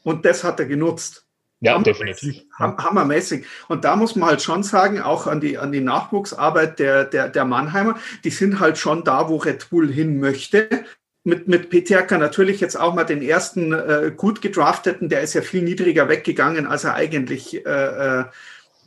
Und 0.02 0.24
das 0.24 0.42
hat 0.42 0.58
er 0.58 0.66
genutzt. 0.66 1.26
Ja, 1.62 1.78
definitiv. 1.78 2.42
Hammermäßig. 2.58 3.44
Und 3.68 3.84
da 3.84 3.94
muss 3.94 4.16
man 4.16 4.30
halt 4.30 4.40
schon 4.42 4.62
sagen, 4.62 5.02
auch 5.02 5.26
an 5.26 5.42
die, 5.42 5.58
an 5.58 5.72
die 5.72 5.82
Nachwuchsarbeit 5.82 6.78
der, 6.78 7.04
der, 7.04 7.28
der 7.28 7.44
Mannheimer, 7.44 7.96
die 8.24 8.30
sind 8.30 8.60
halt 8.60 8.78
schon 8.78 9.04
da, 9.04 9.28
wo 9.28 9.36
Red 9.36 9.68
Bull 9.68 9.92
hin 9.92 10.18
möchte 10.18 10.86
mit, 11.24 11.48
mit 11.48 11.70
Peterka 11.70 12.16
natürlich 12.18 12.60
jetzt 12.60 12.78
auch 12.78 12.94
mal 12.94 13.04
den 13.04 13.22
ersten 13.22 13.72
äh, 13.72 14.12
gut 14.16 14.40
gedrafteten, 14.40 15.08
der 15.08 15.20
ist 15.20 15.34
ja 15.34 15.42
viel 15.42 15.62
niedriger 15.62 16.08
weggegangen, 16.08 16.66
als 16.66 16.84
er 16.84 16.94
eigentlich 16.94 17.64
äh, 17.66 18.20
äh, 18.20 18.24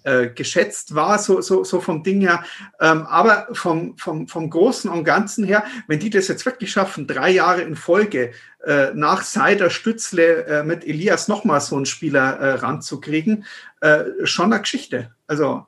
äh, 0.04 0.28
geschätzt 0.30 0.96
war, 0.96 1.20
so, 1.20 1.42
so, 1.42 1.64
so 1.64 1.80
vom 1.80 2.04
Ding 2.04 2.22
her. 2.22 2.44
Ähm, 2.82 3.04
aber 3.04 3.48
vom, 3.54 3.98
vom, 3.98 4.28
vom 4.28 4.50
Großen 4.50 4.90
und 4.90 5.04
Ganzen 5.04 5.46
her, 5.46 5.64
wenn 5.88 6.00
die 6.00 6.10
das 6.10 6.28
jetzt 6.28 6.46
wirklich 6.46 6.72
schaffen, 6.72 7.08
drei 7.08 7.30
Jahre 7.30 7.62
in 7.62 7.76
Folge 7.76 8.32
äh, 8.66 8.88
nach 8.94 9.22
Seider 9.22 9.70
Stützle 9.70 10.46
äh, 10.46 10.64
mit 10.64 10.86
Elias 10.86 11.28
nochmal 11.28 11.62
so 11.62 11.76
einen 11.76 11.86
Spieler 11.86 12.38
äh, 12.38 12.54
ranzukriegen, 12.56 13.46
äh, 13.82 14.04
schon 14.24 14.52
eine 14.52 14.62
Geschichte. 14.62 15.12
Also 15.28 15.66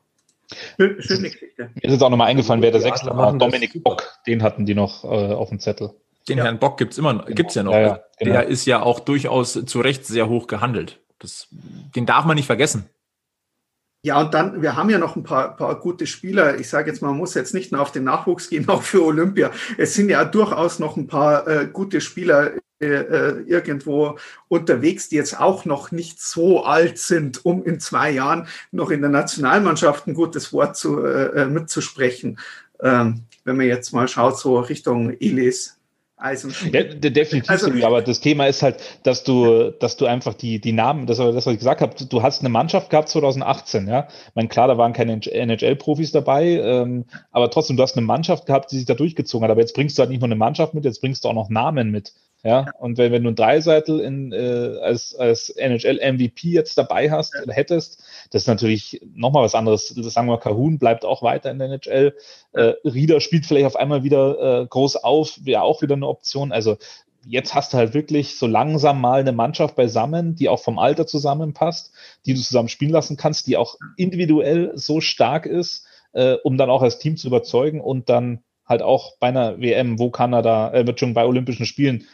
schöne 0.78 0.96
Geschichte. 1.30 1.70
Mir 1.76 1.84
ist 1.84 1.92
jetzt 1.94 2.04
auch 2.04 2.10
nochmal 2.10 2.28
eingefallen, 2.28 2.62
wer 2.62 2.72
der 2.72 2.82
Sechste 2.82 3.08
war. 3.08 3.38
Dominik 3.38 3.84
Bock, 3.84 4.04
den 4.28 4.44
hatten 4.44 4.66
die 4.66 4.76
noch 4.76 5.04
äh, 5.04 5.08
auf 5.08 5.50
dem 5.50 5.60
Zettel. 5.60 5.94
Den 6.28 6.40
ja. 6.40 6.46
Herrn 6.46 6.60
Bock 6.60 6.78
gibt's 6.78 6.98
immer, 6.98 7.14
genau. 7.14 7.26
gibt's 7.36 7.56
ja 7.56 7.64
noch. 7.64 7.74
Ja, 7.74 7.80
ja, 7.80 8.00
genau. 8.20 8.32
Der 8.34 8.48
ist 8.48 8.66
ja 8.66 8.82
auch 8.82 9.00
durchaus 9.00 9.54
zu 9.66 9.80
Recht 9.80 10.06
sehr 10.06 10.28
hoch 10.28 10.48
gehandelt. 10.48 11.02
Das, 11.20 11.48
den 11.52 12.06
darf 12.06 12.26
man 12.26 12.36
nicht 12.36 12.48
vergessen. 12.48 12.90
Ja, 14.06 14.22
und 14.22 14.36
dann, 14.36 14.62
wir 14.62 14.76
haben 14.76 14.92
ja 14.92 15.00
noch 15.00 15.16
ein 15.16 15.24
paar, 15.24 15.56
paar 15.56 15.80
gute 15.80 16.06
Spieler. 16.06 16.60
Ich 16.60 16.70
sage 16.70 16.92
jetzt 16.92 17.02
man 17.02 17.18
muss 17.18 17.34
jetzt 17.34 17.56
nicht 17.56 17.72
nur 17.72 17.82
auf 17.82 17.92
den 17.92 18.04
Nachwuchs 18.04 18.50
gehen, 18.50 18.70
auch 18.70 18.84
für 18.84 19.04
Olympia. 19.04 19.50
Es 19.80 19.96
sind 19.96 20.10
ja 20.10 20.24
durchaus 20.26 20.78
noch 20.78 20.96
ein 20.96 21.08
paar 21.08 21.48
äh, 21.48 21.68
gute 21.72 22.02
Spieler 22.02 22.52
äh, 22.80 22.86
äh 22.86 23.42
irgendwo 23.48 24.20
unterwegs, 24.48 25.10
die 25.10 25.16
jetzt 25.16 25.40
auch 25.40 25.66
noch 25.66 25.92
nicht 25.92 26.22
so 26.22 26.64
alt 26.66 27.00
sind, 27.00 27.46
um 27.46 27.64
in 27.64 27.80
zwei 27.80 28.12
Jahren 28.12 28.48
noch 28.72 28.92
in 28.92 29.02
der 29.02 29.10
Nationalmannschaft 29.10 30.06
ein 30.06 30.14
gutes 30.14 30.54
Wort 30.54 30.78
zu, 30.78 31.04
äh, 31.04 31.42
äh 31.42 31.46
mitzusprechen. 31.48 32.38
Ähm, 32.82 33.24
wenn 33.44 33.58
man 33.58 33.66
jetzt 33.66 33.92
mal 33.92 34.08
schaut, 34.08 34.38
so 34.38 34.60
Richtung 34.60 35.20
Elis, 35.20 35.75
also, 36.26 36.50
ja, 36.72 36.84
definitiv, 36.84 37.52
also, 37.52 37.72
aber 37.86 38.02
das 38.02 38.20
Thema 38.20 38.48
ist 38.48 38.64
halt, 38.64 38.78
dass 39.04 39.24
du, 39.24 39.70
dass 39.70 39.96
du 39.96 40.08
einfach 40.08 40.34
die, 40.34 40.60
die 40.60 40.72
Namen, 40.72 41.06
das, 41.06 41.18
das 41.18 41.36
was 41.36 41.48
ich 41.48 41.60
gesagt 41.60 41.82
habe, 41.82 41.94
du 42.04 42.24
hast 42.24 42.40
eine 42.40 42.50
Mannschaft 42.50 42.90
gehabt 42.90 43.10
2018, 43.10 43.88
ja. 43.88 44.08
Ich 44.10 44.36
meine, 44.36 44.48
klar, 44.48 44.68
da 44.68 44.76
waren 44.80 44.94
keine 44.94 45.14
NHL-Profis 45.14 46.12
dabei, 46.12 46.46
ähm, 46.46 47.06
aber 47.32 47.52
trotzdem, 47.52 47.78
du 47.78 47.84
hast 47.84 47.96
eine 47.96 48.08
Mannschaft 48.08 48.48
gehabt, 48.48 48.72
die 48.72 48.78
sich 48.78 48.88
da 48.88 48.96
durchgezogen 48.96 49.44
hat. 49.44 49.52
Aber 49.52 49.62
jetzt 49.62 49.76
bringst 49.76 50.00
du 50.00 50.02
halt 50.02 50.10
nicht 50.10 50.20
nur 50.20 50.28
eine 50.28 50.36
Mannschaft 50.36 50.74
mit, 50.74 50.84
jetzt 50.84 51.00
bringst 51.00 51.24
du 51.24 51.30
auch 51.30 51.34
noch 51.34 51.50
Namen 51.50 51.92
mit. 51.92 52.14
Ja, 52.46 52.68
und 52.78 53.00
wenn, 53.00 53.12
wenn 53.12 53.24
du 53.24 53.32
ein 53.32 53.36
Dreiseitel 53.36 54.00
in, 54.00 54.32
äh, 54.32 54.78
als, 54.80 55.16
als 55.16 55.50
NHL-MVP 55.50 56.50
jetzt 56.50 56.78
dabei 56.78 57.10
hast 57.10 57.34
ja. 57.34 57.42
oder 57.42 57.54
hättest, 57.54 58.04
das 58.30 58.44
ist 58.44 58.48
natürlich 58.48 59.02
nochmal 59.16 59.44
was 59.44 59.56
anderes. 59.56 59.92
Das 59.96 60.14
sagen 60.14 60.28
wir, 60.28 60.38
Kahun 60.38 60.78
bleibt 60.78 61.06
auch 61.06 61.24
weiter 61.24 61.50
in 61.50 61.58
der 61.58 61.70
NHL. 61.70 62.16
Äh, 62.52 62.74
Rieder 62.84 63.20
spielt 63.20 63.48
vielleicht 63.48 63.66
auf 63.66 63.76
einmal 63.76 64.04
wieder 64.04 64.62
äh, 64.62 64.68
groß 64.68 64.98
auf, 64.98 65.40
wäre 65.44 65.64
auch 65.64 65.82
wieder 65.82 65.96
eine 65.96 66.08
Option. 66.08 66.52
Also 66.52 66.78
jetzt 67.26 67.56
hast 67.56 67.74
du 67.74 67.78
halt 67.78 67.96
wirklich 67.96 68.38
so 68.38 68.46
langsam 68.46 69.02
mal 69.02 69.22
eine 69.22 69.32
Mannschaft 69.32 69.76
beisammen, 69.76 70.36
die 70.36 70.48
auch 70.48 70.62
vom 70.62 70.78
Alter 70.78 71.08
zusammenpasst, 71.08 71.94
die 72.28 72.36
du 72.36 72.42
zusammen 72.42 72.70
spielen 72.70 72.92
lassen 72.92 73.18
kannst, 73.18 73.48
die 73.48 73.58
auch 73.58 73.76
individuell 73.98 74.72
so 74.76 75.02
stark 75.02 75.48
ist, 75.48 75.88
äh, 76.14 76.36
um 76.44 76.58
dann 76.60 76.70
auch 76.70 76.84
als 76.84 77.00
Team 77.00 77.18
zu 77.18 77.26
überzeugen 77.26 77.82
und 77.82 78.08
dann 78.08 78.44
halt 78.68 78.84
auch 78.84 79.18
bei 79.20 79.30
einer 79.30 79.60
WM, 79.60 79.98
wo 79.98 80.12
Kanada, 80.12 80.72
äh, 80.74 80.86
wird 80.86 81.00
schon 81.00 81.16
bei 81.16 81.26
Olympischen 81.26 81.66
Spielen 81.66 82.06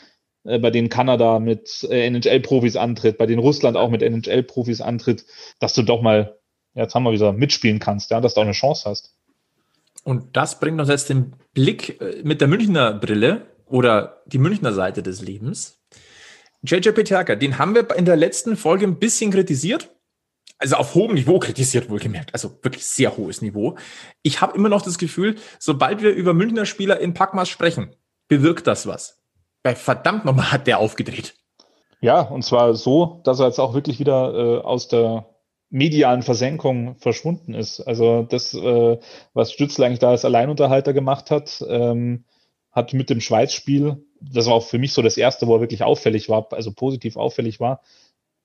äh, 0.44 0.60
bei 0.60 0.72
denen 0.72 0.89
Kanada 0.89 1.39
mit 1.39 1.88
äh, 1.89 2.08
NHL-Profis 2.08 2.76
antritt, 2.76 3.18
bei 3.18 3.26
denen 3.26 3.39
Russland 3.39 3.78
auch 3.78 3.89
mit 3.89 4.02
NHL-Profis 4.02 4.82
antritt, 4.82 5.26
dass 5.60 5.74
du 5.74 5.84
doch 5.84 6.02
mal, 6.02 6.38
jetzt 6.74 6.96
haben 6.96 7.04
wir 7.04 7.12
wieder, 7.12 7.34
mitspielen 7.34 7.80
kannst, 7.80 8.12
ja, 8.12 8.22
dass 8.22 8.34
du 8.34 8.42
auch 8.42 8.46
eine 8.46 8.54
Chance 8.54 8.89
hast. 8.89 9.16
Und 10.04 10.36
das 10.36 10.60
bringt 10.60 10.80
uns 10.80 10.89
jetzt 10.89 11.10
den 11.10 11.34
Blick 11.54 12.02
äh, 12.02 12.22
mit 12.24 12.42
der 12.42 12.48
Münchner 12.48 12.94
Brille 12.94 13.48
oder 13.66 14.22
die 14.26 14.39
Münchner 14.39 14.74
Seite 14.74 15.04
des 15.04 15.22
Lebens 15.22 15.82
JJ 16.64 16.92
Peterka, 16.92 17.36
den 17.36 17.58
haben 17.58 17.74
wir 17.74 17.89
in 17.96 18.06
der 18.06 18.16
letzten 18.16 18.56
Folge 18.56 18.86
ein 18.86 19.00
bisschen 19.00 19.32
kritisiert. 19.32 19.89
Also 20.60 20.76
auf 20.76 20.94
hohem 20.94 21.16
Niveau 21.16 21.39
kritisiert, 21.39 21.89
wohlgemerkt. 21.89 22.34
Also 22.34 22.60
wirklich 22.62 22.86
sehr 22.86 23.18
hohes 23.18 23.42
Niveau. 23.42 23.78
Ich 24.22 24.42
habe 24.42 24.56
immer 24.56 24.70
noch 24.70 24.84
das 24.84 25.00
Gefühl, 25.00 25.38
sobald 25.58 26.04
wir 26.04 26.12
über 26.12 26.36
Münchner 26.36 26.68
Spieler 26.68 27.00
in 27.00 27.16
Packmas 27.16 27.50
sprechen, 27.50 27.96
bewirkt 28.28 28.68
das 28.68 28.86
was. 28.86 29.20
Verdammt 29.64 30.26
nochmal 30.26 30.51
hat 30.51 30.68
der 30.68 30.80
aufgedreht. 30.80 31.36
Ja, 32.01 32.22
und 32.22 32.43
zwar 32.43 32.74
so, 32.74 33.22
dass 33.24 33.39
er 33.39 33.47
jetzt 33.47 33.59
auch 33.59 33.74
wirklich 33.74 33.99
wieder 33.99 34.34
äh, 34.34 34.62
aus 34.62 34.88
der 34.88 35.28
medialen 35.70 36.24
Versenkung 36.24 36.95
verschwunden 36.97 37.53
ist. 37.53 37.80
Also 37.82 38.24
das, 38.24 38.53
äh, 38.53 38.97
was 39.34 39.53
Stützler 39.53 39.86
eigentlich 39.86 39.99
da 39.99 40.09
als 40.09 40.26
Alleinunterhalter 40.26 40.93
gemacht 40.93 41.32
hat, 41.32 41.64
ähm, 41.68 42.26
hat 42.72 42.93
mit 42.93 43.09
dem 43.09 43.22
Schweiz-Spiel, 43.22 44.03
das 44.20 44.47
war 44.47 44.55
auch 44.55 44.66
für 44.66 44.80
mich 44.80 44.93
so 44.93 45.01
das 45.01 45.18
erste, 45.18 45.47
wo 45.47 45.55
er 45.55 45.62
wirklich 45.62 45.84
auffällig 45.84 46.28
war, 46.28 46.51
also 46.51 46.74
positiv 46.74 47.16
auffällig 47.16 47.59
war, 47.59 47.82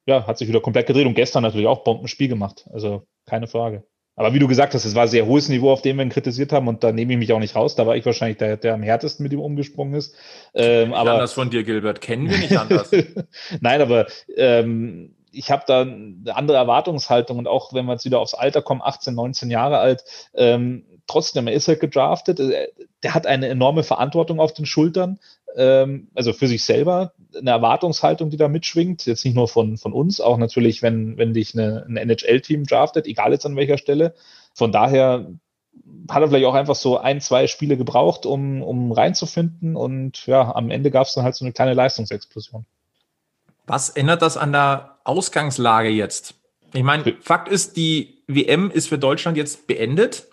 ja, 0.06 0.26
hat 0.26 0.38
sich 0.38 0.48
wieder 0.48 0.60
komplett 0.60 0.86
gedreht 0.86 1.06
und 1.06 1.14
gestern 1.14 1.42
natürlich 1.42 1.66
auch 1.66 1.82
Bombenspiel 1.82 2.28
gemacht. 2.28 2.68
Also 2.72 3.06
keine 3.24 3.48
Frage. 3.48 3.84
Aber 4.16 4.32
wie 4.32 4.38
du 4.38 4.48
gesagt 4.48 4.72
hast, 4.72 4.86
es 4.86 4.94
war 4.94 5.02
ein 5.02 5.08
sehr 5.08 5.26
hohes 5.26 5.50
Niveau, 5.50 5.70
auf 5.70 5.82
dem 5.82 5.96
wir 5.96 6.02
ihn 6.02 6.10
kritisiert 6.10 6.50
haben 6.50 6.68
und 6.68 6.82
da 6.82 6.90
nehme 6.90 7.12
ich 7.12 7.18
mich 7.18 7.32
auch 7.34 7.38
nicht 7.38 7.54
raus. 7.54 7.76
Da 7.76 7.86
war 7.86 7.96
ich 7.96 8.06
wahrscheinlich 8.06 8.38
der, 8.38 8.56
der 8.56 8.74
am 8.74 8.82
härtesten 8.82 9.22
mit 9.22 9.32
ihm 9.32 9.40
umgesprungen 9.40 9.94
ist. 9.94 10.14
Ähm, 10.54 10.94
aber 10.94 11.12
anders 11.12 11.34
von 11.34 11.50
dir, 11.50 11.64
Gilbert, 11.64 12.00
kennen 12.00 12.30
wir 12.30 12.38
nicht 12.38 12.56
anders. 12.56 12.90
Nein, 13.60 13.82
aber 13.82 14.06
ähm, 14.36 15.14
ich 15.32 15.50
habe 15.50 15.64
da 15.66 15.82
eine 15.82 16.34
andere 16.34 16.56
Erwartungshaltung 16.56 17.38
und 17.38 17.46
auch 17.46 17.74
wenn 17.74 17.84
wir 17.84 17.92
jetzt 17.92 18.06
wieder 18.06 18.20
aufs 18.20 18.32
Alter 18.32 18.62
kommen, 18.62 18.80
18, 18.82 19.14
19 19.14 19.50
Jahre 19.50 19.78
alt, 19.78 20.02
ähm, 20.34 20.86
trotzdem, 21.06 21.46
er 21.46 21.52
ist 21.52 21.68
halt 21.68 21.80
gedraftet, 21.80 22.40
äh, 22.40 22.68
der 23.02 23.14
hat 23.14 23.26
eine 23.26 23.48
enorme 23.48 23.82
Verantwortung 23.82 24.40
auf 24.40 24.54
den 24.54 24.64
Schultern, 24.64 25.18
ähm, 25.56 26.08
also 26.14 26.32
für 26.32 26.48
sich 26.48 26.64
selber, 26.64 27.12
eine 27.38 27.50
Erwartungshaltung, 27.50 28.30
die 28.30 28.36
da 28.36 28.48
mitschwingt, 28.48 29.06
jetzt 29.06 29.24
nicht 29.24 29.34
nur 29.34 29.48
von, 29.48 29.78
von 29.78 29.92
uns, 29.92 30.20
auch 30.20 30.38
natürlich, 30.38 30.82
wenn, 30.82 31.16
wenn 31.18 31.34
dich 31.34 31.54
eine, 31.54 31.84
ein 31.88 31.96
NHL-Team 31.96 32.64
draftet, 32.64 33.06
egal 33.06 33.32
jetzt 33.32 33.46
an 33.46 33.56
welcher 33.56 33.78
Stelle. 33.78 34.14
Von 34.54 34.72
daher 34.72 35.26
hat 36.10 36.22
er 36.22 36.28
vielleicht 36.28 36.46
auch 36.46 36.54
einfach 36.54 36.74
so 36.74 36.98
ein, 36.98 37.20
zwei 37.20 37.46
Spiele 37.46 37.76
gebraucht, 37.76 38.26
um, 38.26 38.62
um 38.62 38.92
reinzufinden 38.92 39.76
und 39.76 40.26
ja, 40.26 40.54
am 40.54 40.70
Ende 40.70 40.90
gab 40.90 41.06
es 41.06 41.14
dann 41.14 41.24
halt 41.24 41.34
so 41.34 41.44
eine 41.44 41.52
kleine 41.52 41.74
Leistungsexplosion. 41.74 42.64
Was 43.66 43.90
ändert 43.90 44.22
das 44.22 44.36
an 44.36 44.52
der 44.52 44.98
Ausgangslage 45.04 45.88
jetzt? 45.88 46.34
Ich 46.72 46.82
meine, 46.82 47.16
Fakt 47.20 47.48
ist, 47.48 47.76
die 47.76 48.22
WM 48.26 48.70
ist 48.70 48.88
für 48.88 48.98
Deutschland 48.98 49.36
jetzt 49.36 49.66
beendet. 49.66 50.28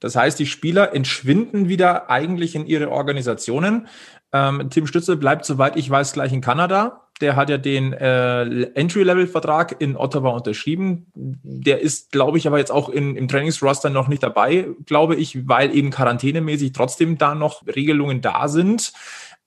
Das 0.00 0.16
heißt, 0.16 0.38
die 0.38 0.46
Spieler 0.46 0.94
entschwinden 0.94 1.68
wieder 1.68 2.10
eigentlich 2.10 2.54
in 2.54 2.66
ihre 2.66 2.90
Organisationen. 2.90 3.86
Ähm, 4.32 4.70
Tim 4.70 4.86
Stütze 4.86 5.16
bleibt, 5.16 5.44
soweit 5.44 5.76
ich 5.76 5.88
weiß, 5.88 6.12
gleich 6.12 6.32
in 6.32 6.40
Kanada. 6.40 7.08
Der 7.20 7.36
hat 7.36 7.50
ja 7.50 7.58
den 7.58 7.92
äh, 7.92 8.42
Entry-Level-Vertrag 8.74 9.80
in 9.80 9.96
Ottawa 9.96 10.30
unterschrieben. 10.30 11.06
Der 11.14 11.80
ist, 11.80 12.10
glaube 12.10 12.38
ich, 12.38 12.46
aber 12.46 12.58
jetzt 12.58 12.72
auch 12.72 12.88
in, 12.88 13.14
im 13.16 13.28
Trainingsroster 13.28 13.90
noch 13.90 14.08
nicht 14.08 14.22
dabei, 14.22 14.68
glaube 14.86 15.16
ich, 15.16 15.46
weil 15.46 15.74
eben 15.74 15.90
quarantänemäßig 15.90 16.72
trotzdem 16.72 17.18
da 17.18 17.34
noch 17.34 17.64
Regelungen 17.66 18.22
da 18.22 18.48
sind. 18.48 18.92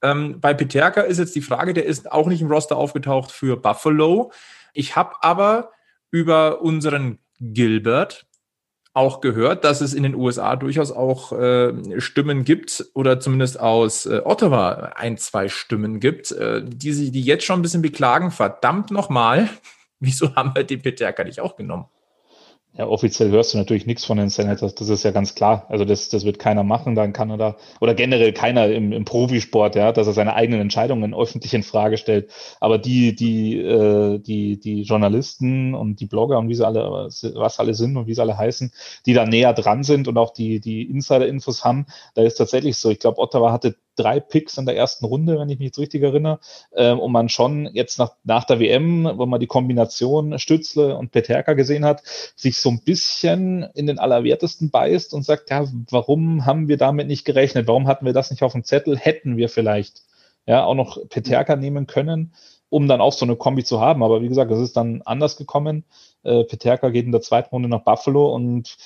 Ähm, 0.02 0.40
bei 0.40 0.54
Peterka 0.54 1.02
ist 1.02 1.18
jetzt 1.18 1.36
die 1.36 1.42
Frage, 1.42 1.74
der 1.74 1.86
ist 1.86 2.12
auch 2.12 2.28
nicht 2.28 2.42
im 2.42 2.52
Roster 2.52 2.78
aufgetaucht 2.78 3.32
für 3.32 3.58
Buffalo. 3.58 4.32
Ich 4.74 4.96
habe 4.96 5.16
aber 5.22 5.72
über 6.12 6.62
unseren 6.62 7.18
Gilbert 7.40 8.26
auch 8.96 9.20
gehört, 9.20 9.66
dass 9.66 9.82
es 9.82 9.94
in 9.94 10.04
den 10.04 10.16
USA 10.16 10.56
durchaus 10.56 10.92
auch 10.92 11.34
äh, 11.34 12.00
Stimmen 12.00 12.46
gibt 12.46 12.86
oder 12.94 13.20
zumindest 13.20 13.60
aus 13.60 14.06
äh, 14.06 14.22
Ottawa 14.24 14.94
ein, 14.96 15.18
zwei 15.18 15.50
Stimmen 15.50 16.00
gibt, 16.00 16.32
äh, 16.32 16.64
die 16.64 16.94
sich, 16.94 17.12
die 17.12 17.22
jetzt 17.22 17.44
schon 17.44 17.60
ein 17.60 17.62
bisschen 17.62 17.82
beklagen, 17.82 18.32
verdammt 18.32 18.92
nochmal, 18.92 19.50
wieso 20.00 20.34
haben 20.36 20.54
wir 20.56 20.64
den 20.64 20.82
Peterka 20.82 21.26
nicht 21.26 21.42
auch 21.42 21.58
genommen? 21.58 21.86
Ja, 22.78 22.88
offiziell 22.88 23.30
hörst 23.32 23.54
du 23.54 23.58
natürlich 23.58 23.86
nichts 23.86 24.04
von 24.04 24.18
den 24.18 24.28
Senators, 24.28 24.76
das 24.76 24.90
ist 24.90 25.04
ja 25.04 25.12
ganz 25.12 25.34
klar. 25.34 25.66
Also 25.70 25.86
das, 25.86 26.10
das 26.10 26.26
wird 26.26 26.40
keiner 26.40 26.64
machen 26.64 26.94
da 26.94 27.06
in 27.06 27.14
Kanada 27.14 27.56
oder 27.80 27.94
generell 27.94 28.34
keiner 28.34 28.68
im, 28.70 28.92
im 28.92 29.06
Profisport, 29.06 29.78
ja, 29.78 29.94
dass 29.94 30.08
er 30.08 30.14
seine 30.14 30.34
eigenen 30.36 30.60
Entscheidungen 30.60 31.14
öffentlich 31.14 31.54
in 31.54 31.64
Frage 31.64 31.96
stellt. 31.98 32.30
Aber 32.60 32.78
die, 32.78 33.16
die, 33.16 33.58
äh, 33.60 34.20
die, 34.20 34.60
die 34.60 34.82
Journalisten 34.82 35.74
und 35.74 36.02
die 36.02 36.06
Blogger 36.06 36.38
und 36.38 36.50
wie 36.50 36.56
sie 36.56 36.68
alle, 36.68 36.82
was 36.90 37.60
alle 37.60 37.74
sind 37.76 37.96
und 37.96 38.08
wie 38.08 38.14
sie 38.14 38.22
alle 38.22 38.38
heißen, 38.38 38.74
die 39.06 39.14
da 39.14 39.26
näher 39.26 39.54
dran 39.54 39.84
sind 39.84 40.10
und 40.10 40.18
auch 40.18 40.34
die, 40.34 40.60
die 40.60 40.84
Insider-Infos 40.84 41.64
haben, 41.64 41.86
da 42.14 42.24
ist 42.24 42.36
tatsächlich 42.36 42.78
so. 42.78 42.90
Ich 42.90 43.00
glaube, 43.00 43.20
Ottawa 43.20 43.54
hatte 43.54 43.76
drei 43.96 44.20
Picks 44.20 44.58
in 44.58 44.66
der 44.66 44.76
ersten 44.76 45.06
Runde, 45.06 45.40
wenn 45.40 45.50
ich 45.50 45.60
mich 45.60 45.68
jetzt 45.68 45.80
richtig 45.80 46.04
erinnere, 46.04 46.40
ähm, 46.76 47.00
und 47.00 47.12
man 47.12 47.30
schon 47.30 47.70
jetzt 47.74 48.00
nach, 48.00 48.12
nach 48.24 48.44
der 48.44 48.60
WM, 48.60 49.10
wo 49.16 49.26
man 49.26 49.40
die 49.40 49.48
Kombination 49.48 50.38
Stützle 50.40 50.98
und 50.98 51.12
Peterka 51.12 51.54
gesehen 51.54 51.86
hat, 51.86 52.04
sich 52.36 52.58
so 52.58 52.70
ein 52.70 52.82
bisschen 52.82 53.64
in 53.74 53.88
den 53.88 54.00
Allerwertesten 54.00 54.70
beißt 54.70 55.14
und 55.14 55.24
sagt, 55.24 55.50
ja, 55.50 55.68
warum 55.90 56.46
haben 56.46 56.68
wir 56.68 56.78
damit 56.78 57.08
nicht 57.08 57.26
gerechnet? 57.26 57.68
Warum 57.68 57.88
hatten 57.88 58.06
wir 58.06 58.14
das 58.14 58.32
nicht 58.32 58.44
auf 58.44 58.54
dem 58.54 58.64
Zettel? 58.64 58.98
Hätten 58.98 59.38
wir 59.38 59.50
vielleicht 59.50 60.04
ja 60.46 60.64
auch 60.64 60.76
noch 60.76 60.98
Peterka 61.10 61.56
nehmen 61.56 61.88
können, 61.88 62.34
um 62.70 62.88
dann 62.88 63.02
auch 63.02 63.14
so 63.14 63.26
eine 63.26 63.36
Kombi 63.36 63.64
zu 63.64 63.80
haben. 63.80 64.04
Aber 64.04 64.22
wie 64.22 64.28
gesagt, 64.28 64.52
das 64.52 64.60
ist 64.60 64.78
dann 64.78 65.02
anders 65.04 65.38
gekommen. 65.38 65.86
Äh, 66.24 66.44
Peterka 66.44 66.90
geht 66.90 67.06
in 67.06 67.12
der 67.12 67.22
zweiten 67.22 67.50
Runde 67.50 67.70
nach 67.70 67.84
Buffalo 67.84 68.34
und 68.34 68.78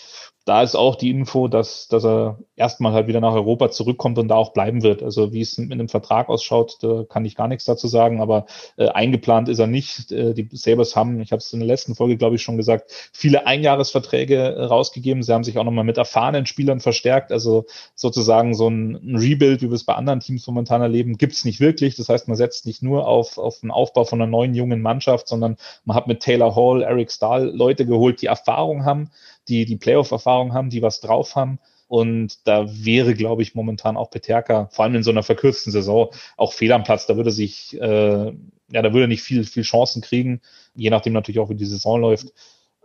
da 0.50 0.64
ist 0.64 0.74
auch 0.74 0.96
die 0.96 1.12
Info, 1.12 1.48
dass, 1.48 1.88
dass 1.90 2.04
er 2.04 2.40
erstmal 2.56 2.92
halt 2.92 3.06
wieder 3.06 3.20
nach 3.20 3.34
Europa 3.34 3.70
zurückkommt 3.70 4.18
und 4.18 4.30
da 4.30 4.36
auch 4.36 4.52
bleiben 4.52 4.82
wird. 4.82 5.04
Also 5.04 5.32
wie 5.32 5.42
es 5.42 5.60
mit 5.60 5.72
einem 5.72 5.90
Vertrag 5.90 6.28
ausschaut, 6.28 6.80
da 6.82 7.04
kann 7.08 7.24
ich 7.24 7.36
gar 7.36 7.48
nichts 7.48 7.66
dazu 7.66 7.88
sagen, 7.88 8.20
aber 8.20 8.48
äh, 8.76 8.88
eingeplant 8.88 9.48
ist 9.48 9.60
er 9.60 9.68
nicht. 9.68 10.12
Äh, 10.12 10.34
die 10.34 10.50
Sabres 10.52 10.96
haben, 10.96 11.22
ich 11.22 11.32
habe 11.32 11.38
es 11.38 11.54
in 11.54 11.60
der 11.60 11.68
letzten 11.68 11.94
Folge, 11.94 12.18
glaube 12.18 12.36
ich, 12.36 12.42
schon 12.42 12.58
gesagt, 12.58 12.90
viele 13.14 13.46
Einjahresverträge 13.46 14.38
äh, 14.38 14.64
rausgegeben. 14.64 15.22
Sie 15.22 15.32
haben 15.32 15.44
sich 15.44 15.56
auch 15.60 15.64
nochmal 15.64 15.84
mit 15.84 16.00
erfahrenen 16.00 16.48
Spielern 16.48 16.80
verstärkt. 16.80 17.32
Also 17.32 17.66
sozusagen 17.94 18.56
so 18.56 18.68
ein, 18.70 18.96
ein 18.96 19.18
Rebuild, 19.18 19.62
wie 19.62 19.70
wir 19.70 19.76
es 19.76 19.84
bei 19.84 19.94
anderen 19.94 20.20
Teams 20.20 20.48
momentan 20.48 20.82
erleben, 20.82 21.20
gibt 21.20 21.34
es 21.34 21.46
nicht 21.46 21.60
wirklich. 21.60 21.96
Das 21.96 22.10
heißt, 22.10 22.28
man 22.28 22.38
setzt 22.38 22.66
nicht 22.66 22.82
nur 22.82 23.08
auf, 23.08 23.38
auf 23.38 23.60
den 23.60 23.70
Aufbau 23.70 24.04
von 24.04 24.20
einer 24.20 24.32
neuen 24.32 24.56
jungen 24.56 24.82
Mannschaft, 24.82 25.28
sondern 25.28 25.58
man 25.86 25.96
hat 25.96 26.08
mit 26.08 26.22
Taylor 26.22 26.56
Hall, 26.56 26.82
Eric 26.82 27.12
Stahl 27.12 27.56
Leute 27.56 27.86
geholt, 27.86 28.24
die 28.24 28.26
Erfahrung 28.26 28.84
haben 28.84 29.12
die 29.50 29.66
die 29.66 29.78
Playoff-Erfahrung 29.78 30.54
haben, 30.54 30.70
die 30.70 30.82
was 30.82 31.02
drauf 31.02 31.36
haben. 31.36 31.60
Und 31.88 32.48
da 32.48 32.68
wäre, 32.68 33.16
glaube 33.16 33.42
ich, 33.42 33.56
momentan 33.56 33.98
auch 33.98 34.12
Peterka, 34.12 34.70
vor 34.72 34.86
allem 34.86 34.96
in 34.96 35.04
so 35.04 35.10
einer 35.10 35.24
verkürzten 35.24 35.72
Saison, 35.72 36.10
auch 36.38 36.54
fehl 36.54 36.72
am 36.72 36.84
Platz. 36.84 37.08
Da 37.08 37.18
würde 37.18 37.32
sich, 37.32 37.76
äh, 37.82 38.26
ja, 38.26 38.82
da 38.82 38.94
würde 38.94 39.06
er 39.06 39.08
nicht 39.08 39.24
viel, 39.24 39.44
viel 39.44 39.64
Chancen 39.64 40.04
kriegen, 40.04 40.42
je 40.76 40.92
nachdem 40.92 41.14
natürlich 41.14 41.40
auch, 41.40 41.50
wie 41.50 41.56
die 41.56 41.66
Saison 41.66 42.00
läuft. 42.00 42.28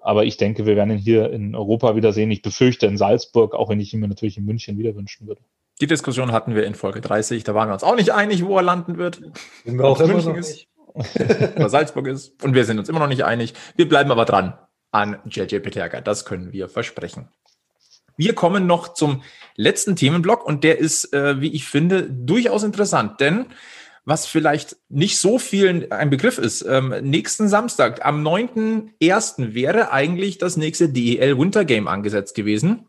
Aber 0.00 0.24
ich 0.24 0.38
denke, 0.38 0.64
wir 0.64 0.74
werden 0.74 0.90
ihn 0.90 0.98
hier 0.98 1.30
in 1.30 1.54
Europa 1.54 1.96
wiedersehen. 1.96 2.30
Ich 2.30 2.40
befürchte 2.40 2.86
in 2.86 2.96
Salzburg, 2.96 3.54
auch 3.54 3.68
wenn 3.68 3.80
ich 3.80 3.92
ihn 3.92 4.00
mir 4.00 4.08
natürlich 4.08 4.38
in 4.38 4.46
München 4.46 4.78
wieder 4.78 4.94
wünschen 4.94 5.26
würde. 5.26 5.42
Die 5.82 5.86
Diskussion 5.86 6.32
hatten 6.32 6.54
wir 6.54 6.64
in 6.64 6.74
Folge 6.74 7.02
30. 7.02 7.44
Da 7.44 7.54
waren 7.54 7.68
wir 7.68 7.74
uns 7.74 7.84
auch 7.84 7.96
nicht 7.96 8.10
einig, 8.10 8.44
wo 8.46 8.56
er 8.56 8.62
landen 8.62 8.96
wird. 8.96 9.20
Sind 9.64 9.78
wir 9.78 9.84
auch 9.84 10.00
immer 10.00 10.14
München 10.14 10.32
noch 10.32 10.38
ist, 10.38 10.66
oder 11.56 11.68
Salzburg 11.68 12.06
ist. 12.06 12.42
Und 12.42 12.54
wir 12.54 12.64
sind 12.64 12.78
uns 12.78 12.88
immer 12.88 13.00
noch 13.00 13.08
nicht 13.08 13.24
einig. 13.24 13.52
Wir 13.76 13.88
bleiben 13.88 14.10
aber 14.10 14.24
dran 14.24 14.54
an 14.94 15.18
JJ 15.28 15.58
Peterka. 15.58 16.00
Das 16.00 16.24
können 16.24 16.52
wir 16.52 16.68
versprechen. 16.68 17.28
Wir 18.16 18.34
kommen 18.34 18.66
noch 18.66 18.94
zum 18.94 19.22
letzten 19.56 19.96
Themenblock 19.96 20.46
und 20.46 20.62
der 20.62 20.78
ist, 20.78 21.12
äh, 21.12 21.40
wie 21.40 21.52
ich 21.52 21.66
finde, 21.66 22.08
durchaus 22.08 22.62
interessant, 22.62 23.20
denn 23.20 23.46
was 24.04 24.26
vielleicht 24.26 24.76
nicht 24.88 25.18
so 25.18 25.38
vielen 25.38 25.90
ein 25.90 26.10
Begriff 26.10 26.38
ist, 26.38 26.62
ähm, 26.62 26.94
nächsten 27.02 27.48
Samstag, 27.48 28.04
am 28.04 28.22
9.1. 28.22 29.54
wäre 29.54 29.90
eigentlich 29.90 30.38
das 30.38 30.56
nächste 30.56 30.90
DEL 30.90 31.38
Winter 31.38 31.64
Game 31.64 31.88
angesetzt 31.88 32.34
gewesen. 32.34 32.88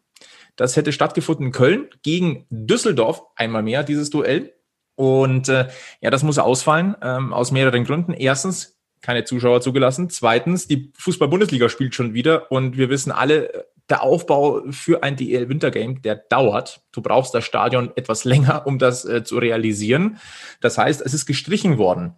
Das 0.57 0.75
hätte 0.75 0.91
stattgefunden 0.91 1.47
in 1.47 1.51
Köln 1.53 1.89
gegen 2.03 2.45
Düsseldorf, 2.49 3.23
einmal 3.35 3.63
mehr 3.63 3.83
dieses 3.83 4.09
Duell. 4.09 4.53
Und 4.95 5.49
äh, 5.49 5.69
ja, 6.01 6.09
das 6.09 6.23
muss 6.23 6.37
ausfallen, 6.37 6.95
ähm, 7.01 7.33
aus 7.33 7.51
mehreren 7.51 7.83
Gründen. 7.83 8.13
Erstens 8.13 8.74
keine 9.05 9.23
Zuschauer 9.23 9.61
zugelassen. 9.61 10.09
Zweitens, 10.09 10.67
die 10.67 10.91
Fußball-Bundesliga 10.97 11.69
spielt 11.69 11.93
schon 11.93 12.15
wieder 12.15 12.51
und 12.51 12.75
wir 12.75 12.89
wissen 12.89 13.11
alle, 13.11 13.67
der 13.87 14.01
Aufbau 14.01 14.63
für 14.71 15.03
ein 15.03 15.15
DL 15.15 15.47
Wintergame, 15.47 15.99
der 15.99 16.15
dauert. 16.15 16.81
Du 16.91 17.01
brauchst 17.01 17.35
das 17.35 17.45
Stadion 17.45 17.91
etwas 17.95 18.23
länger, 18.25 18.65
um 18.65 18.79
das 18.79 19.05
äh, 19.05 19.23
zu 19.23 19.37
realisieren. 19.37 20.17
Das 20.59 20.79
heißt, 20.79 21.01
es 21.01 21.13
ist 21.13 21.27
gestrichen 21.27 21.77
worden. 21.77 22.15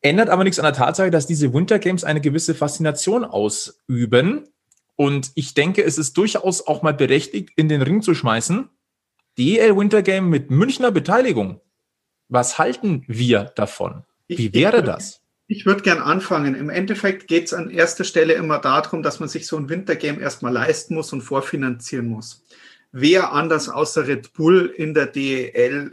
Ändert 0.00 0.28
aber 0.30 0.42
nichts 0.42 0.58
an 0.58 0.64
der 0.64 0.72
Tatsache, 0.72 1.12
dass 1.12 1.26
diese 1.26 1.54
Wintergames 1.54 2.02
eine 2.02 2.20
gewisse 2.20 2.54
Faszination 2.56 3.24
ausüben. 3.24 4.48
Und 4.96 5.30
ich 5.36 5.54
denke, 5.54 5.84
es 5.84 5.96
ist 5.96 6.16
durchaus 6.16 6.66
auch 6.66 6.82
mal 6.82 6.94
berechtigt, 6.94 7.50
in 7.54 7.68
den 7.68 7.82
Ring 7.82 8.02
zu 8.02 8.14
schmeißen. 8.14 8.68
DL 9.38 9.76
Wintergame 9.76 10.26
mit 10.26 10.50
Münchner 10.50 10.90
Beteiligung. 10.90 11.60
Was 12.28 12.58
halten 12.58 13.04
wir 13.06 13.44
davon? 13.54 14.04
Wie 14.26 14.52
wäre 14.52 14.82
das? 14.82 15.22
Ich 15.48 15.64
würde 15.64 15.82
gern 15.82 16.00
anfangen. 16.00 16.56
Im 16.56 16.70
Endeffekt 16.70 17.28
geht 17.28 17.46
es 17.46 17.54
an 17.54 17.70
erster 17.70 18.02
Stelle 18.02 18.34
immer 18.34 18.58
darum, 18.58 19.02
dass 19.02 19.20
man 19.20 19.28
sich 19.28 19.46
so 19.46 19.56
ein 19.56 19.68
Wintergame 19.68 20.20
erstmal 20.20 20.52
leisten 20.52 20.94
muss 20.94 21.12
und 21.12 21.22
vorfinanzieren 21.22 22.08
muss. 22.08 22.44
Wer 22.90 23.32
anders 23.32 23.68
außer 23.68 24.08
Red 24.08 24.32
Bull 24.32 24.72
in 24.76 24.92
der 24.92 25.06
DEL, 25.06 25.92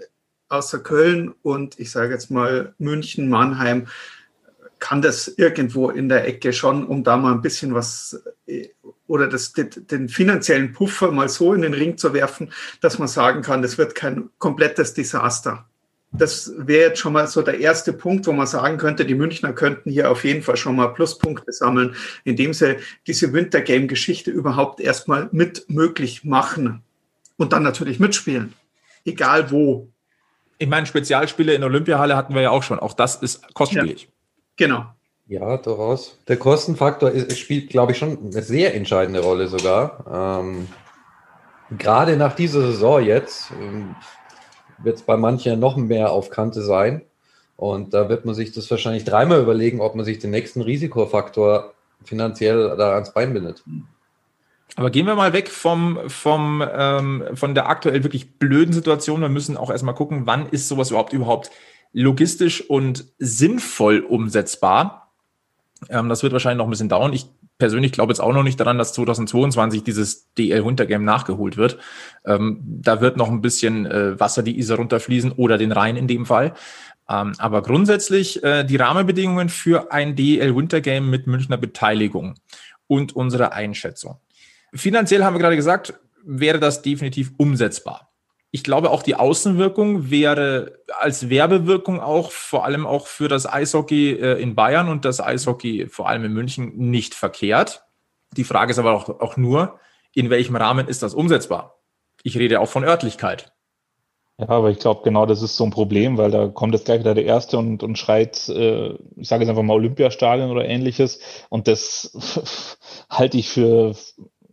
außer 0.49 0.79
Köln 0.79 1.33
und 1.43 1.79
ich 1.79 1.91
sage 1.91 2.13
jetzt 2.13 2.31
mal 2.31 2.73
München, 2.79 3.29
Mannheim, 3.29 3.87
kann 4.79 5.01
das 5.01 5.27
irgendwo 5.27 5.89
in 5.89 6.09
der 6.09 6.27
Ecke 6.27 6.51
schon, 6.51 6.85
um 6.85 7.03
da 7.03 7.15
mal 7.15 7.31
ein 7.31 7.41
bisschen 7.41 7.73
was 7.73 8.21
äh, 8.47 8.69
oder 9.07 9.27
das, 9.27 9.53
den, 9.53 9.69
den 9.87 10.09
finanziellen 10.09 10.73
Puffer 10.73 11.11
mal 11.11 11.29
so 11.29 11.53
in 11.53 11.61
den 11.61 11.73
Ring 11.73 11.97
zu 11.97 12.13
werfen, 12.13 12.51
dass 12.81 12.99
man 12.99 13.07
sagen 13.07 13.43
kann, 13.43 13.61
das 13.61 13.77
wird 13.77 13.95
kein 13.95 14.29
komplettes 14.39 14.93
Desaster. 14.93 15.69
Das 16.15 16.53
wäre 16.57 16.89
jetzt 16.89 16.99
schon 16.99 17.13
mal 17.13 17.27
so 17.27 17.41
der 17.41 17.59
erste 17.59 17.91
Punkt, 17.91 18.27
wo 18.27 18.31
man 18.33 18.45
sagen 18.45 18.77
könnte, 18.77 19.03
die 19.03 19.15
Münchner 19.15 19.51
könnten 19.51 19.89
hier 19.89 20.11
auf 20.11 20.23
jeden 20.23 20.43
Fall 20.43 20.57
schon 20.57 20.75
mal 20.75 20.87
Pluspunkte 20.87 21.51
sammeln, 21.51 21.95
indem 22.23 22.53
sie 22.53 22.77
diese 23.07 23.33
Wintergame-Geschichte 23.33 24.29
überhaupt 24.29 24.79
erstmal 24.79 25.29
mit 25.31 25.65
möglich 25.69 26.23
machen 26.23 26.83
und 27.37 27.51
dann 27.51 27.63
natürlich 27.63 27.99
mitspielen. 27.99 28.53
Egal 29.05 29.51
wo. 29.51 29.89
Ich 30.59 30.67
meine, 30.67 30.85
Spezialspiele 30.85 31.53
in 31.53 31.61
der 31.61 31.69
Olympiahalle 31.69 32.15
hatten 32.15 32.35
wir 32.35 32.43
ja 32.43 32.51
auch 32.51 32.63
schon. 32.63 32.79
Auch 32.79 32.93
das 32.93 33.15
ist 33.15 33.53
kostspielig. 33.53 34.03
Ja. 34.03 34.09
Genau. 34.55 34.85
Ja, 35.27 35.57
durchaus. 35.57 36.19
Der 36.27 36.37
Kostenfaktor 36.37 37.09
ist, 37.09 37.37
spielt, 37.39 37.69
glaube 37.69 37.93
ich, 37.93 37.97
schon 37.97 38.17
eine 38.19 38.43
sehr 38.43 38.75
entscheidende 38.75 39.21
Rolle 39.21 39.47
sogar. 39.47 40.41
Ähm, 40.41 40.67
gerade 41.77 42.17
nach 42.17 42.35
dieser 42.35 42.61
Saison 42.61 43.01
jetzt 43.01 43.51
ähm, 43.51 43.95
wird 44.83 44.97
es 44.97 45.01
bei 45.03 45.17
manchen 45.17 45.59
noch 45.59 45.77
mehr 45.77 46.11
auf 46.11 46.29
Kante 46.29 46.61
sein. 46.61 47.01
Und 47.55 47.93
da 47.93 48.09
wird 48.09 48.25
man 48.25 48.35
sich 48.35 48.51
das 48.51 48.69
wahrscheinlich 48.69 49.05
dreimal 49.05 49.41
überlegen, 49.41 49.81
ob 49.81 49.95
man 49.95 50.05
sich 50.05 50.19
den 50.19 50.31
nächsten 50.31 50.61
Risikofaktor 50.61 51.73
finanziell 52.03 52.75
da 52.77 52.93
ans 52.93 53.13
Bein 53.13 53.33
bindet. 53.33 53.63
Aber 54.75 54.89
gehen 54.89 55.05
wir 55.05 55.15
mal 55.15 55.33
weg 55.33 55.49
vom, 55.49 55.99
vom, 56.07 56.63
ähm, 56.73 57.23
von 57.35 57.53
der 57.53 57.69
aktuell 57.69 58.03
wirklich 58.03 58.39
blöden 58.39 58.73
Situation. 58.73 59.21
Wir 59.21 59.29
müssen 59.29 59.55
auch 59.55 59.69
erstmal 59.69 59.93
gucken, 59.93 60.23
wann 60.25 60.47
ist 60.47 60.67
sowas 60.67 60.89
überhaupt 60.89 61.13
überhaupt 61.13 61.51
logistisch 61.93 62.67
und 62.67 63.05
sinnvoll 63.19 63.99
umsetzbar. 63.99 65.11
Ähm, 65.89 66.09
das 66.09 66.23
wird 66.23 66.33
wahrscheinlich 66.33 66.57
noch 66.57 66.65
ein 66.65 66.71
bisschen 66.71 66.89
dauern. 66.89 67.13
Ich 67.13 67.27
persönlich 67.63 67.93
glaube 67.93 68.11
jetzt 68.11 68.19
auch 68.19 68.33
noch 68.33 68.43
nicht 68.43 68.59
daran, 68.59 68.77
dass 68.77 68.91
2022 68.91 69.85
dieses 69.85 70.33
DL 70.33 70.65
Wintergame 70.65 71.05
nachgeholt 71.05 71.55
wird. 71.55 71.77
Ähm, 72.25 72.59
da 72.61 72.99
wird 72.99 73.15
noch 73.15 73.29
ein 73.29 73.39
bisschen 73.39 73.85
äh, 73.85 74.19
Wasser 74.19 74.43
die 74.43 74.59
Isar 74.59 74.75
runterfließen 74.79 75.31
oder 75.31 75.57
den 75.57 75.71
Rhein 75.71 75.95
in 75.95 76.09
dem 76.09 76.25
Fall. 76.25 76.55
Ähm, 77.09 77.31
aber 77.37 77.61
grundsätzlich 77.61 78.43
äh, 78.43 78.65
die 78.65 78.75
Rahmenbedingungen 78.75 79.47
für 79.47 79.93
ein 79.93 80.17
DL 80.17 80.53
Wintergame 80.57 81.07
mit 81.07 81.25
Münchner 81.25 81.55
Beteiligung 81.55 82.35
und 82.87 83.15
unsere 83.15 83.53
Einschätzung. 83.53 84.17
Finanziell 84.73 85.23
haben 85.23 85.33
wir 85.35 85.39
gerade 85.39 85.55
gesagt, 85.55 85.93
wäre 86.25 86.59
das 86.59 86.81
definitiv 86.81 87.31
umsetzbar 87.37 88.12
ich 88.55 88.63
glaube, 88.63 88.91
auch 88.91 89.01
die 89.01 89.15
Außenwirkung 89.15 90.11
wäre 90.11 90.77
als 90.99 91.27
Werbewirkung 91.27 91.99
auch 91.99 92.31
vor 92.31 92.65
allem 92.65 92.85
auch 92.85 93.07
für 93.07 93.27
das 93.27 93.51
Eishockey 93.51 94.11
äh, 94.11 94.39
in 94.39 94.53
Bayern 94.53 94.89
und 94.89 95.05
das 95.05 95.19
Eishockey 95.19 95.87
vor 95.89 96.07
allem 96.07 96.23
in 96.23 96.33
München 96.33 96.71
nicht 96.77 97.15
verkehrt. 97.15 97.83
Die 98.37 98.43
Frage 98.43 98.69
ist 98.69 98.77
aber 98.77 98.93
auch, 98.93 99.09
auch 99.09 99.37
nur, 99.37 99.79
in 100.13 100.29
welchem 100.29 100.55
Rahmen 100.55 100.87
ist 100.87 101.01
das 101.01 101.15
umsetzbar? 101.15 101.79
Ich 102.21 102.37
rede 102.37 102.59
auch 102.59 102.69
von 102.69 102.83
Örtlichkeit. 102.83 103.53
Ja, 104.37 104.49
aber 104.49 104.69
ich 104.69 104.77
glaube, 104.77 105.01
genau 105.03 105.25
das 105.25 105.41
ist 105.41 105.57
so 105.57 105.63
ein 105.63 105.71
Problem, 105.71 106.19
weil 106.19 106.29
da 106.29 106.47
kommt 106.47 106.75
jetzt 106.75 106.85
gleich 106.85 106.99
wieder 106.99 107.15
der 107.15 107.25
Erste 107.25 107.57
und, 107.57 107.81
und 107.81 107.97
schreit, 107.97 108.49
äh, 108.49 108.93
ich 109.15 109.27
sage 109.27 109.41
jetzt 109.41 109.49
einfach 109.49 109.63
mal 109.63 109.73
Olympiastadion 109.73 110.51
oder 110.51 110.65
ähnliches. 110.65 111.19
Und 111.49 111.67
das 111.67 112.77
halte 113.09 113.39
ich 113.39 113.49
für, 113.49 113.95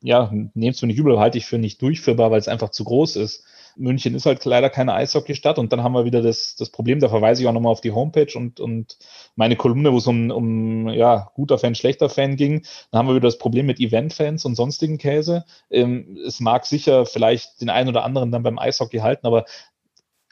ja, 0.01 0.31
nehmt 0.55 0.77
es 0.77 0.81
mir 0.81 0.89
nicht 0.89 0.99
übel, 0.99 1.19
halte 1.19 1.37
ich 1.37 1.45
für 1.45 1.59
nicht 1.59 1.83
durchführbar, 1.83 2.31
weil 2.31 2.41
es 2.41 2.49
einfach 2.49 2.71
zu 2.71 2.85
groß 2.85 3.17
ist. 3.17 3.45
München 3.77 4.15
ist 4.15 4.27
halt 4.27 4.45
leider 4.45 4.71
keine 4.71 4.95
Eishockeystadt 4.95 5.59
und 5.59 5.73
dann 5.73 5.83
haben 5.83 5.93
wir 5.93 6.05
wieder 6.05 6.23
das, 6.23 6.57
das 6.57 6.71
Problem, 6.71 7.01
da 7.01 7.09
verweise 7.09 7.43
ich 7.43 7.49
auch 7.49 7.53
nochmal 7.53 7.73
auf 7.73 7.81
die 7.81 7.93
Homepage 7.93 8.33
und, 8.37 8.61
und 8.61 8.99
meine 9.37 9.57
Kolumne, 9.57 9.93
wo 9.93 9.99
es 9.99 10.07
um, 10.07 10.31
um 10.31 10.89
ja, 10.89 11.31
guter 11.35 11.59
Fan, 11.59 11.75
schlechter 11.75 12.09
Fan 12.09 12.37
ging, 12.37 12.65
dann 12.91 12.99
haben 12.99 13.09
wir 13.09 13.15
wieder 13.15 13.29
das 13.29 13.39
Problem 13.39 13.67
mit 13.67 13.81
Event-Fans 13.81 14.45
und 14.45 14.55
sonstigen 14.55 14.99
Käse. 14.99 15.45
Ähm, 15.71 16.19
es 16.27 16.41
mag 16.41 16.67
sicher 16.67 17.07
vielleicht 17.07 17.61
den 17.61 17.71
einen 17.71 17.89
oder 17.89 18.05
anderen 18.05 18.31
dann 18.31 18.43
beim 18.43 18.59
Eishockey 18.59 18.99
halten, 18.99 19.27
aber 19.27 19.45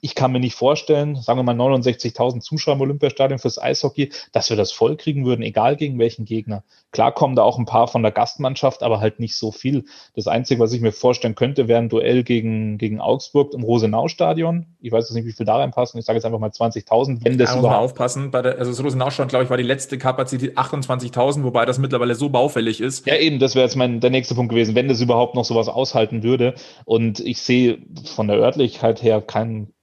ich 0.00 0.14
kann 0.14 0.30
mir 0.30 0.40
nicht 0.40 0.54
vorstellen, 0.54 1.16
sagen 1.16 1.38
wir 1.38 1.42
mal 1.42 1.56
69.000 1.56 2.40
Zuschauer 2.40 2.74
im 2.74 2.80
Olympiastadion 2.82 3.38
fürs 3.38 3.60
Eishockey, 3.60 4.12
dass 4.32 4.48
wir 4.48 4.56
das 4.56 4.70
voll 4.70 4.96
kriegen 4.96 5.26
würden, 5.26 5.42
egal 5.42 5.76
gegen 5.76 5.98
welchen 5.98 6.24
Gegner. 6.24 6.62
Klar 6.92 7.12
kommen 7.12 7.34
da 7.34 7.42
auch 7.42 7.58
ein 7.58 7.66
paar 7.66 7.88
von 7.88 8.02
der 8.02 8.12
Gastmannschaft, 8.12 8.82
aber 8.82 9.00
halt 9.00 9.18
nicht 9.18 9.36
so 9.36 9.50
viel. 9.50 9.84
Das 10.14 10.26
Einzige, 10.26 10.60
was 10.60 10.72
ich 10.72 10.80
mir 10.80 10.92
vorstellen 10.92 11.34
könnte, 11.34 11.68
wäre 11.68 11.80
ein 11.80 11.88
Duell 11.88 12.22
gegen, 12.22 12.78
gegen 12.78 13.00
Augsburg 13.00 13.52
im 13.54 13.62
Rosenau-Stadion. 13.62 14.66
Ich 14.80 14.92
weiß 14.92 15.08
jetzt 15.08 15.14
nicht, 15.14 15.26
wie 15.26 15.32
viel 15.32 15.46
da 15.46 15.56
reinpassen. 15.56 15.98
Ich 15.98 16.06
sage 16.06 16.16
jetzt 16.16 16.24
einfach 16.24 16.38
mal 16.38 16.50
20.000, 16.50 17.24
wenn 17.24 17.36
das 17.36 17.50
da 17.50 17.56
muss 17.56 17.64
man 17.64 17.74
aufpassen. 17.74 18.30
Bei 18.30 18.40
der, 18.40 18.58
also 18.58 18.70
das 18.70 18.82
Rosenau-Stadion, 18.82 19.28
glaube 19.28 19.44
ich, 19.44 19.50
war 19.50 19.56
die 19.56 19.64
letzte 19.64 19.98
Kapazität 19.98 20.56
28.000, 20.56 21.42
wobei 21.42 21.66
das 21.66 21.78
mittlerweile 21.78 22.14
so 22.14 22.28
baufällig 22.28 22.80
ist. 22.80 23.06
Ja, 23.06 23.16
eben, 23.16 23.40
das 23.40 23.54
wäre 23.54 23.64
jetzt 23.64 23.76
mein, 23.76 24.00
der 24.00 24.10
nächste 24.10 24.34
Punkt 24.36 24.50
gewesen, 24.50 24.74
wenn 24.74 24.88
das 24.88 25.00
überhaupt 25.00 25.34
noch 25.34 25.44
sowas 25.44 25.68
aushalten 25.68 26.22
würde. 26.22 26.54
Und 26.84 27.20
ich 27.20 27.42
sehe 27.42 27.78
von 28.04 28.28
der 28.28 28.38
Örtlichkeit 28.38 29.02
her 29.02 29.20
keinen 29.20 29.74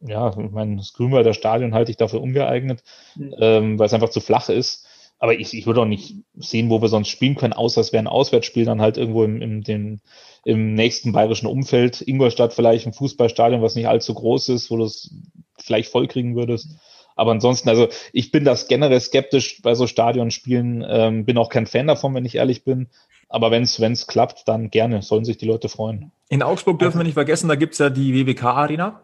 ja, 0.00 0.30
ich 0.30 0.50
meine, 0.50 0.76
das 0.76 0.92
Grünwalder 0.92 1.34
Stadion 1.34 1.74
halte 1.74 1.90
ich 1.90 1.96
dafür 1.96 2.20
ungeeignet, 2.20 2.82
mhm. 3.16 3.34
ähm, 3.38 3.78
weil 3.78 3.86
es 3.86 3.94
einfach 3.94 4.10
zu 4.10 4.20
flach 4.20 4.48
ist. 4.48 4.86
Aber 5.18 5.34
ich, 5.34 5.52
ich 5.52 5.66
würde 5.66 5.80
auch 5.80 5.86
nicht 5.86 6.14
sehen, 6.36 6.70
wo 6.70 6.80
wir 6.80 6.88
sonst 6.88 7.08
spielen 7.08 7.34
können, 7.34 7.52
außer 7.52 7.80
es 7.80 7.92
wäre 7.92 8.04
ein 8.04 8.06
Auswärtsspiel 8.06 8.64
dann 8.64 8.80
halt 8.80 8.96
irgendwo 8.96 9.24
im, 9.24 9.42
im, 9.42 9.62
dem, 9.62 10.00
im 10.44 10.74
nächsten 10.74 11.10
bayerischen 11.10 11.48
Umfeld. 11.48 12.00
Ingolstadt 12.00 12.52
vielleicht 12.54 12.86
ein 12.86 12.92
Fußballstadion, 12.92 13.60
was 13.60 13.74
nicht 13.74 13.88
allzu 13.88 14.14
groß 14.14 14.50
ist, 14.50 14.70
wo 14.70 14.76
du 14.76 14.84
es 14.84 15.12
vielleicht 15.58 15.90
vollkriegen 15.90 16.36
würdest. 16.36 16.68
Aber 17.16 17.32
ansonsten, 17.32 17.68
also 17.68 17.88
ich 18.12 18.30
bin 18.30 18.44
das 18.44 18.68
generell 18.68 19.00
skeptisch 19.00 19.60
bei 19.60 19.74
so 19.74 19.88
Stadionspielen, 19.88 20.86
ähm, 20.88 21.24
bin 21.24 21.36
auch 21.36 21.48
kein 21.48 21.66
Fan 21.66 21.88
davon, 21.88 22.14
wenn 22.14 22.24
ich 22.24 22.36
ehrlich 22.36 22.62
bin. 22.62 22.86
Aber 23.28 23.50
wenn 23.50 23.64
es 23.64 24.06
klappt, 24.06 24.46
dann 24.46 24.70
gerne, 24.70 25.02
sollen 25.02 25.24
sich 25.24 25.36
die 25.36 25.46
Leute 25.46 25.68
freuen. 25.68 26.12
In 26.28 26.44
Augsburg 26.44 26.78
dürfen 26.78 26.98
wir 26.98 27.04
nicht 27.04 27.14
vergessen, 27.14 27.48
da 27.48 27.56
gibt's 27.56 27.78
ja 27.78 27.90
die 27.90 28.14
WWK-Arena. 28.14 29.02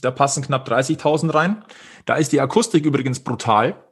Da 0.00 0.10
passen 0.10 0.42
knapp 0.42 0.68
30.000 0.68 1.34
rein. 1.34 1.64
Da 2.04 2.16
ist 2.16 2.32
die 2.32 2.40
Akustik 2.40 2.84
übrigens 2.84 3.20
brutal. 3.20 3.82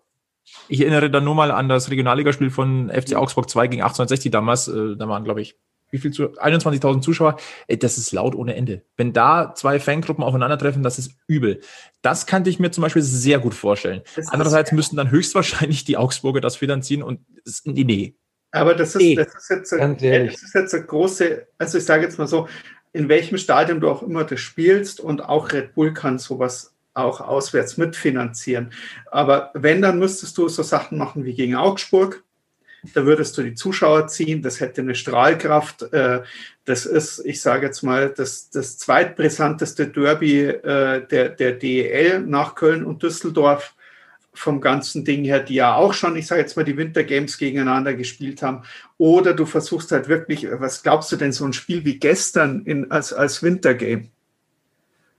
Ich 0.68 0.80
erinnere 0.80 1.10
dann 1.10 1.24
nur 1.24 1.34
mal 1.34 1.50
an 1.50 1.68
das 1.68 1.90
Regionalligaspiel 1.90 2.50
von 2.50 2.90
FC 2.90 3.14
Augsburg 3.14 3.48
2 3.48 3.68
gegen 3.68 3.82
1860 3.82 4.30
damals. 4.30 4.68
Äh, 4.68 4.96
da 4.96 5.08
waren, 5.08 5.24
glaube 5.24 5.40
ich, 5.40 5.56
wie 5.90 5.98
viel 5.98 6.10
zu 6.10 6.24
21.000 6.32 7.00
Zuschauer. 7.02 7.36
Das 7.68 7.98
ist 7.98 8.12
laut 8.12 8.34
ohne 8.34 8.56
Ende. 8.56 8.82
Wenn 8.96 9.12
da 9.12 9.54
zwei 9.54 9.78
Fangruppen 9.78 10.24
aufeinandertreffen, 10.24 10.82
das 10.82 10.98
ist 10.98 11.12
übel. 11.28 11.60
Das 12.02 12.26
kann 12.26 12.44
ich 12.46 12.58
mir 12.58 12.72
zum 12.72 12.82
Beispiel 12.82 13.02
sehr 13.02 13.38
gut 13.38 13.54
vorstellen. 13.54 14.02
Das 14.16 14.28
Andererseits 14.28 14.72
müssten 14.72 14.96
dann 14.96 15.10
höchstwahrscheinlich 15.10 15.84
die 15.84 15.96
Augsburger 15.96 16.40
das 16.40 16.56
finanzieren 16.56 17.02
und 17.02 17.20
nee, 17.64 17.84
nee. 17.84 18.16
Aber 18.50 18.74
das 18.74 18.94
ist, 18.94 19.18
das 19.18 19.34
ist 19.34 19.50
jetzt, 19.50 19.72
das 19.72 20.42
ist 20.42 20.54
jetzt 20.54 20.74
eine 20.74 20.84
große, 20.84 21.46
also 21.58 21.78
ich 21.78 21.84
sage 21.84 22.04
jetzt 22.04 22.18
mal 22.18 22.28
so, 22.28 22.48
in 22.94 23.08
welchem 23.08 23.36
Stadion 23.36 23.80
du 23.80 23.90
auch 23.90 24.02
immer 24.02 24.24
das 24.24 24.40
spielst 24.40 25.00
und 25.00 25.20
auch 25.28 25.52
Red 25.52 25.74
Bull 25.74 25.92
kann 25.92 26.18
sowas 26.18 26.72
auch 26.94 27.20
auswärts 27.20 27.76
mitfinanzieren. 27.76 28.72
Aber 29.10 29.50
wenn, 29.52 29.82
dann 29.82 29.98
müsstest 29.98 30.38
du 30.38 30.48
so 30.48 30.62
Sachen 30.62 30.96
machen 30.96 31.24
wie 31.24 31.34
gegen 31.34 31.56
Augsburg. 31.56 32.22
Da 32.94 33.04
würdest 33.04 33.36
du 33.36 33.42
die 33.42 33.54
Zuschauer 33.54 34.06
ziehen, 34.08 34.42
das 34.42 34.60
hätte 34.60 34.82
eine 34.82 34.94
Strahlkraft. 34.94 35.92
Äh, 35.92 36.22
das 36.66 36.86
ist, 36.86 37.24
ich 37.24 37.40
sage 37.40 37.66
jetzt 37.66 37.82
mal, 37.82 38.10
das, 38.10 38.50
das 38.50 38.78
zweitbrisanteste 38.78 39.88
Derby 39.88 40.42
äh, 40.42 41.04
der, 41.06 41.30
der 41.30 41.52
DEL 41.52 42.20
nach 42.20 42.54
Köln 42.54 42.84
und 42.84 43.02
Düsseldorf 43.02 43.74
vom 44.34 44.60
ganzen 44.60 45.04
Ding 45.04 45.24
her, 45.24 45.40
die 45.40 45.54
ja 45.54 45.74
auch 45.74 45.94
schon, 45.94 46.16
ich 46.16 46.26
sage 46.26 46.42
jetzt 46.42 46.56
mal, 46.56 46.64
die 46.64 46.76
Wintergames 46.76 47.38
gegeneinander 47.38 47.94
gespielt 47.94 48.42
haben. 48.42 48.62
Oder 48.98 49.32
du 49.32 49.46
versuchst 49.46 49.92
halt 49.92 50.08
wirklich, 50.08 50.46
was 50.50 50.82
glaubst 50.82 51.10
du 51.12 51.16
denn, 51.16 51.32
so 51.32 51.44
ein 51.44 51.52
Spiel 51.52 51.84
wie 51.84 51.98
gestern 51.98 52.62
in, 52.66 52.90
als, 52.90 53.12
als 53.12 53.42
Wintergame? 53.42 54.08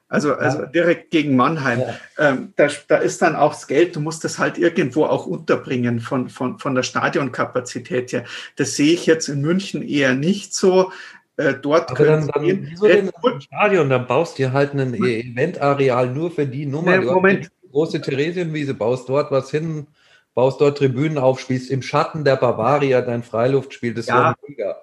Also, 0.08 0.36
also 0.36 0.60
ja. 0.60 0.66
direkt 0.68 1.10
gegen 1.12 1.36
Mannheim. 1.36 1.80
Ja. 1.80 1.96
Ähm, 2.20 2.54
da, 2.56 2.68
da 2.88 2.98
ist 2.98 3.22
dann 3.22 3.36
auch 3.36 3.54
das 3.54 3.68
Geld, 3.68 3.96
du 3.96 4.00
musst 4.00 4.24
das 4.24 4.38
halt 4.38 4.58
irgendwo 4.58 5.06
auch 5.06 5.26
unterbringen 5.26 6.00
von, 6.00 6.30
von, 6.30 6.60
von 6.60 6.76
der 6.76 6.84
Stadionkapazität 6.84 8.12
her. 8.12 8.24
Das 8.56 8.76
sehe 8.76 8.94
ich 8.94 9.08
jetzt 9.08 9.30
in 9.30 9.42
München 9.42 9.82
eher 9.82 10.14
nicht 10.14 10.54
so. 10.54 10.92
Äh, 11.38 11.56
dort 11.56 11.92
Aber 11.92 12.06
dann, 12.06 12.28
dann 12.28 12.44
wieso 12.44 12.88
denn 12.88 13.12
ein 13.24 13.42
Stadion? 13.42 13.90
Dann 13.90 14.08
baust 14.08 14.40
du 14.40 14.54
halt 14.54 14.74
ein 14.74 14.94
Eventareal 14.94 16.14
nur 16.14 16.32
für 16.32 16.46
die 16.46 16.66
Nummer. 16.66 16.98
Nee, 16.98 17.06
Moment, 17.06 17.52
große 17.76 18.00
Theresienwiese, 18.00 18.74
baust 18.74 19.10
dort 19.10 19.32
was 19.32 19.52
hin, 19.52 19.88
baust 20.34 20.62
dort 20.62 20.78
Tribünen 20.78 21.18
auf, 21.18 21.42
spielst 21.42 21.70
im 21.70 21.82
Schatten 21.82 22.24
der 22.24 22.38
Bavaria 22.38 23.02
dein 23.02 23.22
Freiluftspiel, 23.22 23.94
das 23.94 24.06
ja. 24.06 24.34
mega. 24.48 24.78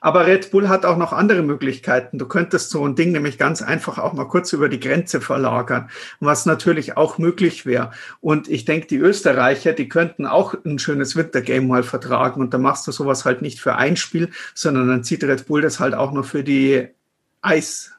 Aber 0.00 0.28
Red 0.28 0.52
Bull 0.52 0.68
hat 0.68 0.86
auch 0.86 0.96
noch 0.96 1.12
andere 1.12 1.42
Möglichkeiten. 1.42 2.18
Du 2.18 2.28
könntest 2.28 2.70
so 2.70 2.86
ein 2.86 2.94
Ding 2.94 3.10
nämlich 3.10 3.36
ganz 3.38 3.60
einfach 3.60 3.98
auch 3.98 4.12
mal 4.12 4.28
kurz 4.28 4.52
über 4.52 4.68
die 4.68 4.78
Grenze 4.78 5.20
verlagern, 5.20 5.90
was 6.20 6.46
natürlich 6.46 6.96
auch 6.96 7.18
möglich 7.18 7.66
wäre. 7.66 7.90
Und 8.20 8.48
ich 8.48 8.64
denke, 8.64 8.86
die 8.86 8.98
Österreicher, 8.98 9.72
die 9.72 9.88
könnten 9.88 10.24
auch 10.24 10.54
ein 10.64 10.78
schönes 10.78 11.16
Wintergame 11.16 11.66
mal 11.66 11.82
vertragen. 11.82 12.40
Und 12.40 12.54
da 12.54 12.58
machst 12.58 12.86
du 12.86 12.92
sowas 12.92 13.24
halt 13.24 13.42
nicht 13.42 13.58
für 13.58 13.74
ein 13.74 13.96
Spiel, 13.96 14.30
sondern 14.54 14.86
dann 14.86 15.02
zieht 15.02 15.24
Red 15.24 15.48
Bull 15.48 15.62
das 15.62 15.80
halt 15.80 15.94
auch 15.94 16.12
noch 16.12 16.24
für 16.24 16.44
die 16.44 16.86
Eis, 17.42 17.97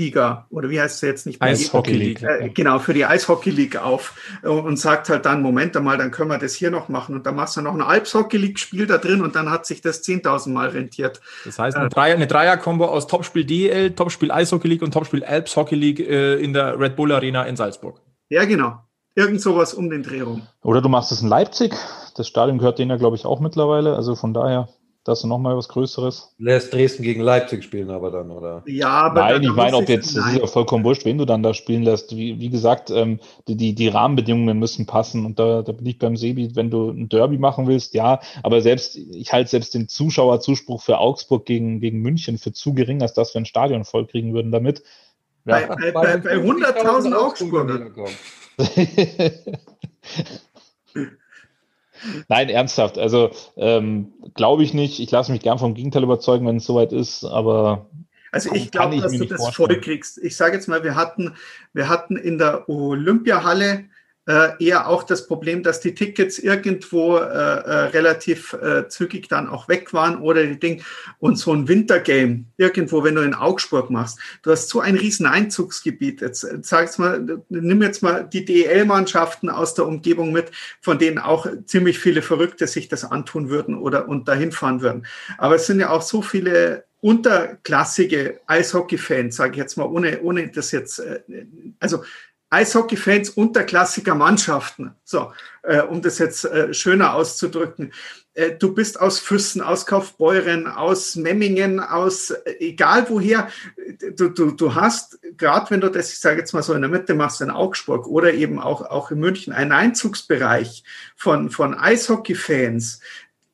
Liga 0.00 0.46
oder 0.50 0.70
wie 0.70 0.80
heißt 0.80 0.96
es 0.96 1.00
jetzt 1.02 1.26
nicht? 1.26 1.42
Eishockey 1.42 1.92
League. 1.92 2.22
Äh, 2.22 2.48
genau, 2.48 2.78
für 2.78 2.94
die 2.94 3.04
Eishockey 3.04 3.50
League 3.50 3.76
auf 3.76 4.14
und 4.42 4.78
sagt 4.78 5.10
halt 5.10 5.26
dann, 5.26 5.42
Moment 5.42 5.76
einmal, 5.76 5.98
dann 5.98 6.10
können 6.10 6.30
wir 6.30 6.38
das 6.38 6.54
hier 6.54 6.70
noch 6.70 6.88
machen 6.88 7.14
und 7.14 7.26
dann 7.26 7.36
machst 7.36 7.56
du 7.56 7.60
noch 7.60 7.74
ein 7.74 7.82
Alps-Hockey 7.82 8.38
League-Spiel 8.38 8.86
da 8.86 8.98
drin 8.98 9.20
und 9.20 9.36
dann 9.36 9.50
hat 9.50 9.66
sich 9.66 9.82
das 9.82 10.02
10.000 10.02 10.50
Mal 10.50 10.70
rentiert. 10.70 11.20
Das 11.44 11.58
heißt, 11.58 11.76
eine, 11.76 11.88
Dreier, 11.90 12.14
eine 12.14 12.26
Dreier-Kombo 12.26 12.86
aus 12.86 13.06
Topspiel 13.06 13.44
DL, 13.44 13.92
Topspiel 13.92 14.32
Eishockey 14.32 14.68
League 14.68 14.82
und 14.82 14.92
Topspiel 14.92 15.22
Alps 15.22 15.56
Hockey 15.56 15.74
League 15.74 16.00
äh, 16.00 16.36
in 16.36 16.52
der 16.52 16.78
Red 16.78 16.96
Bull 16.96 17.12
Arena 17.12 17.44
in 17.44 17.56
Salzburg. 17.56 18.00
Ja, 18.30 18.44
genau. 18.44 18.78
Irgend 19.14 19.40
sowas 19.40 19.74
um 19.74 19.90
den 19.90 20.02
Dreh 20.02 20.20
rum. 20.20 20.42
Oder 20.62 20.80
du 20.80 20.88
machst 20.88 21.12
es 21.12 21.20
in 21.20 21.28
Leipzig. 21.28 21.74
Das 22.16 22.26
Stadion 22.26 22.58
gehört 22.58 22.78
denen 22.78 22.90
ja, 22.90 22.96
glaube 22.96 23.16
ich, 23.16 23.26
auch 23.26 23.40
mittlerweile. 23.40 23.96
Also 23.96 24.14
von 24.14 24.32
daher 24.32 24.68
das 25.10 25.20
ist 25.20 25.24
nochmal 25.26 25.56
was 25.56 25.68
Größeres. 25.68 26.34
Lässt 26.38 26.72
Dresden 26.72 27.02
gegen 27.02 27.20
Leipzig 27.20 27.64
spielen 27.64 27.90
aber 27.90 28.10
dann, 28.10 28.30
oder? 28.30 28.62
Ja, 28.66 28.88
aber. 28.88 29.20
Nein, 29.20 29.42
ich 29.42 29.52
meine, 29.52 29.76
ob 29.76 29.88
jetzt, 29.88 30.16
ist 30.16 30.36
ja 30.36 30.46
vollkommen 30.46 30.84
wurscht, 30.84 31.04
wen 31.04 31.18
du 31.18 31.24
dann 31.24 31.42
da 31.42 31.52
spielen 31.52 31.82
lässt. 31.82 32.16
Wie, 32.16 32.38
wie 32.38 32.48
gesagt, 32.48 32.90
ähm, 32.90 33.18
die, 33.48 33.56
die, 33.56 33.74
die 33.74 33.88
Rahmenbedingungen 33.88 34.58
müssen 34.58 34.86
passen. 34.86 35.26
Und 35.26 35.38
da, 35.38 35.62
da 35.62 35.72
bin 35.72 35.84
ich 35.86 35.98
beim 35.98 36.16
Sebi, 36.16 36.54
wenn 36.54 36.70
du 36.70 36.90
ein 36.90 37.08
Derby 37.08 37.38
machen 37.38 37.66
willst, 37.66 37.94
ja. 37.94 38.20
Aber 38.42 38.62
selbst, 38.62 38.96
ich 38.96 39.32
halte 39.32 39.50
selbst 39.50 39.74
den 39.74 39.88
Zuschauerzuspruch 39.88 40.80
für 40.80 40.98
Augsburg 40.98 41.44
gegen, 41.44 41.80
gegen 41.80 42.00
München 42.00 42.38
für 42.38 42.52
zu 42.52 42.72
gering, 42.72 43.02
als 43.02 43.12
dass 43.12 43.34
wir 43.34 43.40
ein 43.40 43.46
Stadion 43.46 43.84
voll 43.84 44.06
kriegen 44.06 44.32
würden 44.32 44.52
damit. 44.52 44.82
Ja. 45.44 45.66
Bei, 45.66 45.90
bei, 45.90 45.92
bei, 45.92 46.16
bei 46.18 46.34
100.000 46.36 47.14
Augsburger. 47.14 47.90
Nein, 52.28 52.48
ernsthaft. 52.48 52.98
Also 52.98 53.30
ähm, 53.56 54.12
glaube 54.34 54.62
ich 54.62 54.74
nicht. 54.74 55.00
Ich 55.00 55.10
lasse 55.10 55.32
mich 55.32 55.42
gern 55.42 55.58
vom 55.58 55.74
Gegenteil 55.74 56.02
überzeugen, 56.02 56.46
wenn 56.46 56.56
es 56.56 56.66
soweit 56.66 56.92
ist, 56.92 57.24
aber. 57.24 57.90
Also 58.32 58.54
ich 58.54 58.70
glaube, 58.70 58.96
dass 59.00 59.12
du 59.12 59.24
das 59.24 59.40
vorstellen. 59.40 59.68
voll 59.68 59.80
kriegst. 59.80 60.18
Ich 60.18 60.36
sage 60.36 60.54
jetzt 60.54 60.68
mal, 60.68 60.84
wir 60.84 60.94
hatten, 60.94 61.34
wir 61.72 61.88
hatten 61.88 62.16
in 62.16 62.38
der 62.38 62.68
Olympiahalle 62.68 63.86
eher 64.58 64.88
auch 64.88 65.02
das 65.02 65.26
Problem, 65.26 65.62
dass 65.62 65.80
die 65.80 65.94
Tickets 65.94 66.38
irgendwo 66.38 67.16
äh, 67.16 67.20
äh, 67.20 67.72
relativ 67.88 68.52
äh, 68.52 68.88
zügig 68.88 69.28
dann 69.28 69.48
auch 69.48 69.68
weg 69.68 69.92
waren 69.92 70.18
oder 70.20 70.44
die 70.44 70.58
Ding 70.58 70.82
und 71.18 71.36
so 71.36 71.52
ein 71.52 71.68
Wintergame 71.68 72.44
irgendwo, 72.56 73.02
wenn 73.02 73.14
du 73.14 73.22
in 73.22 73.34
Augsburg 73.34 73.90
machst, 73.90 74.18
du 74.42 74.50
hast 74.50 74.68
so 74.68 74.80
ein 74.80 74.96
riesen 74.96 75.26
Einzugsgebiet. 75.26 76.20
Jetzt 76.20 76.44
äh, 76.44 76.58
sag's 76.62 76.98
mal, 76.98 77.42
nimm 77.48 77.82
jetzt 77.82 78.02
mal 78.02 78.24
die 78.24 78.44
DEL-Mannschaften 78.44 79.48
aus 79.48 79.74
der 79.74 79.86
Umgebung 79.86 80.32
mit, 80.32 80.50
von 80.80 80.98
denen 80.98 81.18
auch 81.18 81.46
ziemlich 81.66 81.98
viele 81.98 82.22
Verrückte 82.22 82.66
sich 82.66 82.88
das 82.88 83.04
antun 83.04 83.48
würden 83.48 83.76
oder 83.76 84.08
und 84.08 84.28
dahin 84.28 84.52
fahren 84.52 84.82
würden. 84.82 85.06
Aber 85.38 85.56
es 85.56 85.66
sind 85.66 85.80
ja 85.80 85.90
auch 85.90 86.02
so 86.02 86.22
viele 86.22 86.84
unterklassige 87.00 88.40
Eishockey-Fans, 88.46 89.36
sage 89.36 89.52
ich 89.52 89.58
jetzt 89.58 89.76
mal, 89.76 89.86
ohne, 89.86 90.20
ohne 90.20 90.48
das 90.48 90.70
jetzt, 90.70 90.98
äh, 90.98 91.20
also 91.78 92.04
Eishockey-Fans 92.50 93.30
unterklassiger 93.30 94.14
Mannschaften, 94.16 94.94
so, 95.04 95.32
äh, 95.62 95.80
um 95.82 96.02
das 96.02 96.18
jetzt 96.18 96.44
äh, 96.44 96.74
schöner 96.74 97.14
auszudrücken. 97.14 97.92
Äh, 98.34 98.56
du 98.58 98.74
bist 98.74 99.00
aus 99.00 99.20
Füssen, 99.20 99.60
aus 99.60 99.86
Kaufbeuren, 99.86 100.66
aus 100.66 101.14
Memmingen, 101.14 101.78
aus 101.78 102.30
äh, 102.30 102.56
egal 102.58 103.06
woher. 103.08 103.48
Du, 104.16 104.28
du, 104.30 104.50
du 104.50 104.74
hast, 104.74 105.20
gerade 105.36 105.70
wenn 105.70 105.80
du 105.80 105.90
das, 105.90 106.12
ich 106.12 106.18
sage 106.18 106.40
jetzt 106.40 106.52
mal 106.52 106.62
so 106.62 106.74
in 106.74 106.82
der 106.82 106.90
Mitte 106.90 107.14
machst, 107.14 107.40
in 107.40 107.50
Augsburg 107.50 108.08
oder 108.08 108.34
eben 108.34 108.58
auch, 108.58 108.82
auch 108.82 109.12
in 109.12 109.20
München, 109.20 109.52
einen 109.52 109.72
Einzugsbereich 109.72 110.82
von, 111.14 111.50
von 111.50 111.74
Eishockey-Fans, 111.74 113.00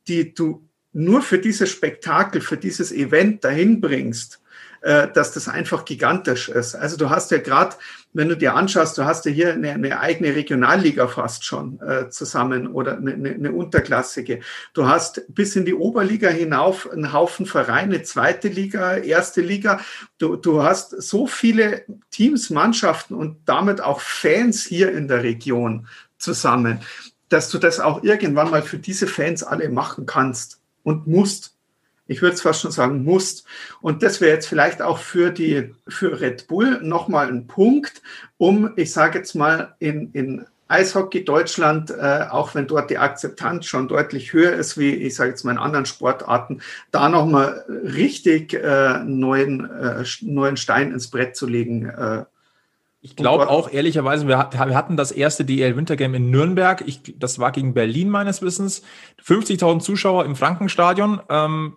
die 0.09 0.33
du 0.33 0.67
nur 0.95 1.21
für 1.21 1.39
dieses 1.39 1.71
Spektakel, 1.71 2.41
für 2.41 2.57
dieses 2.57 2.93
Event 2.93 3.45
dahin 3.45 3.83
bringst 3.83 4.41
äh, 4.87 5.11
dass 5.13 5.33
das 5.33 5.49
einfach 5.49 5.85
gigantisch 5.85 6.49
ist. 6.49 6.77
Also 6.77 6.97
du 6.97 7.11
hast 7.11 7.33
ja 7.33 7.39
gerade, 7.39 7.75
wenn 8.13 8.29
du 8.29 8.37
dir 8.37 8.55
anschaust, 8.55 8.97
du 8.97 9.05
hast 9.05 9.25
ja 9.25 9.33
hier 9.33 9.53
eine, 9.53 9.73
eine 9.73 9.99
eigene 9.99 10.37
Regionalliga 10.37 11.09
fast 11.09 11.45
schon 11.45 11.81
äh, 11.81 12.09
zusammen 12.09 12.69
oder 12.69 12.97
eine, 12.97 13.15
eine, 13.15 13.51
unterklassige. 13.51 14.39
Du 14.75 14.87
hast 14.87 15.23
bis 15.27 15.57
in 15.57 15.65
die 15.65 15.75
Oberliga 15.75 16.29
hinauf 16.29 16.89
einen 16.89 17.13
Haufen 17.13 17.47
Vereine, 17.47 18.05
zweite 18.05 18.47
Liga, 18.47 18.99
erste 18.99 19.41
Liga. 19.41 19.81
Du, 20.19 20.37
du 20.37 20.63
hast 20.63 20.91
so 21.03 21.27
viele 21.27 21.85
Teams, 22.13 22.51
Mannschaften 22.51 23.17
und 23.17 23.39
damit 23.45 23.81
auch 23.81 24.01
Fans 24.01 24.63
hier 24.65 24.93
in 24.93 25.09
der 25.09 25.25
Region 25.25 25.89
zusammen, 26.17 26.79
dass 27.29 27.51
du 27.51 27.59
das 27.59 27.81
auch 27.81 28.05
irgendwann 28.05 28.53
mal 28.53 28.63
für 28.63 28.79
diese 28.79 29.09
Fans 29.09 29.43
alle 29.43 29.69
machen 29.69 30.07
kannst 30.07 30.61
und 30.85 31.09
musst 31.09 31.56
ich 32.07 32.23
würde 32.23 32.35
es 32.35 32.43
fast 32.43 32.61
schon 32.61 32.71
sagen, 32.71 33.05
musst. 33.05 33.47
Und 33.81 34.03
das 34.03 34.21
wäre 34.21 34.35
jetzt 34.35 34.49
vielleicht 34.49 34.83
auch 34.83 34.99
für 34.99 35.31
die, 35.31 35.75
für 35.89 36.21
Red 36.21 36.47
Bull 36.47 36.81
nochmal 36.83 37.29
ein 37.29 37.47
Punkt, 37.47 38.03
um, 38.39 38.73
ich 38.77 38.93
sage 38.93 39.19
jetzt 39.19 39.35
mal, 39.35 39.75
in, 39.79 40.11
in 40.13 40.47
Eishockey 40.69 41.25
Deutschland, 41.25 41.91
äh, 41.91 42.27
auch 42.29 42.55
wenn 42.55 42.67
dort 42.67 42.91
die 42.91 42.99
Akzeptanz 42.99 43.67
schon 43.67 43.87
deutlich 43.87 44.33
höher 44.33 44.53
ist, 44.53 44.77
wie 44.77 44.95
ich 44.95 45.15
sage 45.15 45.31
jetzt 45.31 45.45
mal 45.45 45.53
in 45.53 45.59
anderen 45.59 45.87
Sportarten, 45.87 46.61
da 46.91 47.09
nochmal 47.09 47.65
richtig 47.69 48.55
äh, 48.55 48.99
neuen, 49.05 49.71
äh, 49.71 50.05
neuen 50.23 50.57
Stein 50.57 50.93
ins 50.93 51.09
Brett 51.09 51.37
zu 51.37 51.47
legen. 51.47 51.89
Äh, 51.89 52.25
ich 53.01 53.15
glaube 53.15 53.49
auch 53.49 53.71
ehrlicherweise, 53.73 54.27
wir, 54.27 54.51
wir, 54.53 54.75
hatten 54.75 54.97
das 54.97 55.13
erste 55.13 55.45
DL 55.45 55.77
Wintergame 55.77 56.17
in 56.17 56.31
Nürnberg. 56.31 56.83
Ich, 56.87 57.01
das 57.17 57.39
war 57.39 57.53
gegen 57.53 57.73
Berlin 57.73 58.11
meines 58.11 58.43
Wissens. 58.43 58.83
50.000 59.25 59.79
Zuschauer 59.79 60.25
im 60.25 60.35
Frankenstadion. 60.35 61.21
Ähm, 61.29 61.77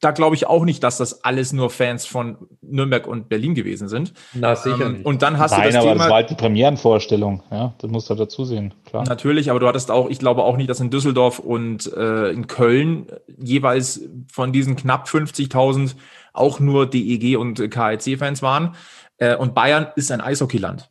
da 0.00 0.12
glaube 0.12 0.36
ich 0.36 0.46
auch 0.46 0.64
nicht, 0.64 0.82
dass 0.84 0.98
das 0.98 1.24
alles 1.24 1.52
nur 1.52 1.70
Fans 1.70 2.06
von 2.06 2.36
Nürnberg 2.60 3.06
und 3.06 3.28
Berlin 3.28 3.54
gewesen 3.54 3.88
sind. 3.88 4.12
Na, 4.32 4.54
sicher 4.54 4.86
ähm, 4.86 4.92
nicht. 4.92 5.06
Und 5.06 5.22
dann 5.22 5.38
hast 5.38 5.52
Nein, 5.52 5.62
du 5.62 5.66
das 5.66 5.76
aber 5.76 5.84
Thema, 5.84 5.98
das 5.98 6.08
war 6.08 6.16
halt 6.16 6.30
die 6.30 6.34
Premierenvorstellung, 6.34 7.42
ja, 7.50 7.74
das 7.78 7.90
musst 7.90 8.08
du 8.10 8.14
dazu 8.14 8.44
sehen, 8.44 8.74
klar. 8.84 9.04
Natürlich, 9.04 9.50
aber 9.50 9.60
du 9.60 9.66
hattest 9.66 9.90
auch, 9.90 10.08
ich 10.08 10.18
glaube 10.18 10.44
auch 10.44 10.56
nicht, 10.56 10.70
dass 10.70 10.80
in 10.80 10.90
Düsseldorf 10.90 11.38
und 11.38 11.92
äh, 11.94 12.30
in 12.30 12.46
Köln 12.46 13.06
jeweils 13.38 14.02
von 14.30 14.52
diesen 14.52 14.76
knapp 14.76 15.08
50.000 15.08 15.94
auch 16.32 16.60
nur 16.60 16.86
DEG 16.86 17.36
und 17.36 17.58
KIC-Fans 17.58 18.42
waren. 18.42 18.74
Äh, 19.18 19.36
und 19.36 19.54
Bayern 19.54 19.88
ist 19.96 20.12
ein 20.12 20.20
Eishockeyland. 20.20 20.90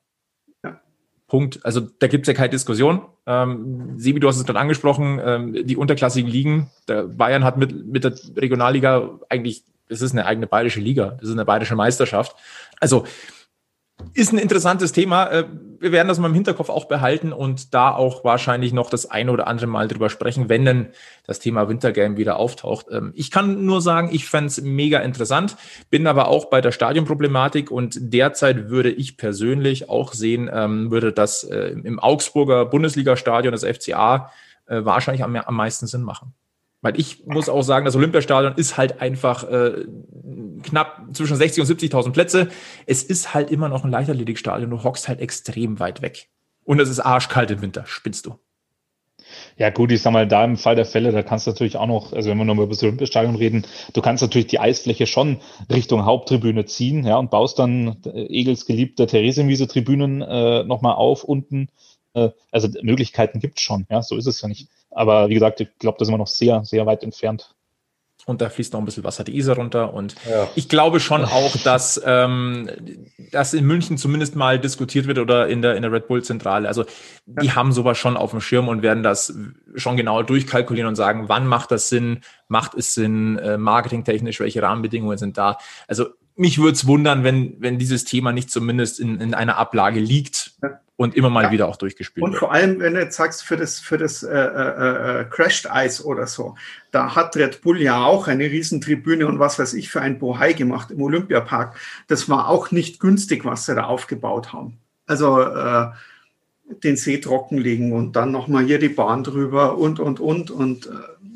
Punkt. 1.28 1.59
Also 1.65 1.82
da 1.82 2.07
gibt 2.07 2.28
es 2.28 2.28
ja 2.28 2.34
keine 2.34 2.49
Diskussion. 2.49 3.01
Ähm, 3.25 3.93
Sebi, 3.97 4.19
du 4.19 4.28
hast 4.28 4.38
es 4.38 4.45
gerade 4.45 4.59
angesprochen, 4.59 5.19
ähm, 5.23 5.67
die 5.67 5.75
unterklassigen 5.75 6.30
Ligen. 6.30 6.69
Der 6.88 7.03
Bayern 7.03 7.43
hat 7.43 7.57
mit, 7.57 7.86
mit 7.86 8.03
der 8.03 8.13
Regionalliga 8.36 9.19
eigentlich, 9.30 9.63
es 9.89 10.01
ist 10.01 10.13
eine 10.13 10.25
eigene 10.25 10.47
bayerische 10.47 10.80
Liga, 10.80 11.17
das 11.19 11.30
ist 11.30 11.36
eine 11.36 11.45
bayerische 11.45 11.75
Meisterschaft. 11.75 12.36
Also 12.80 13.05
ist 14.13 14.31
ein 14.31 14.37
interessantes 14.37 14.91
Thema. 14.91 15.27
Äh, 15.31 15.45
wir 15.79 15.91
werden 15.91 16.07
das 16.07 16.17
mal 16.17 16.27
im 16.27 16.33
Hinterkopf 16.33 16.69
auch 16.69 16.85
behalten 16.85 17.31
und 17.31 17.73
da 17.73 17.91
auch 17.91 18.23
wahrscheinlich 18.23 18.73
noch 18.73 18.89
das 18.89 19.09
eine 19.09 19.31
oder 19.31 19.47
andere 19.47 19.67
Mal 19.67 19.87
drüber 19.87 20.09
sprechen, 20.09 20.49
wenn 20.49 20.65
denn 20.65 20.87
das 21.25 21.39
Thema 21.39 21.69
Wintergame 21.69 22.17
wieder 22.17 22.37
auftaucht. 22.37 22.87
Ähm, 22.91 23.11
ich 23.15 23.29
kann 23.31 23.65
nur 23.65 23.81
sagen, 23.81 24.09
ich 24.11 24.27
fände 24.27 24.47
es 24.47 24.61
mega 24.61 24.99
interessant, 24.99 25.55
bin 25.89 26.07
aber 26.07 26.27
auch 26.29 26.45
bei 26.45 26.61
der 26.61 26.71
Stadionproblematik 26.71 27.69
und 27.69 27.97
derzeit 27.99 28.69
würde 28.69 28.91
ich 28.91 29.17
persönlich 29.17 29.89
auch 29.89 30.13
sehen, 30.13 30.49
ähm, 30.51 30.89
würde 30.89 31.13
das 31.13 31.43
äh, 31.43 31.75
im 31.83 31.99
Augsburger 31.99 32.65
Bundesliga-Stadion, 32.65 33.51
das 33.51 33.63
FCA, 33.63 34.31
äh, 34.65 34.83
wahrscheinlich 34.83 35.23
am 35.23 35.55
meisten 35.55 35.87
Sinn 35.87 36.01
machen. 36.01 36.33
Weil 36.88 36.97
ich 36.97 37.25
muss 37.25 37.49
auch 37.49 37.63
sagen, 37.63 37.83
das 37.83 37.97
Olympiastadion 37.97 38.53
ist 38.55 38.77
halt 38.77 39.01
einfach 39.01 39.43
äh, 39.43 39.83
knapp 40.63 41.01
zwischen 41.11 41.35
60 41.35 41.59
und 41.61 41.69
70.000 41.69 42.11
Plätze. 42.13 42.47
Es 42.85 43.03
ist 43.03 43.33
halt 43.33 43.51
immer 43.51 43.67
noch 43.67 43.83
ein 43.83 43.91
Leichtathletikstadion. 43.91 44.69
Du 44.69 44.85
hockst 44.85 45.09
halt 45.09 45.19
extrem 45.19 45.81
weit 45.81 46.01
weg. 46.01 46.29
Und 46.63 46.79
es 46.79 46.88
ist 46.88 47.01
arschkalt 47.01 47.51
im 47.51 47.61
Winter. 47.61 47.83
Spinnst 47.88 48.25
du? 48.25 48.35
Ja, 49.57 49.69
gut, 49.69 49.91
ich 49.91 50.01
sag 50.01 50.13
mal, 50.13 50.25
da 50.25 50.45
im 50.45 50.55
Fall 50.55 50.77
der 50.77 50.85
Fälle, 50.85 51.11
da 51.11 51.23
kannst 51.23 51.45
du 51.45 51.51
natürlich 51.51 51.75
auch 51.75 51.88
noch, 51.88 52.13
also 52.13 52.29
wenn 52.29 52.38
wir 52.38 52.45
nochmal 52.45 52.63
über 52.63 52.73
das 52.73 52.83
Olympiastadion 52.83 53.35
reden, 53.35 53.65
du 53.91 54.01
kannst 54.01 54.21
natürlich 54.21 54.47
die 54.47 54.59
Eisfläche 54.59 55.07
schon 55.07 55.41
Richtung 55.69 56.05
Haupttribüne 56.05 56.63
ziehen, 56.63 57.05
ja, 57.05 57.17
und 57.17 57.31
baust 57.31 57.59
dann 57.59 57.97
äh, 58.05 58.27
Egels 58.27 58.65
geliebte 58.65 59.07
Theresienwiese-Tribünen 59.07 60.21
äh, 60.21 60.63
nochmal 60.63 60.95
auf 60.95 61.25
unten. 61.25 61.67
Äh, 62.18 62.32
also 62.51 62.68
Möglichkeiten 62.82 63.39
gibt's 63.39 63.61
schon, 63.61 63.86
ja, 63.89 64.01
so 64.01 64.18
ist 64.18 64.26
es 64.26 64.41
ja 64.41 64.47
nicht. 64.47 64.70
Aber 64.89 65.30
wie 65.30 65.36
gesagt, 65.36 65.61
ich 65.61 65.70
glaube, 65.80 65.97
da 65.99 66.05
sind 66.05 66.13
wir 66.13 66.18
noch 66.18 66.28
sehr, 66.28 66.65
sehr 66.65 66.86
weit 66.86 67.03
entfernt. 67.03 67.53
Und 68.26 68.41
da 68.41 68.49
fließt 68.49 68.74
noch 68.74 68.82
ein 68.82 68.86
bisschen 68.86 69.05
Wasser 69.05 69.24
die 69.24 69.38
Isar 69.38 69.55
runter. 69.55 69.93
Und 69.93 70.15
ja. 70.30 70.49
ich 70.55 70.68
glaube 70.68 70.99
schon 70.99 71.24
auch, 71.24 71.55
dass 71.63 72.01
ähm, 72.03 72.70
das 73.32 73.53
in 73.53 73.65
München 73.65 73.97
zumindest 73.97 74.36
mal 74.36 74.59
diskutiert 74.59 75.07
wird 75.07 75.20
oder 75.20 75.47
in 75.47 75.61
der, 75.61 75.76
in 75.76 75.84
der 75.84 75.91
Red 75.91 76.07
Bull-Zentrale. 76.07 76.68
Also 76.68 76.84
die 77.26 77.47
ja. 77.47 77.55
haben 77.55 77.72
sowas 77.72 77.97
schon 77.97 78.18
auf 78.18 78.32
dem 78.32 78.41
Schirm 78.41 78.68
und 78.68 78.82
werden 78.82 79.03
das 79.03 79.34
schon 79.76 79.95
genauer 79.95 80.26
durchkalkulieren 80.26 80.89
und 80.89 80.95
sagen, 80.95 81.30
wann 81.30 81.47
macht 81.47 81.72
das 81.72 81.88
Sinn, 81.88 82.22
macht 82.47 82.74
es 82.74 82.93
Sinn, 82.95 83.38
äh, 83.38 83.57
marketingtechnisch, 83.57 84.39
welche 84.39 84.61
Rahmenbedingungen 84.61 85.18
sind 85.18 85.38
da. 85.38 85.57
Also 85.88 86.07
mich 86.36 86.57
würde 86.57 86.74
es 86.74 86.86
wundern, 86.86 87.24
wenn, 87.24 87.55
wenn 87.61 87.80
dieses 87.80 88.03
Thema 88.03 88.34
nicht 88.34 88.51
zumindest 88.51 88.99
in, 88.99 89.22
in 89.22 89.34
einer 89.36 89.57
Ablage 89.57 89.99
liegt. 89.99 90.53
Ja 90.61 90.80
und 90.97 91.15
immer 91.15 91.29
mal 91.29 91.45
ja. 91.45 91.51
wieder 91.51 91.67
auch 91.67 91.77
durchgespielt 91.77 92.23
und 92.23 92.31
wird. 92.33 92.39
Vor 92.39 92.51
allem, 92.51 92.79
wenn 92.79 92.95
du 92.95 92.99
jetzt 92.99 93.15
sagst, 93.15 93.43
für 93.43 93.55
das, 93.55 93.79
für 93.79 93.97
das 93.97 94.23
äh, 94.23 94.35
äh, 94.35 95.21
äh, 95.21 95.25
Crashed 95.29 95.71
Eis 95.71 96.03
oder 96.03 96.25
so, 96.25 96.55
da 96.91 97.15
hat 97.15 97.37
Red 97.37 97.61
Bull 97.61 97.81
ja 97.81 98.03
auch 98.03 98.27
eine 98.27 98.45
Riesentribüne 98.45 99.27
und 99.27 99.39
was 99.39 99.59
weiß 99.59 99.75
ich 99.75 99.89
für 99.89 100.01
ein 100.01 100.17
Bohai 100.17 100.53
gemacht 100.53 100.89
im 100.91 101.01
Olympiapark. 101.01 101.75
Das 102.07 102.27
war 102.29 102.49
auch 102.49 102.71
nicht 102.71 102.99
günstig, 102.99 103.45
was 103.45 103.67
sie 103.67 103.75
da 103.75 103.83
aufgebaut 103.83 104.51
haben. 104.53 104.79
Also 105.05 105.39
äh, 105.39 105.87
den 106.83 106.97
See 106.97 107.19
trockenlegen 107.19 107.93
und 107.93 108.15
dann 108.15 108.31
nochmal 108.31 108.65
hier 108.65 108.79
die 108.79 108.89
Bahn 108.89 109.23
drüber 109.23 109.77
und, 109.77 109.99
und, 109.99 110.19
und. 110.19 110.49
und 110.51 110.87
äh, 110.87 110.89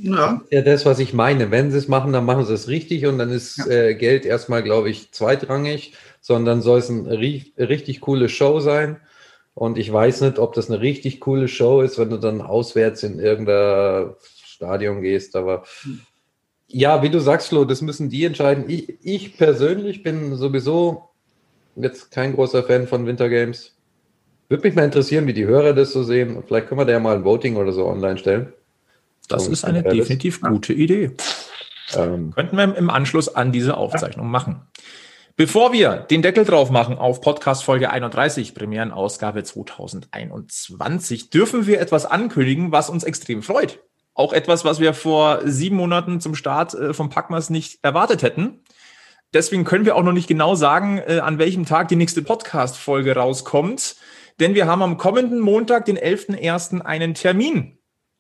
ja. 0.04 0.42
ja, 0.50 0.62
das, 0.64 0.88
was 0.88 0.98
ich 0.98 1.14
meine. 1.14 1.52
Wenn 1.52 1.70
sie 1.70 1.78
es 1.78 1.88
machen, 1.88 2.12
dann 2.12 2.26
machen 2.26 2.46
sie 2.46 2.54
es 2.56 2.68
richtig 2.68 3.06
und 3.06 3.20
dann 3.20 3.30
ist 3.30 3.58
ja. 3.58 3.68
äh, 3.68 3.94
Geld 3.94 4.26
erstmal, 4.26 4.64
glaube 4.64 4.90
ich, 4.90 5.12
zweitrangig, 5.12 5.94
sondern 6.20 6.64
soll 6.64 6.80
es 6.80 6.90
eine 6.90 7.20
richtig 7.20 8.02
coole 8.02 8.28
Show 8.28 8.60
sein. 8.60 9.00
Und 9.62 9.78
ich 9.78 9.94
weiß 9.94 10.22
nicht, 10.22 10.40
ob 10.40 10.54
das 10.54 10.72
eine 10.72 10.82
richtig 10.82 11.20
coole 11.20 11.48
Show 11.48 11.82
ist, 11.82 12.00
wenn 12.00 12.10
du 12.10 12.18
dann 12.18 12.42
auswärts 12.42 13.04
in 13.04 13.20
irgendein 13.20 14.16
Stadion 14.44 15.04
gehst, 15.04 15.36
aber 15.36 15.66
ja, 16.68 17.04
wie 17.04 17.12
du 17.12 17.20
sagst, 17.20 17.50
Flo, 17.50 17.64
das 17.64 17.84
müssen 17.84 18.10
die 18.10 18.26
entscheiden. 18.26 18.64
Ich, 18.68 18.98
ich 19.04 19.38
persönlich 19.38 20.02
bin 20.02 20.36
sowieso 20.36 21.10
jetzt 21.76 22.10
kein 22.10 22.34
großer 22.34 22.64
Fan 22.64 22.88
von 22.88 23.06
Winter 23.06 23.30
Games. 23.30 23.76
Würde 24.50 24.68
mich 24.68 24.74
mal 24.74 24.86
interessieren, 24.86 25.28
wie 25.28 25.34
die 25.34 25.46
Hörer 25.46 25.74
das 25.74 25.92
so 25.92 26.02
sehen. 26.02 26.42
Vielleicht 26.48 26.68
können 26.68 26.82
wir 26.82 26.86
da 26.86 26.94
ja 26.94 27.00
mal 27.00 27.18
ein 27.18 27.24
Voting 27.24 27.56
oder 27.56 27.72
so 27.72 27.86
online 27.86 28.18
stellen. 28.18 28.52
Das 29.28 29.48
ist 29.48 29.64
eine 29.64 29.84
definitiv 29.84 30.42
gute 30.42 30.74
Idee. 30.74 31.12
Ähm, 31.96 32.32
Könnten 32.34 32.58
wir 32.58 32.76
im 32.76 32.90
Anschluss 32.90 33.36
an 33.36 33.52
diese 33.52 33.78
Aufzeichnung 33.78 34.26
ja. 34.26 34.32
machen. 34.32 34.62
Bevor 35.36 35.72
wir 35.72 35.96
den 35.98 36.22
Deckel 36.22 36.44
drauf 36.44 36.72
machen 36.72 36.98
auf 36.98 37.22
Podcast 37.22 37.64
Folge 37.64 37.90
31, 37.90 38.54
Premierenausgabe 38.54 39.44
2021, 39.44 41.30
dürfen 41.30 41.68
wir 41.68 41.80
etwas 41.80 42.06
ankündigen, 42.06 42.72
was 42.72 42.90
uns 42.90 43.04
extrem 43.04 43.42
freut. 43.42 43.80
Auch 44.14 44.34
etwas, 44.34 44.66
was 44.66 44.82
wir 44.82 44.94
vor 44.94 45.40
sieben 45.46 45.78
Monaten 45.78 46.20
zum 46.20 46.36
Start 46.36 46.74
äh, 46.74 46.94
vom 46.94 47.10
Packmas 47.10 47.50
nicht 47.50 47.80
erwartet 47.82 48.24
hätten. 48.24 48.60
Deswegen 49.34 49.64
können 49.64 49.86
wir 49.86 49.96
auch 49.96 50.04
noch 50.04 50.12
nicht 50.12 50.28
genau 50.28 50.56
sagen, 50.56 50.98
äh, 50.98 51.20
an 51.20 51.40
welchem 51.40 51.66
Tag 51.66 51.88
die 51.88 51.96
nächste 51.96 52.22
Podcast-Folge 52.22 53.16
rauskommt. 53.16 53.96
Denn 54.42 54.54
wir 54.54 54.68
haben 54.68 54.82
am 54.82 54.98
kommenden 54.98 55.40
Montag, 55.40 55.86
den 55.86 55.98
11.01., 55.98 56.82
einen 56.82 57.14
Termin. 57.14 57.78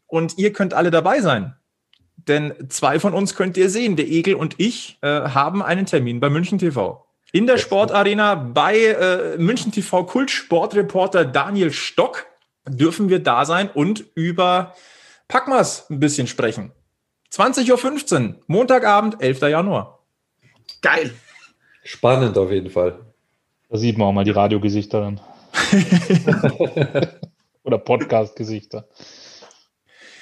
Und 0.08 0.38
ihr 0.38 0.54
könnt 0.54 0.74
alle 0.74 0.92
dabei 0.92 1.20
sein. 1.20 1.56
Denn 2.28 2.54
zwei 2.70 3.00
von 3.00 3.14
uns 3.14 3.36
könnt 3.36 3.58
ihr 3.58 3.70
sehen, 3.70 3.96
der 3.96 4.08
Egel 4.08 4.36
und 4.36 4.56
ich 4.58 4.98
äh, 5.02 5.08
haben 5.08 5.64
einen 5.64 5.86
Termin 5.86 6.20
bei 6.20 6.30
München 6.30 6.60
TV. 6.60 7.06
In 7.32 7.48
der 7.48 7.58
Sportarena 7.58 8.36
bei 8.36 8.78
äh, 8.78 9.38
München 9.38 9.72
TV 9.72 10.04
Kultsportreporter 10.04 11.26
Daniel 11.26 11.72
Stock 11.72 12.28
dürfen 12.68 13.10
wir 13.10 13.20
da 13.20 13.46
sein 13.46 13.70
und 13.70 14.04
über 14.16 14.76
Packmas 15.28 15.90
ein 15.90 16.00
bisschen 16.00 16.28
sprechen. 16.28 16.72
20.15 17.32 18.28
Uhr, 18.28 18.36
Montagabend, 18.48 19.22
11. 19.22 19.42
Januar. 19.42 20.00
Geil. 20.82 21.14
Spannend 21.84 22.38
auf 22.38 22.52
jeden 22.52 22.70
Fall. 22.70 23.00
Da 23.70 23.78
sieht 23.78 23.98
man 23.98 24.10
auch 24.10 24.12
mal 24.12 24.26
die 24.26 24.32
Radiogesichter 24.32 25.00
dann. 25.00 25.22
Oder 27.64 27.78
Podcast-Gesichter. 27.78 28.88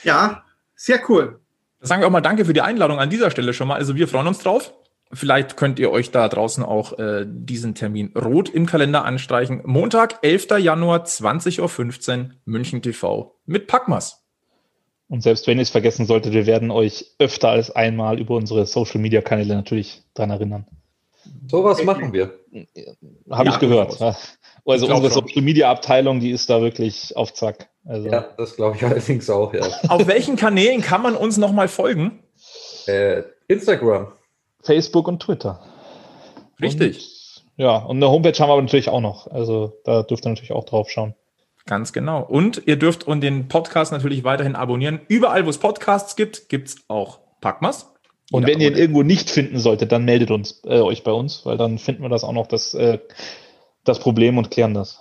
Ja, 0.03 0.43
sehr 0.75 1.01
cool. 1.09 1.39
Da 1.79 1.87
sagen 1.87 2.01
wir 2.01 2.07
auch 2.07 2.11
mal 2.11 2.21
Danke 2.21 2.45
für 2.45 2.53
die 2.53 2.61
Einladung 2.61 2.99
an 2.99 3.09
dieser 3.09 3.31
Stelle 3.31 3.53
schon 3.53 3.67
mal. 3.67 3.75
Also 3.75 3.95
wir 3.95 4.07
freuen 4.07 4.27
uns 4.27 4.39
drauf. 4.39 4.73
Vielleicht 5.11 5.57
könnt 5.57 5.79
ihr 5.79 5.89
euch 5.91 6.11
da 6.11 6.27
draußen 6.27 6.63
auch 6.63 6.99
äh, 6.99 7.25
diesen 7.27 7.73
Termin 7.73 8.11
rot 8.15 8.49
im 8.49 8.67
Kalender 8.67 9.05
anstreichen. 9.05 9.61
Montag, 9.65 10.19
11. 10.21 10.59
Januar, 10.59 11.05
20.15 11.05 12.19
Uhr, 12.19 12.29
München 12.45 12.81
TV 12.83 13.35
mit 13.47 13.65
Packmas. 13.65 14.23
Und 15.07 15.23
selbst 15.23 15.47
wenn 15.47 15.57
ihr 15.57 15.63
es 15.63 15.71
vergessen 15.71 16.05
solltet, 16.05 16.33
wir 16.33 16.45
werden 16.45 16.69
euch 16.69 17.15
öfter 17.17 17.49
als 17.49 17.71
einmal 17.71 18.19
über 18.19 18.35
unsere 18.35 18.67
Social 18.67 19.01
Media 19.01 19.21
Kanäle 19.21 19.55
natürlich 19.55 20.03
dran 20.13 20.29
erinnern. 20.29 20.67
Sowas 21.47 21.83
machen 21.83 22.13
wir. 22.13 22.39
Habe 23.31 23.49
ja, 23.49 23.55
ich 23.55 23.59
gehört. 23.59 23.99
Also 23.99 24.85
ich 24.85 24.91
unsere 24.91 25.11
Social 25.11 25.41
Media 25.41 25.71
Abteilung, 25.71 26.19
die 26.19 26.29
ist 26.29 26.49
da 26.51 26.61
wirklich 26.61 27.17
auf 27.17 27.33
Zack. 27.33 27.68
Also 27.85 28.09
ja, 28.09 28.25
das 28.37 28.55
glaube 28.55 28.75
ich 28.75 28.83
allerdings 28.85 29.29
auch, 29.29 29.53
ja. 29.53 29.61
auf 29.87 30.07
welchen 30.07 30.35
Kanälen 30.35 30.81
kann 30.81 31.01
man 31.01 31.15
uns 31.15 31.37
nochmal 31.37 31.67
folgen? 31.67 32.23
Äh, 32.87 33.23
Instagram. 33.47 34.11
Facebook 34.61 35.07
und 35.07 35.21
Twitter. 35.21 35.61
Richtig. 36.61 36.97
Und, 36.97 37.63
ja, 37.63 37.77
und 37.77 37.97
eine 37.97 38.09
Homepage 38.09 38.37
haben 38.37 38.49
wir 38.49 38.53
aber 38.53 38.61
natürlich 38.61 38.89
auch 38.89 39.01
noch. 39.01 39.27
Also 39.27 39.73
da 39.85 40.03
dürft 40.03 40.25
ihr 40.25 40.29
natürlich 40.29 40.51
auch 40.51 40.65
drauf 40.65 40.89
schauen. 40.89 41.15
Ganz 41.65 41.93
genau. 41.93 42.23
Und 42.23 42.63
ihr 42.65 42.77
dürft 42.77 43.05
und 43.05 43.21
den 43.21 43.47
Podcast 43.47 43.91
natürlich 43.91 44.23
weiterhin 44.23 44.55
abonnieren. 44.55 45.01
Überall, 45.07 45.45
wo 45.45 45.49
es 45.49 45.59
Podcasts 45.59 46.15
gibt, 46.15 46.49
gibt 46.49 46.69
es 46.69 46.77
auch 46.87 47.19
Packmas. 47.41 47.93
Und 48.31 48.45
wenn 48.45 48.59
ihr 48.59 48.69
ihn 48.69 48.77
irgendwo 48.77 49.03
nicht 49.03 49.29
finden 49.29 49.59
solltet, 49.59 49.91
dann 49.91 50.05
meldet 50.05 50.31
uns 50.31 50.61
äh, 50.65 50.79
euch 50.79 51.03
bei 51.03 51.11
uns, 51.11 51.45
weil 51.45 51.57
dann 51.57 51.77
finden 51.77 52.03
wir 52.03 52.09
das 52.09 52.23
auch 52.23 52.33
noch 52.33 52.47
das, 52.47 52.73
äh, 52.73 52.99
das 53.83 53.99
Problem 53.99 54.37
und 54.37 54.51
klären 54.51 54.73
das. 54.73 54.99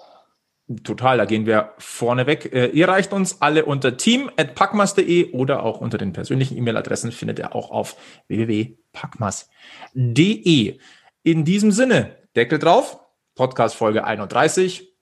Total, 0.85 1.17
da 1.17 1.25
gehen 1.25 1.47
wir 1.47 1.73
vorne 1.79 2.27
weg. 2.27 2.53
Äh, 2.53 2.67
ihr 2.67 2.89
reicht 2.89 3.15
uns 3.15 3.41
alle 3.41 3.65
unter 3.65 3.97
team.packmas.de 3.97 5.33
oder 5.33 5.63
auch 5.63 5.81
unter 5.81 5.97
den 5.97 6.13
persönlichen 6.13 6.59
E-Mail-Adressen 6.59 7.11
findet 7.11 7.39
ihr 7.39 7.55
auch 7.55 7.71
auf 7.71 7.97
www.packmas.de. 8.29 10.79
In 11.23 11.47
diesem 11.47 11.73
Sinne, 11.73 12.17
Deckel 12.37 12.59
drauf, 12.59 13.01
Podcast 13.35 13.77
Folge 13.77 14.05
31. 14.05 14.93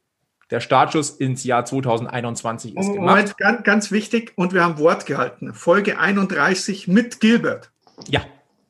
Der 0.52 0.60
Startschuss 0.60 1.10
ins 1.10 1.42
Jahr 1.42 1.64
2021 1.64 2.76
ist 2.76 2.92
gemacht. 2.92 3.00
Moment, 3.00 3.36
ganz, 3.36 3.64
ganz 3.64 3.90
wichtig 3.90 4.34
und 4.36 4.54
wir 4.54 4.62
haben 4.62 4.78
Wort 4.78 5.06
gehalten. 5.06 5.52
Folge 5.52 5.98
31 5.98 6.86
mit 6.86 7.18
Gilbert. 7.18 7.72
Ja, 8.08 8.20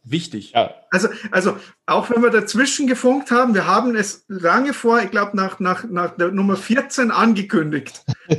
wichtig. 0.07 0.53
Ja. 0.53 0.75
Also, 0.91 1.09
also 1.31 1.59
auch 1.85 2.09
wenn 2.11 2.23
wir 2.23 2.31
dazwischen 2.31 2.87
gefunkt 2.87 3.31
haben, 3.31 3.55
wir 3.55 3.67
haben 3.67 3.95
es 3.97 4.25
lange 4.29 4.73
vor, 4.73 5.03
ich 5.03 5.11
glaube, 5.11 5.37
nach, 5.37 5.61
nach, 5.61 5.85
nach 5.85 6.17
der 6.17 6.29
Nummer 6.29 6.57
14 6.57 7.11
angekündigt. 7.11 8.03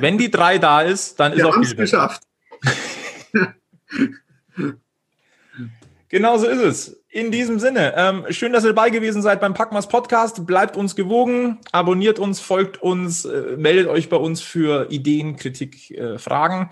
wenn 0.00 0.18
die 0.18 0.30
drei 0.30 0.58
da 0.58 0.82
ist, 0.82 1.20
dann 1.20 1.32
ist 1.32 1.38
wir 1.38 1.48
auch 1.48 1.56
es 1.58 1.76
geschafft. 1.76 2.22
genau 6.08 6.38
so 6.38 6.46
ist 6.46 6.60
es. 6.60 6.94
In 7.10 7.30
diesem 7.30 7.58
Sinne, 7.58 7.94
ähm, 7.96 8.26
schön, 8.30 8.52
dass 8.52 8.64
ihr 8.64 8.74
dabei 8.74 8.90
gewesen 8.90 9.22
seid 9.22 9.40
beim 9.40 9.54
Packmas 9.54 9.88
Podcast. 9.88 10.46
Bleibt 10.46 10.76
uns 10.76 10.94
gewogen, 10.94 11.58
abonniert 11.72 12.18
uns, 12.18 12.38
folgt 12.38 12.82
uns, 12.82 13.24
äh, 13.24 13.56
meldet 13.56 13.88
euch 13.88 14.10
bei 14.10 14.18
uns 14.18 14.42
für 14.42 14.90
Ideen, 14.90 15.36
Kritik, 15.36 15.90
äh, 15.90 16.18
Fragen. 16.18 16.68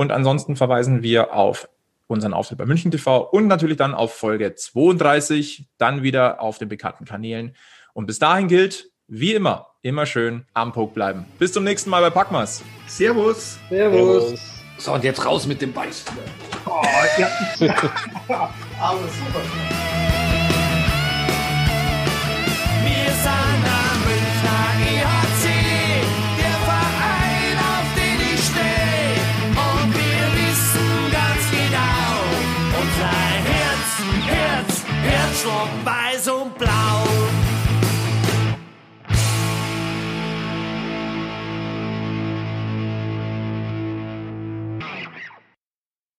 Und 0.00 0.12
ansonsten 0.12 0.56
verweisen 0.56 1.02
wir 1.02 1.34
auf 1.34 1.68
unseren 2.06 2.32
Auftritt 2.32 2.56
bei 2.56 2.64
München 2.64 2.90
TV 2.90 3.20
und 3.20 3.48
natürlich 3.48 3.76
dann 3.76 3.92
auf 3.92 4.14
Folge 4.14 4.54
32, 4.54 5.66
dann 5.76 6.02
wieder 6.02 6.40
auf 6.40 6.56
den 6.56 6.70
bekannten 6.70 7.04
Kanälen. 7.04 7.54
Und 7.92 8.06
bis 8.06 8.18
dahin 8.18 8.48
gilt, 8.48 8.88
wie 9.08 9.34
immer, 9.34 9.66
immer 9.82 10.06
schön 10.06 10.46
am 10.54 10.72
Puck 10.72 10.94
bleiben. 10.94 11.26
Bis 11.38 11.52
zum 11.52 11.64
nächsten 11.64 11.90
Mal 11.90 12.00
bei 12.00 12.08
Packmas. 12.08 12.62
Servus. 12.86 13.58
Servus. 13.68 14.40
So, 14.78 14.94
und 14.94 15.04
jetzt 15.04 15.22
raus 15.22 15.46
mit 15.46 15.60
dem 15.60 15.74
Beißen. 15.74 16.16
Oh, 16.64 16.80
ja. 17.18 17.28
Aber 18.80 19.00
super. 19.00 19.42
Wir 22.86 23.12
sind 23.12 23.79
Herzschlag 35.40 35.68
weiß 35.84 36.28
und 36.28 36.58
blau. 36.58 36.89